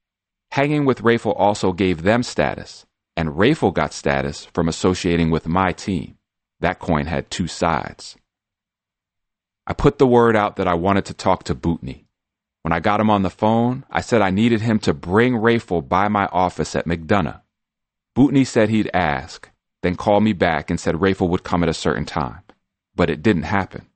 Hanging 0.52 0.84
with 0.84 1.02
Rayful 1.02 1.34
also 1.38 1.72
gave 1.72 2.02
them 2.02 2.22
status, 2.22 2.86
and 3.20 3.36
Rayful 3.36 3.74
got 3.74 3.92
status 3.92 4.46
from 4.46 4.66
associating 4.66 5.30
with 5.30 5.46
my 5.46 5.72
team. 5.72 6.16
That 6.60 6.78
coin 6.78 7.04
had 7.04 7.30
two 7.30 7.46
sides. 7.46 8.16
I 9.66 9.74
put 9.74 9.98
the 9.98 10.06
word 10.06 10.36
out 10.36 10.56
that 10.56 10.66
I 10.66 10.72
wanted 10.72 11.04
to 11.04 11.14
talk 11.14 11.44
to 11.44 11.54
Bootney. 11.54 12.04
When 12.62 12.72
I 12.72 12.80
got 12.80 12.98
him 12.98 13.10
on 13.10 13.20
the 13.20 13.28
phone, 13.28 13.84
I 13.90 14.00
said 14.00 14.22
I 14.22 14.30
needed 14.30 14.62
him 14.62 14.78
to 14.80 14.94
bring 14.94 15.34
Rayful 15.34 15.86
by 15.86 16.08
my 16.08 16.28
office 16.32 16.74
at 16.74 16.86
McDonough. 16.86 17.42
Bootney 18.16 18.46
said 18.46 18.70
he'd 18.70 18.90
ask, 18.94 19.50
then 19.82 19.96
call 19.96 20.20
me 20.20 20.32
back 20.32 20.70
and 20.70 20.80
said 20.80 20.94
Rayful 20.94 21.28
would 21.28 21.44
come 21.44 21.62
at 21.62 21.68
a 21.68 21.74
certain 21.74 22.06
time. 22.06 22.40
But 22.94 23.10
it 23.10 23.22
didn't 23.22 23.42
happen. 23.42 23.86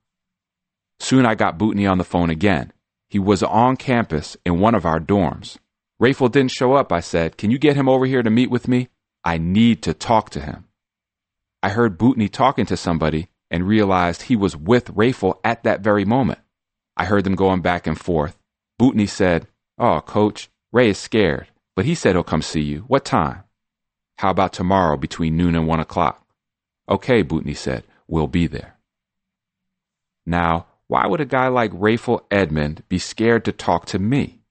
Soon 0.99 1.25
I 1.25 1.33
got 1.33 1.57
Bootney 1.57 1.89
on 1.89 1.97
the 1.97 2.03
phone 2.03 2.29
again. 2.29 2.71
He 3.09 3.17
was 3.17 3.41
on 3.41 3.75
campus 3.75 4.37
in 4.45 4.59
one 4.59 4.75
of 4.75 4.85
our 4.85 4.99
dorms. 4.99 5.57
Rayful 5.99 6.31
didn't 6.31 6.51
show 6.51 6.73
up, 6.73 6.91
I 6.91 6.99
said. 6.99 7.37
Can 7.37 7.49
you 7.49 7.57
get 7.57 7.75
him 7.75 7.89
over 7.89 8.05
here 8.05 8.21
to 8.21 8.29
meet 8.29 8.51
with 8.51 8.67
me? 8.67 8.89
I 9.25 9.39
need 9.39 9.81
to 9.81 9.93
talk 9.93 10.29
to 10.31 10.39
him. 10.39 10.65
I 11.63 11.69
heard 11.69 11.97
Bootney 11.97 12.31
talking 12.31 12.67
to 12.67 12.77
somebody 12.77 13.27
and 13.49 13.67
realized 13.67 14.23
he 14.23 14.35
was 14.35 14.55
with 14.55 14.93
Rayful 14.93 15.39
at 15.43 15.63
that 15.63 15.81
very 15.81 16.05
moment. 16.05 16.39
I 16.95 17.05
heard 17.05 17.23
them 17.23 17.35
going 17.35 17.61
back 17.61 17.87
and 17.87 17.99
forth. 17.99 18.37
Bootney 18.79 19.09
said, 19.09 19.47
Oh, 19.79 19.99
coach, 20.01 20.49
Ray 20.71 20.89
is 20.89 20.99
scared, 20.99 21.47
but 21.75 21.85
he 21.85 21.95
said 21.95 22.15
he'll 22.15 22.23
come 22.23 22.43
see 22.43 22.61
you. 22.61 22.81
What 22.81 23.03
time? 23.03 23.43
How 24.19 24.29
about 24.29 24.53
tomorrow 24.53 24.95
between 24.95 25.35
noon 25.35 25.55
and 25.55 25.67
one 25.67 25.79
o'clock? 25.79 26.25
Okay, 26.87 27.23
Bootney 27.23 27.57
said, 27.57 27.83
we'll 28.07 28.27
be 28.27 28.45
there. 28.45 28.77
Now, 30.25 30.67
why 30.87 31.07
would 31.07 31.19
a 31.19 31.25
guy 31.25 31.47
like 31.47 31.71
Rayful 31.71 32.21
Edmond 32.29 32.83
be 32.87 32.99
scared 32.99 33.43
to 33.45 33.51
talk 33.51 33.85
to 33.87 33.99
me? 33.99 34.41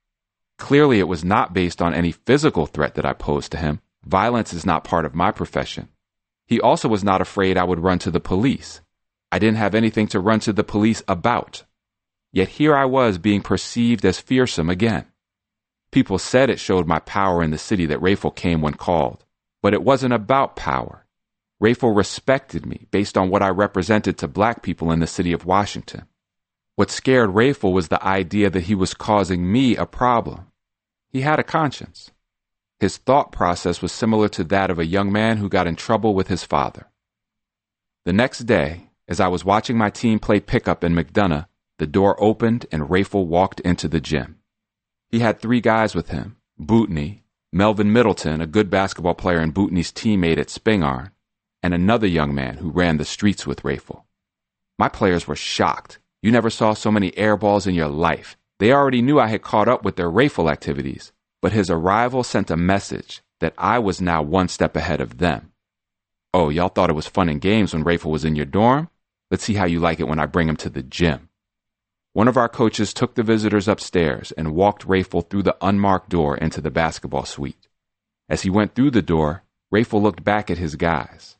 Clearly, 0.58 0.98
it 0.98 1.08
was 1.08 1.24
not 1.24 1.54
based 1.54 1.80
on 1.80 1.94
any 1.94 2.10
physical 2.10 2.66
threat 2.66 2.96
that 2.96 3.06
I 3.06 3.12
posed 3.12 3.52
to 3.52 3.58
him. 3.58 3.80
Violence 4.04 4.52
is 4.52 4.66
not 4.66 4.84
part 4.84 5.04
of 5.04 5.14
my 5.14 5.30
profession. 5.30 5.88
He 6.46 6.60
also 6.60 6.88
was 6.88 7.02
not 7.02 7.20
afraid 7.20 7.56
I 7.56 7.64
would 7.64 7.80
run 7.80 7.98
to 8.00 8.10
the 8.10 8.20
police. 8.20 8.80
I 9.32 9.38
didn't 9.38 9.56
have 9.56 9.74
anything 9.74 10.06
to 10.08 10.20
run 10.20 10.40
to 10.40 10.52
the 10.52 10.64
police 10.64 11.02
about. 11.08 11.64
Yet 12.32 12.48
here 12.48 12.76
I 12.76 12.84
was 12.84 13.18
being 13.18 13.40
perceived 13.40 14.04
as 14.04 14.20
fearsome 14.20 14.68
again. 14.68 15.06
People 15.90 16.18
said 16.18 16.50
it 16.50 16.58
showed 16.58 16.86
my 16.86 16.98
power 16.98 17.42
in 17.42 17.50
the 17.50 17.58
city 17.58 17.86
that 17.86 18.00
Rayful 18.00 18.34
came 18.34 18.60
when 18.60 18.74
called, 18.74 19.24
but 19.62 19.72
it 19.72 19.82
wasn't 19.82 20.12
about 20.12 20.56
power. 20.56 21.06
Rayful 21.62 21.96
respected 21.96 22.66
me 22.66 22.86
based 22.90 23.16
on 23.16 23.30
what 23.30 23.42
I 23.42 23.48
represented 23.48 24.18
to 24.18 24.28
black 24.28 24.62
people 24.62 24.90
in 24.90 25.00
the 25.00 25.06
city 25.06 25.32
of 25.32 25.46
Washington. 25.46 26.06
What 26.76 26.90
scared 26.90 27.30
Rayful 27.30 27.72
was 27.72 27.88
the 27.88 28.04
idea 28.04 28.50
that 28.50 28.64
he 28.64 28.74
was 28.74 28.92
causing 28.92 29.50
me 29.50 29.76
a 29.76 29.86
problem. 29.86 30.48
He 31.10 31.20
had 31.20 31.38
a 31.38 31.44
conscience. 31.44 32.10
His 32.84 32.98
thought 32.98 33.32
process 33.32 33.80
was 33.80 33.92
similar 33.92 34.28
to 34.28 34.44
that 34.44 34.68
of 34.68 34.78
a 34.78 34.84
young 34.84 35.10
man 35.10 35.38
who 35.38 35.48
got 35.48 35.66
in 35.66 35.74
trouble 35.74 36.14
with 36.14 36.28
his 36.28 36.44
father. 36.44 36.90
The 38.04 38.12
next 38.12 38.40
day, 38.40 38.90
as 39.08 39.20
I 39.20 39.28
was 39.28 39.42
watching 39.42 39.78
my 39.78 39.88
team 39.88 40.18
play 40.18 40.38
pickup 40.38 40.84
in 40.84 40.94
McDonough, 40.94 41.46
the 41.78 41.86
door 41.86 42.22
opened 42.22 42.66
and 42.70 42.90
Rayful 42.90 43.26
walked 43.26 43.60
into 43.60 43.88
the 43.88 44.02
gym. 44.02 44.36
He 45.08 45.20
had 45.20 45.40
three 45.40 45.62
guys 45.62 45.94
with 45.94 46.10
him 46.10 46.36
Bootney, 46.60 47.22
Melvin 47.54 47.90
Middleton, 47.90 48.42
a 48.42 48.46
good 48.46 48.68
basketball 48.68 49.14
player 49.14 49.38
and 49.38 49.54
Bootney's 49.54 49.90
teammate 49.90 50.36
at 50.36 50.48
Spingarn, 50.48 51.10
and 51.62 51.72
another 51.72 52.06
young 52.06 52.34
man 52.34 52.58
who 52.58 52.68
ran 52.68 52.98
the 52.98 53.06
streets 53.06 53.46
with 53.46 53.62
Rayful. 53.62 54.02
My 54.78 54.90
players 54.90 55.26
were 55.26 55.36
shocked. 55.36 56.00
You 56.20 56.30
never 56.30 56.50
saw 56.50 56.74
so 56.74 56.90
many 56.90 57.16
air 57.16 57.38
balls 57.38 57.66
in 57.66 57.74
your 57.74 57.88
life. 57.88 58.36
They 58.58 58.74
already 58.74 59.00
knew 59.00 59.18
I 59.18 59.28
had 59.28 59.40
caught 59.40 59.68
up 59.68 59.86
with 59.86 59.96
their 59.96 60.10
Rayful 60.10 60.52
activities, 60.52 61.13
but 61.44 61.52
his 61.52 61.68
arrival 61.68 62.24
sent 62.24 62.50
a 62.50 62.56
message 62.56 63.22
that 63.40 63.52
I 63.58 63.78
was 63.78 64.00
now 64.00 64.22
one 64.22 64.48
step 64.48 64.74
ahead 64.76 65.02
of 65.02 65.18
them. 65.18 65.52
Oh, 66.32 66.48
y'all 66.48 66.70
thought 66.70 66.88
it 66.88 66.94
was 66.94 67.06
fun 67.06 67.28
and 67.28 67.38
games 67.38 67.74
when 67.74 67.84
Rayful 67.84 68.10
was 68.10 68.24
in 68.24 68.34
your 68.34 68.46
dorm? 68.46 68.88
Let's 69.30 69.44
see 69.44 69.52
how 69.52 69.66
you 69.66 69.78
like 69.78 70.00
it 70.00 70.08
when 70.08 70.18
I 70.18 70.24
bring 70.24 70.48
him 70.48 70.56
to 70.56 70.70
the 70.70 70.82
gym. 70.82 71.28
One 72.14 72.28
of 72.28 72.38
our 72.38 72.48
coaches 72.48 72.94
took 72.94 73.14
the 73.14 73.22
visitors 73.22 73.68
upstairs 73.68 74.32
and 74.32 74.54
walked 74.54 74.88
Rayful 74.88 75.28
through 75.28 75.42
the 75.42 75.58
unmarked 75.60 76.08
door 76.08 76.34
into 76.34 76.62
the 76.62 76.70
basketball 76.70 77.26
suite. 77.26 77.68
As 78.26 78.40
he 78.40 78.48
went 78.48 78.74
through 78.74 78.92
the 78.92 79.02
door, 79.02 79.42
Rayful 79.70 80.00
looked 80.00 80.24
back 80.24 80.50
at 80.50 80.56
his 80.56 80.76
guys. 80.76 81.36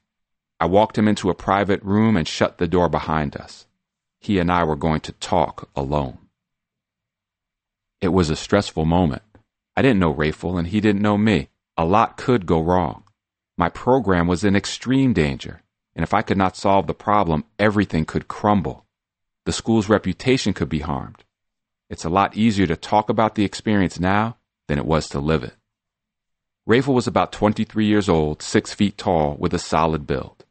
I 0.61 0.67
walked 0.67 0.99
him 0.99 1.09
into 1.09 1.31
a 1.31 1.35
private 1.35 1.83
room 1.83 2.15
and 2.19 2.29
shut 2.29 2.59
the 2.59 2.69
door 2.69 2.91
behind 2.91 3.39
us. 3.39 3.65
He 4.21 4.39
and 4.39 4.53
I 4.53 4.65
were 4.65 4.77
going 4.77 5.01
to 5.01 5.13
talk 5.13 5.71
alone. 5.75 6.19
It 8.03 8.09
was 8.09 8.29
a 8.29 8.37
stressful 8.37 8.85
moment. 8.85 9.23
I 9.77 9.83
didn't 9.83 9.99
know 9.99 10.15
Rayful 10.15 10.57
and 10.57 10.69
he 10.69 10.81
didn't 10.81 11.03
know 11.03 11.19
me. 11.19 11.49
A 11.77 11.85
lot 11.85 12.17
could 12.17 12.47
go 12.47 12.63
wrong. 12.63 13.05
My 13.59 13.69
program 13.69 14.29
was 14.29 14.45
in 14.45 14.55
extreme 14.55 15.13
danger, 15.13 15.63
and 15.97 16.05
if 16.05 16.15
I 16.15 16.23
could 16.23 16.37
not 16.37 16.57
solve 16.57 16.87
the 16.87 16.95
problem, 16.95 17.45
everything 17.59 18.05
could 18.05 18.29
crumble. 18.29 18.85
The 19.47 19.53
school's 19.53 19.89
reputation 19.89 20.53
could 20.53 20.69
be 20.69 20.81
harmed. 20.81 21.25
It's 21.91 22.05
a 22.05 22.09
lot 22.09 22.37
easier 22.37 22.67
to 22.69 22.77
talk 22.77 23.09
about 23.09 23.35
the 23.35 23.45
experience 23.45 23.99
now 23.99 24.37
than 24.69 24.79
it 24.79 24.87
was 24.87 25.09
to 25.09 25.19
live 25.19 25.43
it. 25.43 25.55
Rayful 26.69 26.95
was 26.95 27.07
about 27.07 27.33
23 27.33 27.85
years 27.85 28.09
old, 28.09 28.43
six 28.43 28.73
feet 28.73 28.97
tall, 28.97 29.37
with 29.39 29.53
a 29.53 29.59
solid 29.59 30.07
build. 30.07 30.45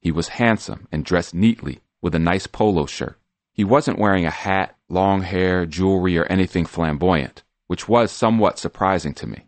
He 0.00 0.10
was 0.10 0.28
handsome 0.28 0.88
and 0.92 1.04
dressed 1.04 1.34
neatly 1.34 1.80
with 2.02 2.14
a 2.14 2.18
nice 2.18 2.46
polo 2.46 2.86
shirt. 2.86 3.18
He 3.52 3.64
wasn't 3.64 3.98
wearing 3.98 4.26
a 4.26 4.30
hat, 4.30 4.76
long 4.88 5.22
hair, 5.22 5.64
jewelry, 5.64 6.18
or 6.18 6.24
anything 6.24 6.66
flamboyant 6.66 7.44
which 7.66 7.88
was 7.88 8.10
somewhat 8.10 8.58
surprising 8.58 9.14
to 9.14 9.26
me. 9.26 9.46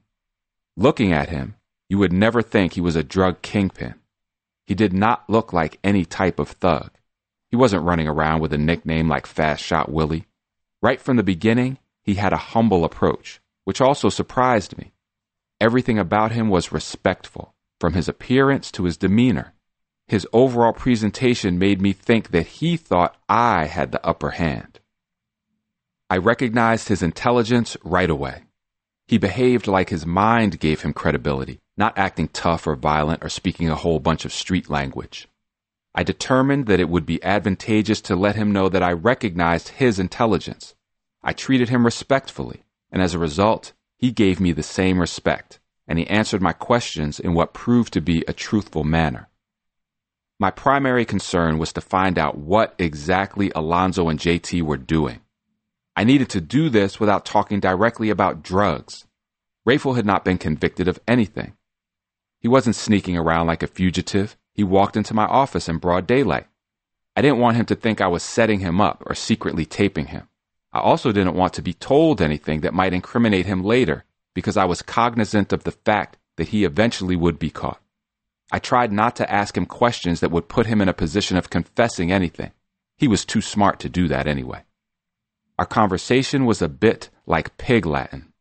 Looking 0.77 1.13
at 1.13 1.29
him, 1.29 1.57
you 1.89 1.99
would 1.99 2.13
never 2.13 2.43
think 2.43 2.73
he 2.73 2.81
was 2.81 2.97
a 2.97 3.03
drug 3.03 3.43
kingpin. 3.43 3.95
He 4.67 4.75
did 4.75 4.93
not 4.93 5.29
look 5.29 5.53
like 5.53 5.79
any 5.85 6.05
type 6.05 6.39
of 6.39 6.49
thug. 6.49 6.91
He 7.49 7.57
wasn't 7.57 7.85
running 7.85 8.09
around 8.09 8.41
with 8.41 8.53
a 8.53 8.59
nickname 8.59 9.09
like 9.09 9.27
Fast 9.27 9.63
Shot 9.63 9.91
Willie. 9.91 10.27
Right 10.83 11.01
from 11.01 11.17
the 11.17 11.23
beginning, 11.23 11.79
he 12.03 12.15
had 12.15 12.33
a 12.33 12.49
humble 12.53 12.85
approach, 12.85 13.41
which 13.65 13.81
also 13.81 14.09
surprised 14.09 14.77
me. 14.77 14.93
Everything 15.61 15.99
about 15.99 16.33
him 16.33 16.49
was 16.49 16.73
respectful, 16.73 17.55
from 17.81 17.95
his 17.95 18.09
appearance 18.09 18.71
to 18.73 18.85
his 18.85 18.97
demeanor. 18.97 19.55
His 20.09 20.27
overall 20.33 20.73
presentation 20.73 21.59
made 21.59 21.81
me 21.81 21.93
think 21.93 22.31
that 22.31 22.47
he 22.47 22.77
thought 22.77 23.17
I 23.29 23.67
had 23.67 23.93
the 23.93 24.05
upper 24.07 24.33
hand. 24.33 24.81
I 26.09 26.19
recognized 26.19 26.87
his 26.87 27.03
intelligence 27.03 27.77
right 27.83 28.09
away. 28.09 28.45
He 29.09 29.19
behaved 29.19 29.67
like 29.67 29.91
his 29.91 30.07
mind 30.07 30.61
gave 30.61 30.83
him 30.83 30.93
credibility, 30.93 31.59
not 31.77 31.99
acting 31.99 32.29
tough 32.29 32.65
or 32.69 32.77
violent 32.77 33.25
or 33.25 33.29
speaking 33.29 33.69
a 33.69 33.75
whole 33.75 33.99
bunch 33.99 34.25
of 34.25 34.33
street 34.33 34.71
language. 34.71 35.29
I 35.97 36.05
determined 36.05 36.67
that 36.67 36.79
it 36.79 36.89
would 36.89 37.07
be 37.07 37.23
advantageous 37.25 38.01
to 38.03 38.15
let 38.15 38.37
him 38.37 38.53
know 38.53 38.69
that 38.69 38.85
I 38.85 38.93
recognized 38.93 39.69
his 39.69 39.99
intelligence. 39.99 40.77
I 41.25 41.33
treated 41.33 41.71
him 41.71 41.85
respectfully, 41.85 42.63
and 42.93 43.03
as 43.03 43.15
a 43.15 43.19
result, 43.19 43.73
he 43.97 44.13
gave 44.13 44.39
me 44.39 44.53
the 44.53 44.63
same 44.63 45.01
respect, 45.01 45.59
and 45.89 45.99
he 45.99 46.07
answered 46.07 46.43
my 46.43 46.53
questions 46.53 47.19
in 47.19 47.35
what 47.35 47.53
proved 47.53 47.93
to 47.95 48.01
be 48.01 48.23
a 48.29 48.33
truthful 48.33 48.85
manner. 48.85 49.29
My 50.39 50.53
primary 50.53 51.05
concern 51.05 51.59
was 51.59 51.73
to 51.73 51.81
find 51.81 52.17
out 52.17 52.39
what 52.39 52.77
exactly 52.79 53.51
Alonzo 53.57 54.09
and 54.09 54.21
JT 54.21 54.63
were 54.63 54.77
doing. 54.77 55.21
I 55.97 56.05
needed 56.05 56.29
to 56.31 56.43
do 56.43 56.69
this 56.69 57.01
without 57.01 57.25
talking 57.25 57.59
directly 57.59 58.11
about 58.11 58.43
drugs. 58.43 59.07
Rayful 59.67 59.97
had 59.97 60.05
not 60.05 60.25
been 60.25 60.37
convicted 60.37 60.89
of 60.89 61.01
anything. 61.09 61.57
He 62.39 62.49
wasn't 62.49 62.77
sneaking 62.77 63.17
around 63.17 63.47
like 63.47 63.63
a 63.63 63.67
fugitive. 63.67 64.37
He 64.55 64.63
walked 64.63 64.97
into 64.97 65.15
my 65.15 65.25
office 65.25 65.69
in 65.69 65.79
broad 65.79 66.07
daylight. 66.07 66.47
I 67.17 67.23
didn't 67.23 67.39
want 67.39 67.57
him 67.57 67.65
to 67.67 67.75
think 67.75 68.01
I 68.01 68.09
was 68.09 68.23
setting 68.23 68.61
him 68.61 68.79
up 68.79 69.03
or 69.07 69.15
secretly 69.15 69.65
taping 69.65 70.09
him. 70.09 70.29
I 70.71 70.81
also 70.81 71.13
didn't 71.13 71.35
want 71.35 71.55
to 71.55 71.63
be 71.63 71.73
told 71.73 72.21
anything 72.21 72.61
that 72.61 72.75
might 72.75 72.93
incriminate 72.93 73.47
him 73.47 73.65
later 73.65 74.05
because 74.35 74.59
I 74.59 74.67
was 74.67 74.83
cognizant 74.83 75.51
of 75.55 75.65
the 75.65 75.73
fact 75.73 76.19
that 76.37 76.49
he 76.49 76.65
eventually 76.65 77.17
would 77.17 77.39
be 77.39 77.49
caught. 77.49 77.81
I 78.53 78.59
tried 78.59 78.93
not 78.93 79.17
to 79.17 79.33
ask 79.33 79.57
him 79.57 79.65
questions 79.65 80.21
that 80.21 80.31
would 80.31 80.51
put 80.51 80.67
him 80.67 80.83
in 80.83 80.91
a 80.91 80.93
position 80.93 81.39
of 81.39 81.49
confessing 81.49 82.13
anything. 82.13 82.53
He 82.99 83.09
was 83.09 83.25
too 83.25 83.41
smart 83.41 83.81
to 83.81 83.89
do 83.89 84.09
that 84.09 84.27
anyway. 84.27 84.66
Our 85.59 85.67
conversation 85.67 86.45
was 86.45 86.61
a 86.61 86.69
bit 86.69 87.09
like 87.27 87.57
pig 87.57 87.87
Latin. 87.87 88.33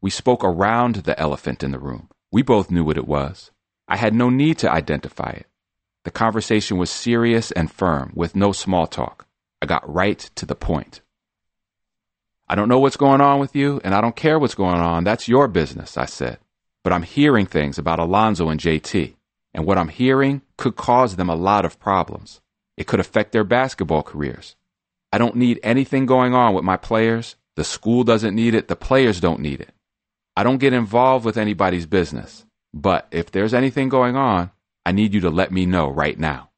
We 0.00 0.10
spoke 0.10 0.42
around 0.42 0.96
the 0.96 1.18
elephant 1.18 1.62
in 1.62 1.72
the 1.72 1.78
room. 1.78 2.08
We 2.32 2.42
both 2.42 2.70
knew 2.70 2.84
what 2.84 2.96
it 2.96 3.06
was. 3.06 3.50
I 3.86 3.96
had 3.96 4.14
no 4.14 4.30
need 4.30 4.58
to 4.58 4.70
identify 4.70 5.30
it. 5.30 5.46
The 6.04 6.10
conversation 6.10 6.78
was 6.78 6.90
serious 6.90 7.50
and 7.52 7.70
firm, 7.70 8.12
with 8.14 8.34
no 8.34 8.52
small 8.52 8.86
talk. 8.86 9.26
I 9.60 9.66
got 9.66 9.92
right 9.92 10.18
to 10.36 10.46
the 10.46 10.54
point. 10.54 11.02
I 12.48 12.54
don't 12.54 12.68
know 12.68 12.78
what's 12.78 12.96
going 12.96 13.20
on 13.20 13.40
with 13.40 13.54
you, 13.54 13.80
and 13.84 13.94
I 13.94 14.00
don't 14.00 14.16
care 14.16 14.38
what's 14.38 14.54
going 14.54 14.80
on. 14.80 15.04
That's 15.04 15.28
your 15.28 15.48
business, 15.48 15.98
I 15.98 16.06
said. 16.06 16.38
But 16.82 16.94
I'm 16.94 17.02
hearing 17.02 17.44
things 17.44 17.76
about 17.76 17.98
Alonzo 17.98 18.48
and 18.48 18.58
JT, 18.58 19.16
and 19.52 19.66
what 19.66 19.76
I'm 19.76 19.88
hearing 19.88 20.40
could 20.56 20.76
cause 20.76 21.16
them 21.16 21.28
a 21.28 21.34
lot 21.34 21.66
of 21.66 21.78
problems. 21.78 22.40
It 22.78 22.86
could 22.86 23.00
affect 23.00 23.32
their 23.32 23.44
basketball 23.44 24.02
careers. 24.02 24.56
I 25.12 25.18
don't 25.18 25.36
need 25.36 25.60
anything 25.62 26.06
going 26.06 26.34
on 26.34 26.54
with 26.54 26.64
my 26.64 26.76
players. 26.76 27.36
The 27.56 27.64
school 27.64 28.04
doesn't 28.04 28.34
need 28.34 28.54
it. 28.54 28.68
The 28.68 28.76
players 28.76 29.20
don't 29.20 29.40
need 29.40 29.60
it. 29.60 29.74
I 30.36 30.42
don't 30.42 30.58
get 30.58 30.72
involved 30.72 31.24
with 31.24 31.36
anybody's 31.36 31.86
business. 31.86 32.44
But 32.74 33.08
if 33.10 33.30
there's 33.30 33.54
anything 33.54 33.88
going 33.88 34.16
on, 34.16 34.50
I 34.84 34.92
need 34.92 35.14
you 35.14 35.20
to 35.20 35.30
let 35.30 35.50
me 35.50 35.66
know 35.66 35.88
right 35.88 36.18
now. 36.18 36.50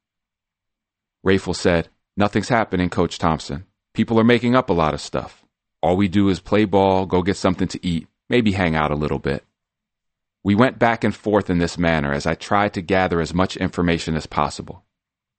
Rayful 1.25 1.57
said, 1.57 1.89
Nothing's 2.17 2.49
happening, 2.49 2.91
Coach 2.91 3.19
Thompson. 3.19 3.67
People 3.95 4.19
are 4.19 4.25
making 4.25 4.55
up 4.55 4.69
a 4.69 4.75
lot 4.75 4.95
of 4.95 5.01
stuff. 5.01 5.45
All 5.83 5.97
we 5.97 6.09
do 6.09 6.29
is 6.29 6.41
play 6.41 6.65
ball, 6.65 7.07
go 7.07 7.23
get 7.23 7.37
something 7.37 7.69
to 7.69 7.87
eat, 7.87 8.07
maybe 8.29 8.53
hang 8.53 8.75
out 8.77 8.91
a 8.91 8.97
little 8.97 9.19
bit. 9.19 9.45
We 10.43 10.55
went 10.55 10.79
back 10.79 11.05
and 11.05 11.15
forth 11.15 11.51
in 11.51 11.59
this 11.59 11.79
manner 11.79 12.13
as 12.13 12.27
I 12.27 12.35
tried 12.35 12.75
to 12.75 12.83
gather 12.83 13.21
as 13.21 13.35
much 13.35 13.57
information 13.57 14.17
as 14.17 14.27
possible. 14.27 14.85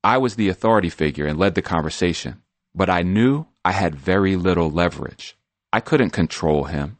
I 0.03 0.18
was 0.18 0.36
the 0.36 0.49
authority 0.49 0.89
figure 0.89 1.28
and 1.28 1.38
led 1.38 1.55
the 1.55 1.62
conversation, 1.62 2.41
but 2.74 2.89
I 2.89 3.01
knew 3.01 3.45
I 3.63 3.72
had 3.72 3.95
very 3.95 4.36
little 4.36 4.69
leverage. 4.69 5.38
I 5.74 5.80
couldn't 5.80 6.11
control 6.11 6.65
him. 6.65 6.97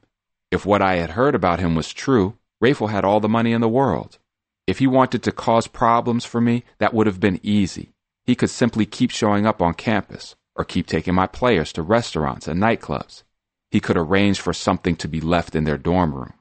If 0.52 0.66
what 0.66 0.82
I 0.82 0.96
had 0.96 1.12
heard 1.12 1.36
about 1.36 1.60
him 1.60 1.76
was 1.76 1.94
true, 1.94 2.38
Rayful 2.62 2.90
had 2.90 3.06
all 3.06 3.20
the 3.20 3.30
money 3.30 3.54
in 3.54 3.62
the 3.62 3.70
world. 3.70 4.20
If 4.68 4.80
he 4.80 4.88
wanted 4.88 5.24
to 5.24 5.32
cause 5.32 5.68
problems 5.68 6.26
for 6.26 6.40
me, 6.40 6.64
that 6.78 6.94
would 6.94 7.08
have 7.08 7.20
been 7.20 7.40
easy. 7.42 7.94
He 8.24 8.36
could 8.36 8.50
simply 8.50 8.86
keep 8.86 9.12
showing 9.12 9.46
up 9.46 9.62
on 9.62 9.74
campus 9.74 10.36
or 10.56 10.64
keep 10.64 10.88
taking 10.88 11.16
my 11.16 11.28
players 11.28 11.74
to 11.74 11.82
restaurants 11.82 12.48
and 12.48 12.62
nightclubs. 12.62 13.24
He 13.72 13.80
could 13.80 13.98
arrange 13.98 14.40
for 14.40 14.54
something 14.54 14.96
to 14.98 15.08
be 15.08 15.22
left 15.22 15.56
in 15.56 15.64
their 15.64 15.78
dorm 15.78 16.14
room. 16.14 16.34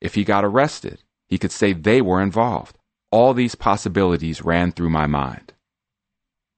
If 0.00 0.14
he 0.14 0.24
got 0.24 0.44
arrested, 0.44 1.02
he 1.28 1.38
could 1.38 1.52
say 1.52 1.72
they 1.72 2.00
were 2.00 2.20
involved. 2.20 2.76
All 3.10 3.34
these 3.34 3.54
possibilities 3.54 4.42
ran 4.42 4.72
through 4.72 4.90
my 4.90 5.06
mind. 5.06 5.52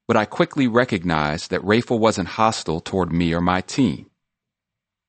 But 0.07 0.17
I 0.17 0.25
quickly 0.25 0.67
recognized 0.69 1.51
that 1.51 1.63
Rayful 1.63 1.99
wasn't 1.99 2.29
hostile 2.29 2.81
toward 2.81 3.13
me 3.13 3.33
or 3.33 3.41
my 3.41 3.61
team. 3.61 4.11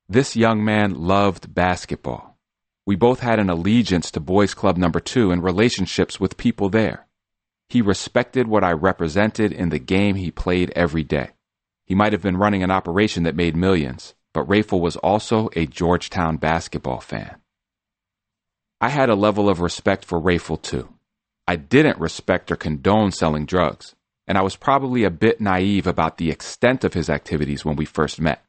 This 0.07 0.35
young 0.35 0.63
man 0.63 0.93
loved 0.93 1.53
basketball. 1.53 2.37
We 2.85 2.95
both 2.95 3.19
had 3.19 3.39
an 3.39 3.49
allegiance 3.49 4.11
to 4.11 4.19
Boys 4.19 4.53
Club 4.53 4.77
number 4.77 4.99
two 4.99 5.31
and 5.31 5.43
relationships 5.43 6.19
with 6.19 6.37
people 6.37 6.69
there. 6.69 7.07
He 7.67 7.81
respected 7.81 8.47
what 8.47 8.63
I 8.63 8.71
represented 8.71 9.51
in 9.51 9.69
the 9.69 9.79
game 9.79 10.15
he 10.15 10.29
played 10.29 10.71
every 10.75 11.03
day. 11.03 11.31
He 11.85 11.95
might 11.95 12.13
have 12.13 12.21
been 12.21 12.37
running 12.37 12.63
an 12.63 12.71
operation 12.71 13.23
that 13.23 13.35
made 13.35 13.55
millions, 13.55 14.13
but 14.33 14.47
Rayful 14.47 14.79
was 14.79 14.97
also 14.97 15.49
a 15.55 15.65
Georgetown 15.65 16.37
basketball 16.37 16.99
fan. 16.99 17.37
I 18.79 18.89
had 18.89 19.09
a 19.09 19.15
level 19.15 19.49
of 19.49 19.61
respect 19.61 20.05
for 20.05 20.21
Rayful 20.21 20.61
too. 20.61 20.89
I 21.47 21.55
didn't 21.55 21.99
respect 21.99 22.51
or 22.51 22.55
condone 22.55 23.11
selling 23.11 23.45
drugs, 23.45 23.94
and 24.27 24.37
I 24.37 24.41
was 24.41 24.55
probably 24.55 25.03
a 25.03 25.09
bit 25.09 25.39
naive 25.39 25.87
about 25.87 26.17
the 26.17 26.31
extent 26.31 26.83
of 26.83 26.93
his 26.93 27.09
activities 27.09 27.63
when 27.63 27.75
we 27.75 27.85
first 27.85 28.19
met. 28.19 28.43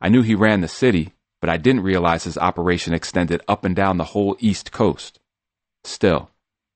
I 0.00 0.08
knew 0.08 0.22
he 0.22 0.34
ran 0.34 0.60
the 0.60 0.68
city, 0.68 1.12
but 1.40 1.50
I 1.50 1.56
didn't 1.56 1.82
realize 1.82 2.24
his 2.24 2.38
operation 2.38 2.94
extended 2.94 3.42
up 3.46 3.64
and 3.64 3.76
down 3.76 3.98
the 3.98 4.04
whole 4.04 4.36
East 4.40 4.72
Coast. 4.72 5.20
Still, 5.84 6.30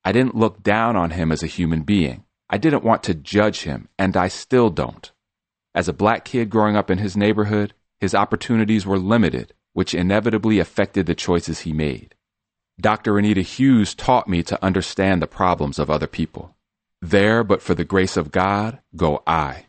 I 0.05 0.13
didn't 0.13 0.37
look 0.37 0.63
down 0.63 0.97
on 0.97 1.11
him 1.11 1.33
as 1.33 1.43
a 1.43 1.47
human 1.49 1.83
being. 1.83 2.25
I 2.51 2.59
didn't 2.59 2.85
want 2.85 3.03
to 3.05 3.15
judge 3.15 3.63
him, 3.63 3.89
and 3.99 4.17
I 4.17 4.29
still 4.29 4.71
don't. 4.71 5.11
As 5.75 5.89
a 5.89 5.93
black 5.93 6.25
kid 6.25 6.51
growing 6.51 6.77
up 6.77 6.91
in 6.91 6.99
his 6.99 7.17
neighborhood, 7.17 7.75
his 8.01 8.15
opportunities 8.15 8.87
were 8.87 8.99
limited, 8.99 9.53
which 9.73 9.95
inevitably 9.95 10.59
affected 10.59 11.07
the 11.07 11.15
choices 11.15 11.61
he 11.61 11.73
made. 11.73 12.15
Dr. 12.81 13.19
Anita 13.19 13.43
Hughes 13.43 13.95
taught 13.95 14.29
me 14.29 14.43
to 14.45 14.65
understand 14.65 15.21
the 15.21 15.27
problems 15.27 15.79
of 15.79 15.91
other 15.91 16.07
people. 16.07 16.55
There, 17.01 17.45
but 17.45 17.63
for 17.63 17.75
the 17.75 17.85
grace 17.85 18.17
of 18.17 18.33
God, 18.33 18.81
go 18.97 19.23
I. 19.27 19.67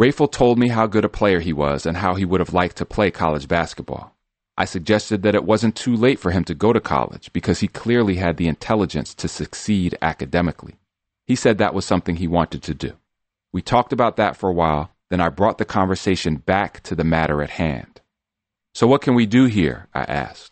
Rayful 0.00 0.32
told 0.32 0.58
me 0.58 0.68
how 0.68 0.86
good 0.86 1.04
a 1.04 1.08
player 1.08 1.40
he 1.40 1.52
was 1.52 1.84
and 1.84 1.98
how 1.98 2.14
he 2.14 2.24
would 2.24 2.40
have 2.40 2.54
liked 2.54 2.76
to 2.76 2.86
play 2.86 3.10
college 3.10 3.46
basketball. 3.46 4.16
I 4.56 4.64
suggested 4.64 5.22
that 5.22 5.34
it 5.34 5.44
wasn't 5.44 5.76
too 5.76 5.94
late 5.94 6.18
for 6.18 6.30
him 6.30 6.44
to 6.44 6.54
go 6.54 6.72
to 6.72 6.80
college 6.80 7.32
because 7.32 7.60
he 7.60 7.68
clearly 7.68 8.16
had 8.16 8.36
the 8.36 8.48
intelligence 8.48 9.14
to 9.14 9.28
succeed 9.28 9.96
academically. 10.02 10.76
He 11.26 11.36
said 11.36 11.58
that 11.58 11.74
was 11.74 11.84
something 11.84 12.16
he 12.16 12.26
wanted 12.28 12.62
to 12.64 12.74
do. 12.74 12.94
We 13.52 13.62
talked 13.62 13.92
about 13.92 14.16
that 14.16 14.36
for 14.36 14.48
a 14.48 14.54
while, 14.54 14.90
then 15.10 15.20
I 15.20 15.28
brought 15.28 15.58
the 15.58 15.64
conversation 15.64 16.36
back 16.36 16.82
to 16.84 16.94
the 16.94 17.04
matter 17.04 17.42
at 17.42 17.50
hand. 17.50 18.00
So, 18.74 18.86
what 18.86 19.02
can 19.02 19.14
we 19.14 19.26
do 19.26 19.44
here? 19.44 19.88
I 19.94 20.02
asked. 20.02 20.51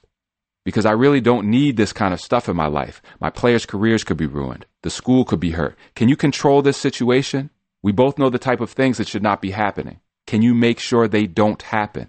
Because 0.71 0.87
I 0.87 0.93
really 0.93 1.21
don't 1.21 1.51
need 1.51 1.77
this 1.77 1.93
kind 1.93 2.15
of 2.15 2.21
stuff 2.21 2.49
in 2.49 2.55
my 2.55 2.69
life. 2.69 3.03
My 3.21 3.29
players' 3.29 3.67
careers 3.67 4.05
could 4.05 4.17
be 4.17 4.27
ruined. 4.27 4.67
The 4.83 4.91
school 4.91 5.25
could 5.25 5.41
be 5.41 5.51
hurt. 5.51 5.77
Can 5.97 6.09
you 6.09 6.15
control 6.15 6.63
this 6.63 6.77
situation? 6.77 7.51
We 7.83 7.91
both 7.91 8.19
know 8.19 8.31
the 8.31 8.39
type 8.39 8.61
of 8.61 8.71
things 8.71 8.99
that 8.99 9.09
should 9.09 9.23
not 9.23 9.43
be 9.43 9.51
happening. 9.51 9.99
Can 10.29 10.43
you 10.43 10.55
make 10.55 10.79
sure 10.79 11.09
they 11.09 11.27
don't 11.27 11.61
happen? 11.61 12.09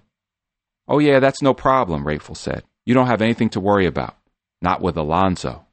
Oh, 0.88 1.00
yeah, 1.00 1.20
that's 1.20 1.42
no 1.42 1.56
problem, 1.56 2.06
Rayful 2.06 2.38
said. 2.38 2.62
You 2.86 2.94
don't 2.94 3.08
have 3.08 3.24
anything 3.24 3.50
to 3.50 3.60
worry 3.60 3.88
about. 3.88 4.16
Not 4.62 4.80
with 4.80 4.96
Alonzo. 4.96 5.66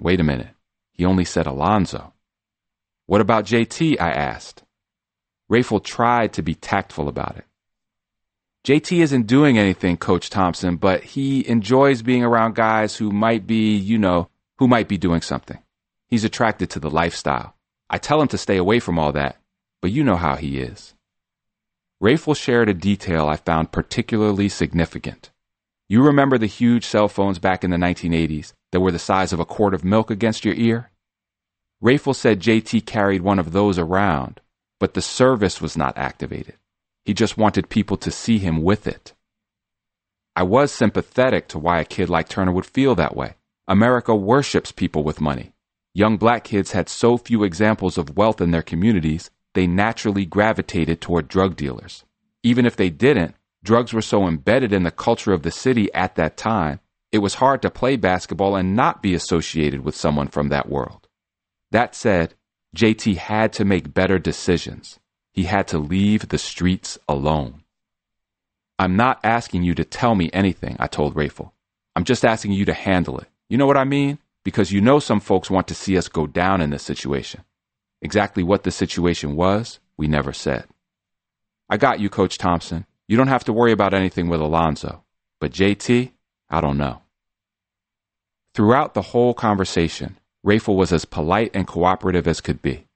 Wait 0.00 0.20
a 0.20 0.24
minute. 0.24 0.54
He 0.92 1.04
only 1.04 1.26
said 1.26 1.46
Alonzo. 1.46 2.14
What 3.04 3.20
about 3.20 3.44
JT? 3.44 4.00
I 4.00 4.10
asked. 4.10 4.62
Rayful 5.52 5.84
tried 5.84 6.32
to 6.32 6.42
be 6.42 6.54
tactful 6.54 7.08
about 7.08 7.36
it. 7.36 7.44
JT 8.64 8.98
isn't 9.00 9.26
doing 9.26 9.58
anything, 9.58 9.98
Coach 9.98 10.30
Thompson, 10.30 10.76
but 10.76 11.04
he 11.04 11.46
enjoys 11.46 12.00
being 12.00 12.24
around 12.24 12.54
guys 12.54 12.96
who 12.96 13.10
might 13.12 13.46
be, 13.46 13.76
you 13.76 13.98
know, 13.98 14.30
who 14.58 14.66
might 14.66 14.88
be 14.88 14.96
doing 14.96 15.20
something. 15.20 15.58
He's 16.08 16.24
attracted 16.24 16.70
to 16.70 16.80
the 16.80 16.90
lifestyle. 16.90 17.54
I 17.90 17.98
tell 17.98 18.22
him 18.22 18.28
to 18.28 18.38
stay 18.38 18.56
away 18.56 18.80
from 18.80 18.98
all 18.98 19.12
that, 19.12 19.36
but 19.82 19.90
you 19.90 20.02
know 20.02 20.16
how 20.16 20.36
he 20.36 20.60
is. 20.60 20.94
Rayful 22.02 22.36
shared 22.36 22.70
a 22.70 22.74
detail 22.74 23.28
I 23.28 23.36
found 23.36 23.70
particularly 23.70 24.48
significant. 24.48 25.30
You 25.86 26.02
remember 26.02 26.38
the 26.38 26.46
huge 26.46 26.86
cell 26.86 27.08
phones 27.08 27.38
back 27.38 27.64
in 27.64 27.70
the 27.70 27.76
1980s 27.76 28.54
that 28.72 28.80
were 28.80 28.92
the 28.92 28.98
size 28.98 29.34
of 29.34 29.40
a 29.40 29.44
quart 29.44 29.74
of 29.74 29.84
milk 29.84 30.10
against 30.10 30.44
your 30.44 30.54
ear? 30.54 30.90
Rayful 31.82 32.14
said 32.14 32.40
JT 32.40 32.86
carried 32.86 33.20
one 33.20 33.38
of 33.38 33.52
those 33.52 33.78
around 33.78 34.40
but 34.84 34.92
the 34.92 35.00
service 35.00 35.62
was 35.62 35.78
not 35.78 35.96
activated. 35.96 36.56
He 37.04 37.14
just 37.14 37.36
wanted 37.36 37.68
people 37.68 37.96
to 37.98 38.10
see 38.10 38.38
him 38.38 38.62
with 38.62 38.86
it. 38.86 39.12
I 40.36 40.42
was 40.42 40.72
sympathetic 40.72 41.48
to 41.48 41.58
why 41.58 41.80
a 41.80 41.84
kid 41.84 42.08
like 42.08 42.28
Turner 42.28 42.52
would 42.52 42.66
feel 42.66 42.94
that 42.94 43.14
way. 43.14 43.34
America 43.68 44.14
worships 44.14 44.72
people 44.72 45.04
with 45.04 45.20
money. 45.20 45.52
Young 45.94 46.16
black 46.16 46.44
kids 46.44 46.72
had 46.72 46.88
so 46.88 47.16
few 47.16 47.44
examples 47.44 47.96
of 47.96 48.16
wealth 48.16 48.40
in 48.40 48.50
their 48.50 48.62
communities, 48.62 49.30
they 49.54 49.66
naturally 49.66 50.26
gravitated 50.26 51.00
toward 51.00 51.28
drug 51.28 51.54
dealers. 51.56 52.04
Even 52.42 52.66
if 52.66 52.74
they 52.74 52.90
didn't, 52.90 53.36
drugs 53.62 53.92
were 53.92 54.02
so 54.02 54.26
embedded 54.26 54.72
in 54.72 54.82
the 54.82 54.90
culture 54.90 55.32
of 55.32 55.42
the 55.42 55.50
city 55.50 55.92
at 55.94 56.16
that 56.16 56.36
time, 56.36 56.80
it 57.12 57.18
was 57.18 57.34
hard 57.34 57.62
to 57.62 57.70
play 57.70 57.94
basketball 57.96 58.56
and 58.56 58.74
not 58.74 59.02
be 59.02 59.14
associated 59.14 59.84
with 59.84 59.94
someone 59.94 60.26
from 60.26 60.48
that 60.48 60.68
world. 60.68 61.06
That 61.70 61.94
said, 61.94 62.34
JT 62.76 63.16
had 63.16 63.52
to 63.52 63.64
make 63.64 63.94
better 63.94 64.18
decisions. 64.18 64.98
He 65.34 65.44
had 65.44 65.66
to 65.68 65.78
leave 65.78 66.28
the 66.28 66.38
streets 66.38 66.96
alone. 67.08 67.64
I'm 68.78 68.94
not 68.94 69.18
asking 69.24 69.64
you 69.64 69.74
to 69.74 69.84
tell 69.84 70.14
me 70.14 70.30
anything, 70.32 70.76
I 70.78 70.86
told 70.86 71.16
Rayful. 71.16 71.50
I'm 71.96 72.04
just 72.04 72.24
asking 72.24 72.52
you 72.52 72.64
to 72.66 72.72
handle 72.72 73.18
it. 73.18 73.26
You 73.48 73.58
know 73.58 73.66
what 73.66 73.76
I 73.76 73.82
mean? 73.84 74.18
Because 74.44 74.70
you 74.70 74.80
know 74.80 75.00
some 75.00 75.18
folks 75.18 75.50
want 75.50 75.66
to 75.68 75.74
see 75.74 75.98
us 75.98 76.08
go 76.08 76.28
down 76.28 76.60
in 76.60 76.70
this 76.70 76.84
situation. 76.84 77.42
Exactly 78.00 78.44
what 78.44 78.62
the 78.62 78.70
situation 78.70 79.34
was, 79.34 79.80
we 79.96 80.06
never 80.06 80.32
said. 80.32 80.66
I 81.68 81.78
got 81.78 81.98
you, 81.98 82.08
Coach 82.08 82.38
Thompson. 82.38 82.86
You 83.08 83.16
don't 83.16 83.28
have 83.28 83.44
to 83.44 83.52
worry 83.52 83.72
about 83.72 83.92
anything 83.92 84.28
with 84.28 84.40
Alonzo. 84.40 85.02
But 85.40 85.52
JT, 85.52 86.12
I 86.48 86.60
don't 86.60 86.78
know. 86.78 87.02
Throughout 88.54 88.94
the 88.94 89.02
whole 89.02 89.34
conversation, 89.34 90.16
Rayful 90.46 90.76
was 90.76 90.92
as 90.92 91.04
polite 91.04 91.50
and 91.54 91.66
cooperative 91.66 92.28
as 92.28 92.40
could 92.40 92.62
be. 92.62 92.86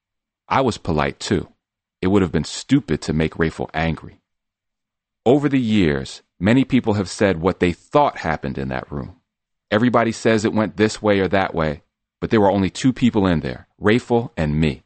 I 0.48 0.60
was 0.60 0.78
polite 0.78 1.18
too. 1.18 1.48
It 2.00 2.08
would 2.08 2.22
have 2.22 2.32
been 2.32 2.44
stupid 2.44 3.00
to 3.02 3.12
make 3.12 3.34
Rayful 3.34 3.70
angry. 3.74 4.20
Over 5.26 5.48
the 5.48 5.60
years, 5.60 6.22
many 6.38 6.64
people 6.64 6.94
have 6.94 7.08
said 7.08 7.40
what 7.40 7.60
they 7.60 7.72
thought 7.72 8.18
happened 8.18 8.56
in 8.56 8.68
that 8.68 8.90
room. 8.90 9.16
Everybody 9.70 10.12
says 10.12 10.44
it 10.44 10.54
went 10.54 10.76
this 10.76 11.02
way 11.02 11.20
or 11.20 11.28
that 11.28 11.54
way, 11.54 11.82
but 12.20 12.30
there 12.30 12.40
were 12.40 12.50
only 12.50 12.70
two 12.70 12.92
people 12.92 13.26
in 13.26 13.40
there, 13.40 13.68
Rayful 13.80 14.30
and 14.36 14.58
me. 14.58 14.82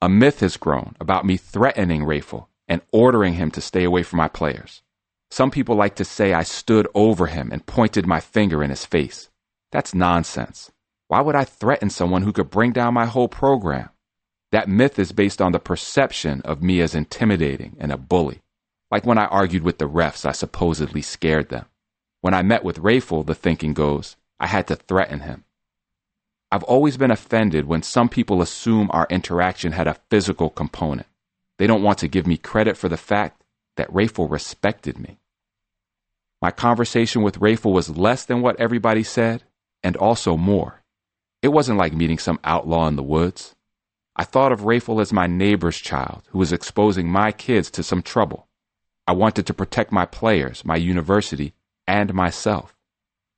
A 0.00 0.08
myth 0.08 0.40
has 0.40 0.56
grown 0.56 0.96
about 1.00 1.26
me 1.26 1.36
threatening 1.36 2.02
Rayful 2.02 2.46
and 2.68 2.80
ordering 2.92 3.34
him 3.34 3.50
to 3.52 3.60
stay 3.60 3.84
away 3.84 4.02
from 4.02 4.18
my 4.18 4.28
players. 4.28 4.82
Some 5.30 5.50
people 5.50 5.74
like 5.76 5.96
to 5.96 6.04
say 6.04 6.32
I 6.32 6.42
stood 6.42 6.88
over 6.94 7.26
him 7.26 7.50
and 7.52 7.66
pointed 7.66 8.06
my 8.06 8.20
finger 8.20 8.62
in 8.62 8.70
his 8.70 8.86
face. 8.86 9.28
That's 9.72 9.94
nonsense. 9.94 10.70
Why 11.08 11.20
would 11.20 11.34
I 11.34 11.44
threaten 11.44 11.90
someone 11.90 12.22
who 12.22 12.32
could 12.32 12.50
bring 12.50 12.72
down 12.72 12.94
my 12.94 13.06
whole 13.06 13.28
program? 13.28 13.90
That 14.54 14.68
myth 14.68 15.00
is 15.00 15.10
based 15.10 15.42
on 15.42 15.50
the 15.50 15.58
perception 15.58 16.40
of 16.42 16.62
me 16.62 16.80
as 16.80 16.94
intimidating 16.94 17.76
and 17.80 17.90
a 17.90 17.96
bully. 17.96 18.40
Like 18.88 19.04
when 19.04 19.18
I 19.18 19.24
argued 19.24 19.64
with 19.64 19.78
the 19.78 19.88
refs, 19.88 20.24
I 20.24 20.30
supposedly 20.30 21.02
scared 21.02 21.48
them. 21.48 21.64
When 22.20 22.34
I 22.34 22.42
met 22.42 22.62
with 22.62 22.78
Rayful, 22.78 23.26
the 23.26 23.34
thinking 23.34 23.74
goes, 23.74 24.14
I 24.38 24.46
had 24.46 24.68
to 24.68 24.76
threaten 24.76 25.18
him. 25.18 25.42
I've 26.52 26.62
always 26.62 26.96
been 26.96 27.10
offended 27.10 27.64
when 27.64 27.82
some 27.82 28.08
people 28.08 28.40
assume 28.40 28.90
our 28.92 29.08
interaction 29.10 29.72
had 29.72 29.88
a 29.88 29.98
physical 30.08 30.50
component. 30.50 31.08
They 31.58 31.66
don't 31.66 31.82
want 31.82 31.98
to 31.98 32.06
give 32.06 32.24
me 32.24 32.36
credit 32.36 32.76
for 32.76 32.88
the 32.88 32.96
fact 32.96 33.42
that 33.76 33.92
Rayful 33.92 34.30
respected 34.30 35.00
me. 35.00 35.18
My 36.40 36.52
conversation 36.52 37.22
with 37.22 37.40
Rayful 37.40 37.72
was 37.72 37.98
less 37.98 38.24
than 38.24 38.40
what 38.40 38.60
everybody 38.60 39.02
said, 39.02 39.42
and 39.82 39.96
also 39.96 40.36
more. 40.36 40.84
It 41.42 41.48
wasn't 41.48 41.78
like 41.78 41.92
meeting 41.92 42.18
some 42.18 42.38
outlaw 42.44 42.86
in 42.86 42.94
the 42.94 43.02
woods. 43.02 43.56
I 44.16 44.22
thought 44.22 44.52
of 44.52 44.60
Rayful 44.60 45.00
as 45.00 45.12
my 45.12 45.26
neighbor's 45.26 45.78
child 45.78 46.22
who 46.30 46.38
was 46.38 46.52
exposing 46.52 47.08
my 47.08 47.32
kids 47.32 47.68
to 47.72 47.82
some 47.82 48.00
trouble. 48.00 48.46
I 49.08 49.12
wanted 49.12 49.44
to 49.46 49.54
protect 49.54 49.90
my 49.90 50.06
players, 50.06 50.64
my 50.64 50.76
university, 50.76 51.54
and 51.86 52.14
myself. 52.14 52.76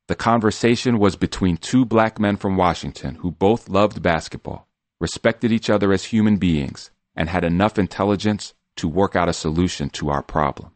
The 0.09 0.15
conversation 0.15 0.99
was 0.99 1.17
between 1.17 1.57
two 1.57 1.87
black 1.87 2.21
men 2.21 2.37
from 2.37 2.57
Washington 2.57 3.17
who 3.17 3.31
both 3.31 3.71
loved 3.71 4.03
basketball, 4.03 4.69
respected 5.01 5.51
each 5.51 5.71
other 5.71 5.93
as 5.93 6.05
human 6.05 6.37
beings, 6.37 6.91
and 7.17 7.31
had 7.31 7.43
enough 7.43 7.79
intelligence 7.79 8.53
to 8.77 8.87
work 8.87 9.17
out 9.17 9.31
a 9.31 9.33
solution 9.33 9.89
to 9.91 10.11
our 10.11 10.23
problem. 10.23 10.73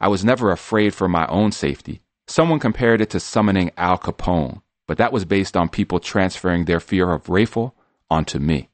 I 0.00 0.08
was 0.08 0.24
never 0.24 0.50
afraid 0.50 0.94
for 0.94 1.08
my 1.08 1.26
own 1.26 1.52
safety. 1.52 2.00
Someone 2.26 2.58
compared 2.58 3.02
it 3.02 3.10
to 3.10 3.20
summoning 3.20 3.70
Al 3.76 3.98
Capone, 3.98 4.62
but 4.86 4.96
that 4.98 5.12
was 5.12 5.26
based 5.26 5.56
on 5.56 5.68
people 5.68 6.00
transferring 6.00 6.64
their 6.64 6.80
fear 6.80 7.12
of 7.12 7.26
Rayful 7.26 7.72
onto 8.10 8.38
me. 8.38 8.70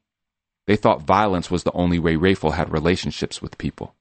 They 0.66 0.76
thought 0.76 1.02
violence 1.02 1.50
was 1.50 1.64
the 1.64 1.72
only 1.72 1.98
way 1.98 2.14
Rayful 2.14 2.54
had 2.54 2.72
relationships 2.72 3.42
with 3.42 3.58
people. 3.58 3.94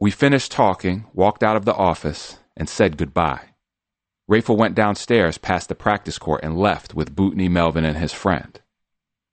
We 0.00 0.10
finished 0.10 0.52
talking, 0.52 1.06
walked 1.12 1.42
out 1.42 1.56
of 1.56 1.64
the 1.64 1.74
office, 1.74 2.38
and 2.56 2.68
said 2.68 2.96
goodbye. 2.96 3.50
Rayful 4.30 4.56
went 4.56 4.74
downstairs 4.74 5.36
past 5.36 5.68
the 5.68 5.74
practice 5.74 6.18
court 6.18 6.42
and 6.42 6.56
left 6.56 6.94
with 6.94 7.14
Bootney 7.14 7.50
Melvin 7.50 7.84
and 7.84 7.96
his 7.96 8.12
friend. 8.12 8.60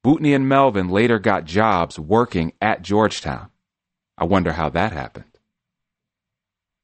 Bootney 0.06 0.36
and 0.36 0.50
Melvin 0.50 0.90
later 0.90 1.18
got 1.18 1.46
jobs 1.46 1.98
working 1.98 2.54
at 2.62 2.82
Georgetown. 2.82 3.50
I 4.18 4.26
wonder 4.26 4.54
how 4.54 4.70
that 4.70 4.92
happened. 4.92 5.38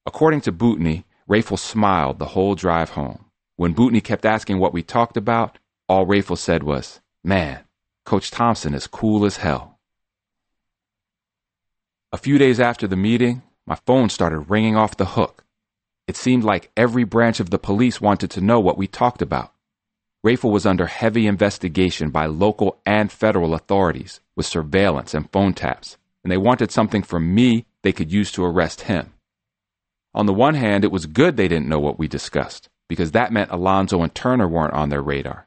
According 0.06 0.42
to 0.42 0.54
Bootney, 0.54 1.04
Rayful 1.30 1.60
smiled 1.60 2.18
the 2.18 2.28
whole 2.28 2.56
drive 2.56 2.92
home. 2.92 3.26
When 3.58 3.76
Bootney 3.76 4.04
kept 4.04 4.26
asking 4.26 4.60
what 4.60 4.72
we 4.72 4.84
talked 4.84 5.18
about, 5.18 5.60
all 5.90 6.06
Rayful 6.06 6.38
said 6.38 6.64
was, 6.64 7.02
Man, 7.24 7.60
Coach 8.08 8.32
Thompson 8.32 8.74
is 8.74 8.88
cool 8.88 9.26
as 9.26 9.36
hell. 9.36 9.80
A 12.14 12.18
few 12.18 12.38
days 12.38 12.58
after 12.58 12.88
the 12.88 12.96
meeting, 12.96 13.42
my 13.66 13.76
phone 13.86 14.08
started 14.08 14.50
ringing 14.50 14.78
off 14.78 14.96
the 14.96 15.18
hook. 15.18 15.44
It 16.08 16.16
seemed 16.16 16.46
like 16.46 16.72
every 16.78 17.04
branch 17.04 17.42
of 17.42 17.50
the 17.50 17.60
police 17.60 18.00
wanted 18.00 18.32
to 18.32 18.40
know 18.40 18.62
what 18.62 18.78
we 18.78 18.88
talked 18.88 19.22
about. 19.22 19.54
Rayful 20.26 20.54
was 20.54 20.66
under 20.66 20.86
heavy 20.86 21.28
investigation 21.28 22.10
by 22.10 22.28
local 22.28 22.80
and 22.86 23.12
federal 23.12 23.54
authorities 23.54 24.22
with 24.38 24.46
surveillance 24.46 25.14
and 25.14 25.30
phone 25.34 25.54
taps, 25.54 25.98
and 26.24 26.32
they 26.32 26.38
wanted 26.38 26.72
something 26.72 27.04
from 27.04 27.36
me 27.36 27.66
they 27.84 27.92
could 27.92 28.10
use 28.10 28.32
to 28.32 28.46
arrest 28.46 28.84
him. 28.84 29.12
On 30.14 30.28
the 30.28 30.34
one 30.34 30.56
hand, 30.56 30.86
it 30.86 30.94
was 30.94 31.08
good 31.08 31.36
they 31.36 31.50
didn't 31.50 31.68
know 31.68 31.80
what 31.80 32.00
we 32.00 32.08
discussed, 32.08 32.70
because 32.88 33.12
that 33.12 33.34
meant 33.34 33.52
Alonzo 33.52 34.02
and 34.02 34.16
Turner 34.16 34.48
weren't 34.48 34.74
on 34.74 34.88
their 34.88 35.02
radar. 35.02 35.47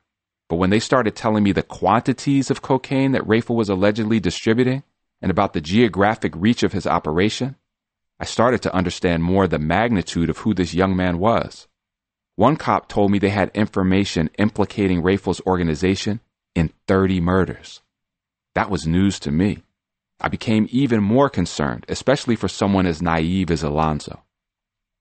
But 0.51 0.57
when 0.57 0.71
they 0.71 0.81
started 0.81 1.15
telling 1.15 1.45
me 1.45 1.53
the 1.53 1.63
quantities 1.63 2.51
of 2.51 2.61
cocaine 2.61 3.13
that 3.13 3.25
Rayful 3.25 3.55
was 3.55 3.69
allegedly 3.69 4.19
distributing 4.19 4.83
and 5.23 5.31
about 5.31 5.53
the 5.53 5.61
geographic 5.61 6.33
reach 6.35 6.65
of 6.65 6.73
his 6.73 6.89
operation, 6.89 7.55
I 8.19 8.25
started 8.25 8.61
to 8.63 8.75
understand 8.75 9.23
more 9.23 9.47
the 9.47 9.61
magnitude 9.61 10.29
of 10.29 10.39
who 10.39 10.53
this 10.53 10.75
young 10.75 10.97
man 10.97 11.21
was. 11.21 11.69
One 12.35 12.57
cop 12.57 12.89
told 12.89 13.13
me 13.13 13.21
they 13.21 13.29
had 13.29 13.53
information 13.55 14.29
implicating 14.39 15.03
Rayful's 15.03 15.41
organization 15.47 16.19
in 16.57 16.73
30 16.89 17.21
murders. 17.21 17.81
That 18.57 18.71
was 18.71 18.89
news 18.89 19.21
to 19.21 19.31
me. 19.31 19.63
I 20.21 20.27
became 20.27 20.67
even 20.71 21.01
more 21.01 21.31
concerned, 21.31 21.87
especially 21.89 22.35
for 22.35 22.49
someone 22.49 22.87
as 22.87 23.01
naive 23.01 23.53
as 23.53 23.63
Alonzo. 23.63 24.25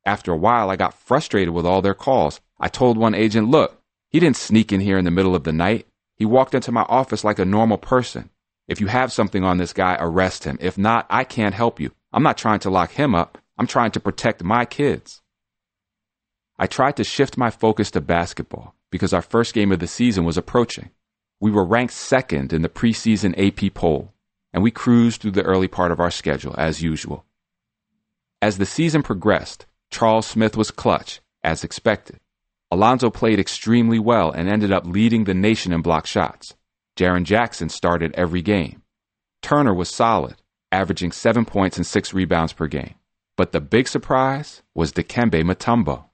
After 0.06 0.32
a 0.32 0.38
while, 0.38 0.70
I 0.70 0.76
got 0.76 0.94
frustrated 0.94 1.56
with 1.56 1.66
all 1.66 1.82
their 1.82 1.96
calls. 1.96 2.40
I 2.60 2.68
told 2.68 3.00
one 3.00 3.16
agent, 3.16 3.50
look, 3.50 3.79
he 4.10 4.20
didn't 4.20 4.38
sneak 4.38 4.72
in 4.72 4.80
here 4.80 4.98
in 4.98 5.06
the 5.06 5.12
middle 5.12 5.36
of 5.36 5.44
the 5.44 5.54
night. 5.54 5.88
He 6.16 6.26
walked 6.26 6.56
into 6.56 6.72
my 6.72 6.82
office 6.90 7.24
like 7.24 7.40
a 7.40 7.46
normal 7.46 7.78
person. 7.78 8.30
If 8.68 8.82
you 8.82 8.88
have 8.88 9.12
something 9.12 9.44
on 9.44 9.58
this 9.58 9.74
guy, 9.74 9.98
arrest 10.00 10.44
him. 10.44 10.58
If 10.60 10.78
not, 10.78 11.06
I 11.10 11.24
can't 11.24 11.56
help 11.56 11.80
you. 11.80 11.92
I'm 12.12 12.24
not 12.24 12.38
trying 12.38 12.60
to 12.60 12.70
lock 12.70 12.92
him 12.92 13.16
up. 13.16 13.38
I'm 13.58 13.68
trying 13.68 13.92
to 13.92 14.00
protect 14.00 14.44
my 14.44 14.66
kids. 14.66 15.22
I 16.58 16.68
tried 16.68 16.98
to 16.98 17.04
shift 17.04 17.38
my 17.38 17.52
focus 17.52 17.92
to 17.92 18.02
basketball 18.02 18.76
because 18.92 19.14
our 19.14 19.22
first 19.22 19.54
game 19.54 19.72
of 19.72 19.80
the 19.80 19.88
season 19.88 20.26
was 20.26 20.38
approaching. 20.38 20.90
We 21.40 21.52
were 21.52 21.66
ranked 21.66 21.94
second 21.94 22.52
in 22.52 22.64
the 22.64 22.70
preseason 22.70 23.34
AP 23.38 23.74
poll, 23.74 24.14
and 24.52 24.62
we 24.62 24.72
cruised 24.72 25.22
through 25.22 25.32
the 25.32 25.44
early 25.44 25.68
part 25.68 25.92
of 25.92 26.00
our 26.00 26.12
schedule 26.12 26.54
as 26.58 26.82
usual. 26.82 27.26
As 28.42 28.58
the 28.58 28.66
season 28.66 29.04
progressed, 29.04 29.66
Charles 29.90 30.26
Smith 30.26 30.58
was 30.58 30.72
clutch, 30.72 31.22
as 31.44 31.64
expected. 31.64 32.20
Alonzo 32.72 33.10
played 33.10 33.40
extremely 33.40 33.98
well 33.98 34.32
and 34.32 34.48
ended 34.48 34.72
up 34.72 34.86
leading 34.86 35.24
the 35.24 35.34
nation 35.34 35.74
in 35.74 35.82
block 35.82 36.06
shots. 36.06 36.56
Jaren 36.96 37.24
Jackson 37.24 37.70
started 37.70 38.14
every 38.14 38.44
game. 38.44 38.84
Turner 39.42 39.74
was 39.74 39.90
solid, 39.90 40.36
averaging 40.72 41.12
seven 41.12 41.46
points 41.46 41.78
and 41.78 41.86
six 41.86 42.14
rebounds 42.14 42.54
per 42.54 42.68
game. 42.68 42.94
But 43.38 43.54
the 43.54 43.62
big 43.62 43.88
surprise 43.88 44.62
was 44.76 44.92
Dikembe 44.92 45.44
Mutombo. 45.44 46.06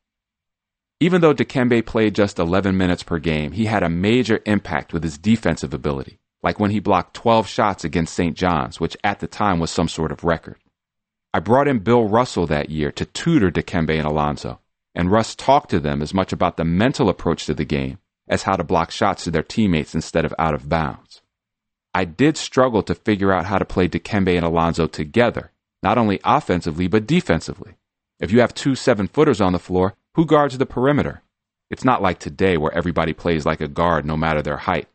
Even 1.02 1.20
though 1.20 1.34
Dikembe 1.34 1.86
played 1.86 2.16
just 2.16 2.40
11 2.40 2.78
minutes 2.78 3.04
per 3.04 3.20
game, 3.20 3.52
he 3.52 3.66
had 3.66 3.84
a 3.84 3.90
major 3.90 4.40
impact 4.46 4.94
with 4.94 5.04
his 5.04 5.18
defensive 5.18 5.74
ability, 5.74 6.20
like 6.42 6.58
when 6.58 6.72
he 6.72 6.80
blocked 6.80 7.16
12 7.16 7.48
shots 7.48 7.84
against 7.84 8.14
St. 8.14 8.38
John's, 8.38 8.80
which 8.80 8.96
at 9.04 9.20
the 9.20 9.28
time 9.28 9.60
was 9.60 9.72
some 9.72 9.90
sort 9.90 10.12
of 10.14 10.24
record. 10.24 10.58
I 11.34 11.40
brought 11.40 11.68
in 11.68 11.80
Bill 11.80 12.08
Russell 12.08 12.48
that 12.48 12.70
year 12.70 12.94
to 12.94 13.06
tutor 13.06 13.52
Dikembe 13.52 13.98
and 13.98 14.08
Alonzo, 14.08 14.62
and 14.96 15.12
Russ 15.12 15.36
talked 15.36 15.70
to 15.72 15.80
them 15.80 16.02
as 16.02 16.14
much 16.14 16.32
about 16.32 16.58
the 16.58 16.64
mental 16.64 17.10
approach 17.10 17.46
to 17.46 17.54
the 17.54 17.66
game 17.66 18.00
as 18.28 18.44
how 18.44 18.56
to 18.56 18.64
block 18.64 18.90
shots 18.90 19.26
to 19.26 19.32
their 19.32 19.44
teammates 19.44 19.94
instead 19.94 20.26
of 20.26 20.34
out 20.40 20.56
of 20.56 20.70
bounds. 20.70 21.22
I 21.94 22.06
did 22.06 22.38
struggle 22.38 22.82
to 22.84 22.96
figure 22.96 23.32
out 23.32 23.46
how 23.46 23.58
to 23.58 23.66
play 23.66 23.88
Dikembe 23.88 24.36
and 24.36 24.46
Alonzo 24.46 24.88
together, 24.88 25.52
not 25.84 25.98
only 25.98 26.20
offensively 26.24 26.88
but 26.88 27.08
defensively. 27.08 27.76
If 28.20 28.32
you 28.32 28.40
have 28.40 28.54
two 28.54 28.76
seven 28.76 29.08
footers 29.08 29.42
on 29.42 29.54
the 29.54 29.60
floor, 29.60 29.96
who 30.16 30.26
guards 30.26 30.58
the 30.58 30.66
perimeter? 30.66 31.22
It's 31.70 31.84
not 31.84 32.02
like 32.02 32.20
today 32.20 32.58
where 32.58 32.74
everybody 32.74 33.14
plays 33.14 33.46
like 33.46 33.62
a 33.62 33.68
guard 33.68 34.06
no 34.06 34.18
matter 34.18 34.42
their 34.42 34.58
height. 34.58 34.88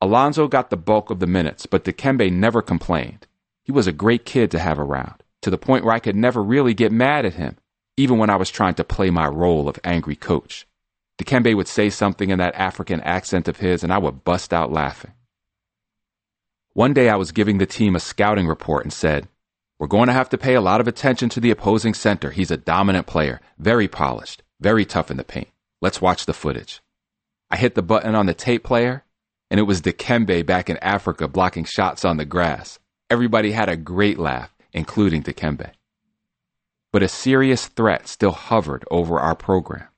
Alonzo 0.00 0.48
got 0.48 0.70
the 0.70 0.76
bulk 0.76 1.10
of 1.10 1.18
the 1.18 1.26
minutes, 1.26 1.66
but 1.66 1.84
Dikembe 1.84 2.32
never 2.32 2.62
complained. 2.62 3.26
He 3.64 3.72
was 3.72 3.86
a 3.86 3.92
great 3.92 4.24
kid 4.24 4.50
to 4.52 4.58
have 4.58 4.78
around 4.78 5.22
to 5.42 5.50
the 5.50 5.58
point 5.58 5.84
where 5.84 5.94
I 5.94 5.98
could 6.00 6.16
never 6.16 6.42
really 6.42 6.74
get 6.74 6.92
mad 6.92 7.24
at 7.24 7.34
him, 7.34 7.56
even 7.98 8.18
when 8.18 8.30
I 8.30 8.36
was 8.36 8.50
trying 8.50 8.74
to 8.74 8.84
play 8.84 9.10
my 9.10 9.26
role 9.26 9.68
of 9.68 9.78
angry 9.84 10.16
coach. 10.16 10.66
Dikembe 11.18 11.54
would 11.56 11.68
say 11.68 11.90
something 11.90 12.30
in 12.30 12.38
that 12.38 12.54
African 12.54 13.00
accent 13.00 13.48
of 13.48 13.58
his, 13.58 13.82
and 13.82 13.92
I 13.92 13.98
would 13.98 14.24
bust 14.24 14.52
out 14.52 14.72
laughing. 14.72 15.12
One 16.72 16.94
day 16.94 17.08
I 17.08 17.16
was 17.16 17.32
giving 17.32 17.58
the 17.58 17.66
team 17.66 17.96
a 17.96 18.00
scouting 18.00 18.46
report 18.46 18.84
and 18.84 18.92
said, 18.92 19.28
We're 19.78 19.88
going 19.88 20.06
to 20.06 20.12
have 20.12 20.28
to 20.30 20.38
pay 20.38 20.54
a 20.54 20.60
lot 20.60 20.80
of 20.80 20.86
attention 20.86 21.28
to 21.30 21.40
the 21.40 21.50
opposing 21.50 21.92
center. 21.92 22.30
He's 22.30 22.52
a 22.52 22.56
dominant 22.56 23.06
player, 23.06 23.40
very 23.58 23.88
polished, 23.88 24.44
very 24.60 24.84
tough 24.84 25.10
in 25.10 25.16
the 25.16 25.24
paint. 25.24 25.48
Let's 25.80 26.00
watch 26.00 26.26
the 26.26 26.32
footage. 26.32 26.80
I 27.50 27.56
hit 27.56 27.74
the 27.74 27.82
button 27.82 28.14
on 28.14 28.26
the 28.26 28.34
tape 28.34 28.62
player, 28.62 29.04
and 29.50 29.58
it 29.58 29.64
was 29.64 29.82
Dikembe 29.82 30.46
back 30.46 30.70
in 30.70 30.76
Africa 30.78 31.26
blocking 31.26 31.64
shots 31.64 32.04
on 32.04 32.16
the 32.16 32.24
grass. 32.24 32.78
Everybody 33.10 33.52
had 33.52 33.68
a 33.68 33.76
great 33.76 34.18
laugh 34.18 34.54
including 34.72 35.22
Dikembe. 35.22 35.70
But 36.92 37.02
a 37.02 37.08
serious 37.08 37.66
threat 37.66 38.08
still 38.08 38.32
hovered 38.32 38.84
over 38.90 39.20
our 39.20 39.34
program. 39.34 39.88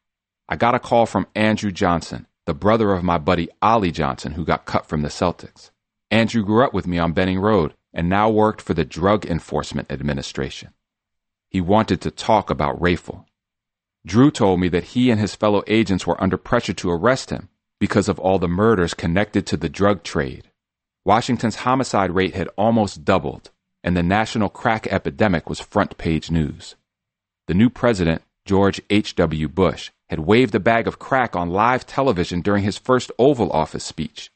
I 0.49 0.57
got 0.57 0.75
a 0.75 0.81
call 0.81 1.07
from 1.07 1.29
Andrew 1.35 1.71
Johnson, 1.71 2.27
the 2.47 2.55
brother 2.55 2.93
of 2.93 3.05
my 3.05 3.19
buddy 3.19 3.49
Ollie 3.63 3.93
Johnson, 3.93 4.33
who 4.33 4.45
got 4.45 4.67
cut 4.67 4.87
from 4.87 5.03
the 5.03 5.09
Celtics. 5.09 5.71
Andrew 6.11 6.45
grew 6.45 6.65
up 6.65 6.75
with 6.75 6.89
me 6.89 6.99
on 6.99 7.13
Benning 7.13 7.39
Road 7.39 7.75
and 7.95 8.09
now 8.09 8.29
worked 8.29 8.61
for 8.61 8.75
the 8.75 8.85
Drug 8.85 9.25
Enforcement 9.25 9.91
Administration. 9.91 10.71
He 11.49 11.61
wanted 11.61 12.01
to 12.01 12.11
talk 12.11 12.51
about 12.51 12.81
Rayful. 12.81 13.25
Drew 14.05 14.31
told 14.31 14.61
me 14.61 14.69
that 14.69 14.85
he 14.85 15.11
and 15.11 15.21
his 15.21 15.35
fellow 15.35 15.63
agents 15.67 16.07
were 16.07 16.21
under 16.23 16.37
pressure 16.37 16.73
to 16.73 16.91
arrest 16.91 17.31
him 17.31 17.49
because 17.79 18.09
of 18.09 18.19
all 18.19 18.39
the 18.39 18.49
murders 18.49 18.95
connected 18.95 19.47
to 19.47 19.57
the 19.57 19.69
drug 19.69 20.03
trade. 20.03 20.51
Washington's 21.05 21.57
homicide 21.57 22.11
rate 22.11 22.35
had 22.35 22.49
almost 22.57 23.05
doubled, 23.05 23.51
and 23.83 23.97
the 23.97 24.03
national 24.03 24.49
crack 24.49 24.87
epidemic 24.89 25.49
was 25.49 25.61
front 25.61 25.97
page 25.97 26.31
news. 26.31 26.77
The 27.51 27.55
new 27.55 27.69
president, 27.69 28.23
George 28.45 28.81
H.W. 28.91 29.49
Bush, 29.49 29.91
had 30.09 30.21
waved 30.21 30.55
a 30.55 30.61
bag 30.61 30.87
of 30.87 31.01
crack 31.01 31.35
on 31.35 31.51
live 31.51 31.85
television 31.85 32.43
during 32.43 32.63
his 32.63 32.79
first 32.79 33.11
Oval 33.19 33.51
Office 33.51 33.83
speech. 33.83 34.31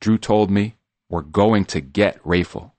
Drew 0.00 0.16
told 0.16 0.50
me, 0.50 0.76
We're 1.10 1.20
going 1.20 1.66
to 1.66 1.82
get 1.82 2.24
Rayful. 2.24 2.72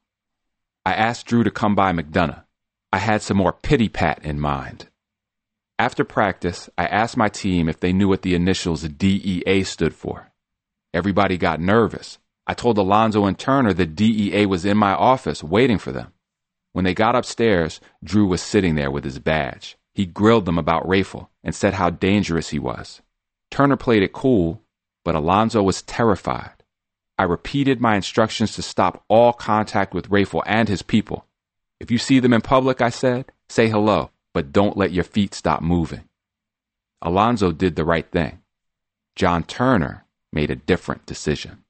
I 0.88 0.93
asked 0.95 1.27
Drew 1.27 1.43
to 1.43 1.51
come 1.51 1.75
by 1.75 1.91
McDonough. 1.91 2.45
I 2.91 2.97
had 2.97 3.21
some 3.21 3.38
more 3.38 3.53
pity 3.53 3.88
pat 3.88 4.25
in 4.25 4.39
mind. 4.39 4.89
After 5.77 6.03
practice, 6.03 6.67
I 6.79 6.88
asked 6.88 7.15
my 7.15 7.29
team 7.29 7.69
if 7.69 7.79
they 7.79 7.93
knew 7.93 8.07
what 8.07 8.23
the 8.23 8.33
initials 8.33 8.81
DEA 8.81 9.65
stood 9.65 9.93
for. 9.93 10.31
Everybody 10.95 11.38
got 11.38 11.59
nervous. 11.59 12.17
I 12.47 12.55
told 12.55 12.79
Alonzo 12.79 13.25
and 13.25 13.38
Turner 13.38 13.73
that 13.73 13.95
DEA 13.95 14.47
was 14.47 14.65
in 14.65 14.79
my 14.79 14.95
office 14.95 15.43
waiting 15.43 15.77
for 15.77 15.91
them. 15.91 16.11
When 16.76 16.84
they 16.84 16.93
got 16.93 17.15
upstairs, 17.15 17.80
Drew 18.03 18.28
was 18.28 18.41
sitting 18.41 18.76
there 18.76 18.91
with 18.91 19.05
his 19.05 19.17
badge. 19.17 19.78
He 19.93 20.05
grilled 20.05 20.43
them 20.43 20.57
about 20.57 20.86
Rayful 20.86 21.30
and 21.41 21.55
said 21.55 21.76
how 21.76 21.89
dangerous 21.89 22.49
he 22.49 22.59
was. 22.59 23.01
Turner 23.49 23.78
played 23.78 24.03
it 24.03 24.11
cool, 24.11 24.61
but 25.05 25.15
Alonzo 25.15 25.63
was 25.63 25.84
terrified. 25.84 26.65
I 27.17 27.23
repeated 27.23 27.80
my 27.80 27.95
instructions 27.95 28.55
to 28.55 28.61
stop 28.61 29.05
all 29.07 29.32
contact 29.32 29.93
with 29.93 30.09
Rayful 30.09 30.43
and 30.45 30.67
his 30.67 30.82
people. 30.82 31.26
If 31.80 31.91
you 31.91 31.97
see 31.97 32.19
them 32.19 32.34
in 32.34 32.41
public, 32.41 32.82
I 32.82 32.89
said, 32.89 33.32
say 33.47 33.69
hello, 33.69 34.11
but 34.34 34.51
don't 34.51 34.76
let 34.76 34.91
your 34.91 35.05
feet 35.05 35.34
stop 35.34 35.61
moving. 35.61 36.09
Alonzo 37.01 37.53
did 37.53 37.78
the 37.78 37.86
right 37.86 38.11
thing. 38.11 38.41
John 39.15 39.43
Turner 39.43 40.03
made 40.34 40.51
a 40.51 40.57
different 40.57 41.05
decision. 41.05 41.63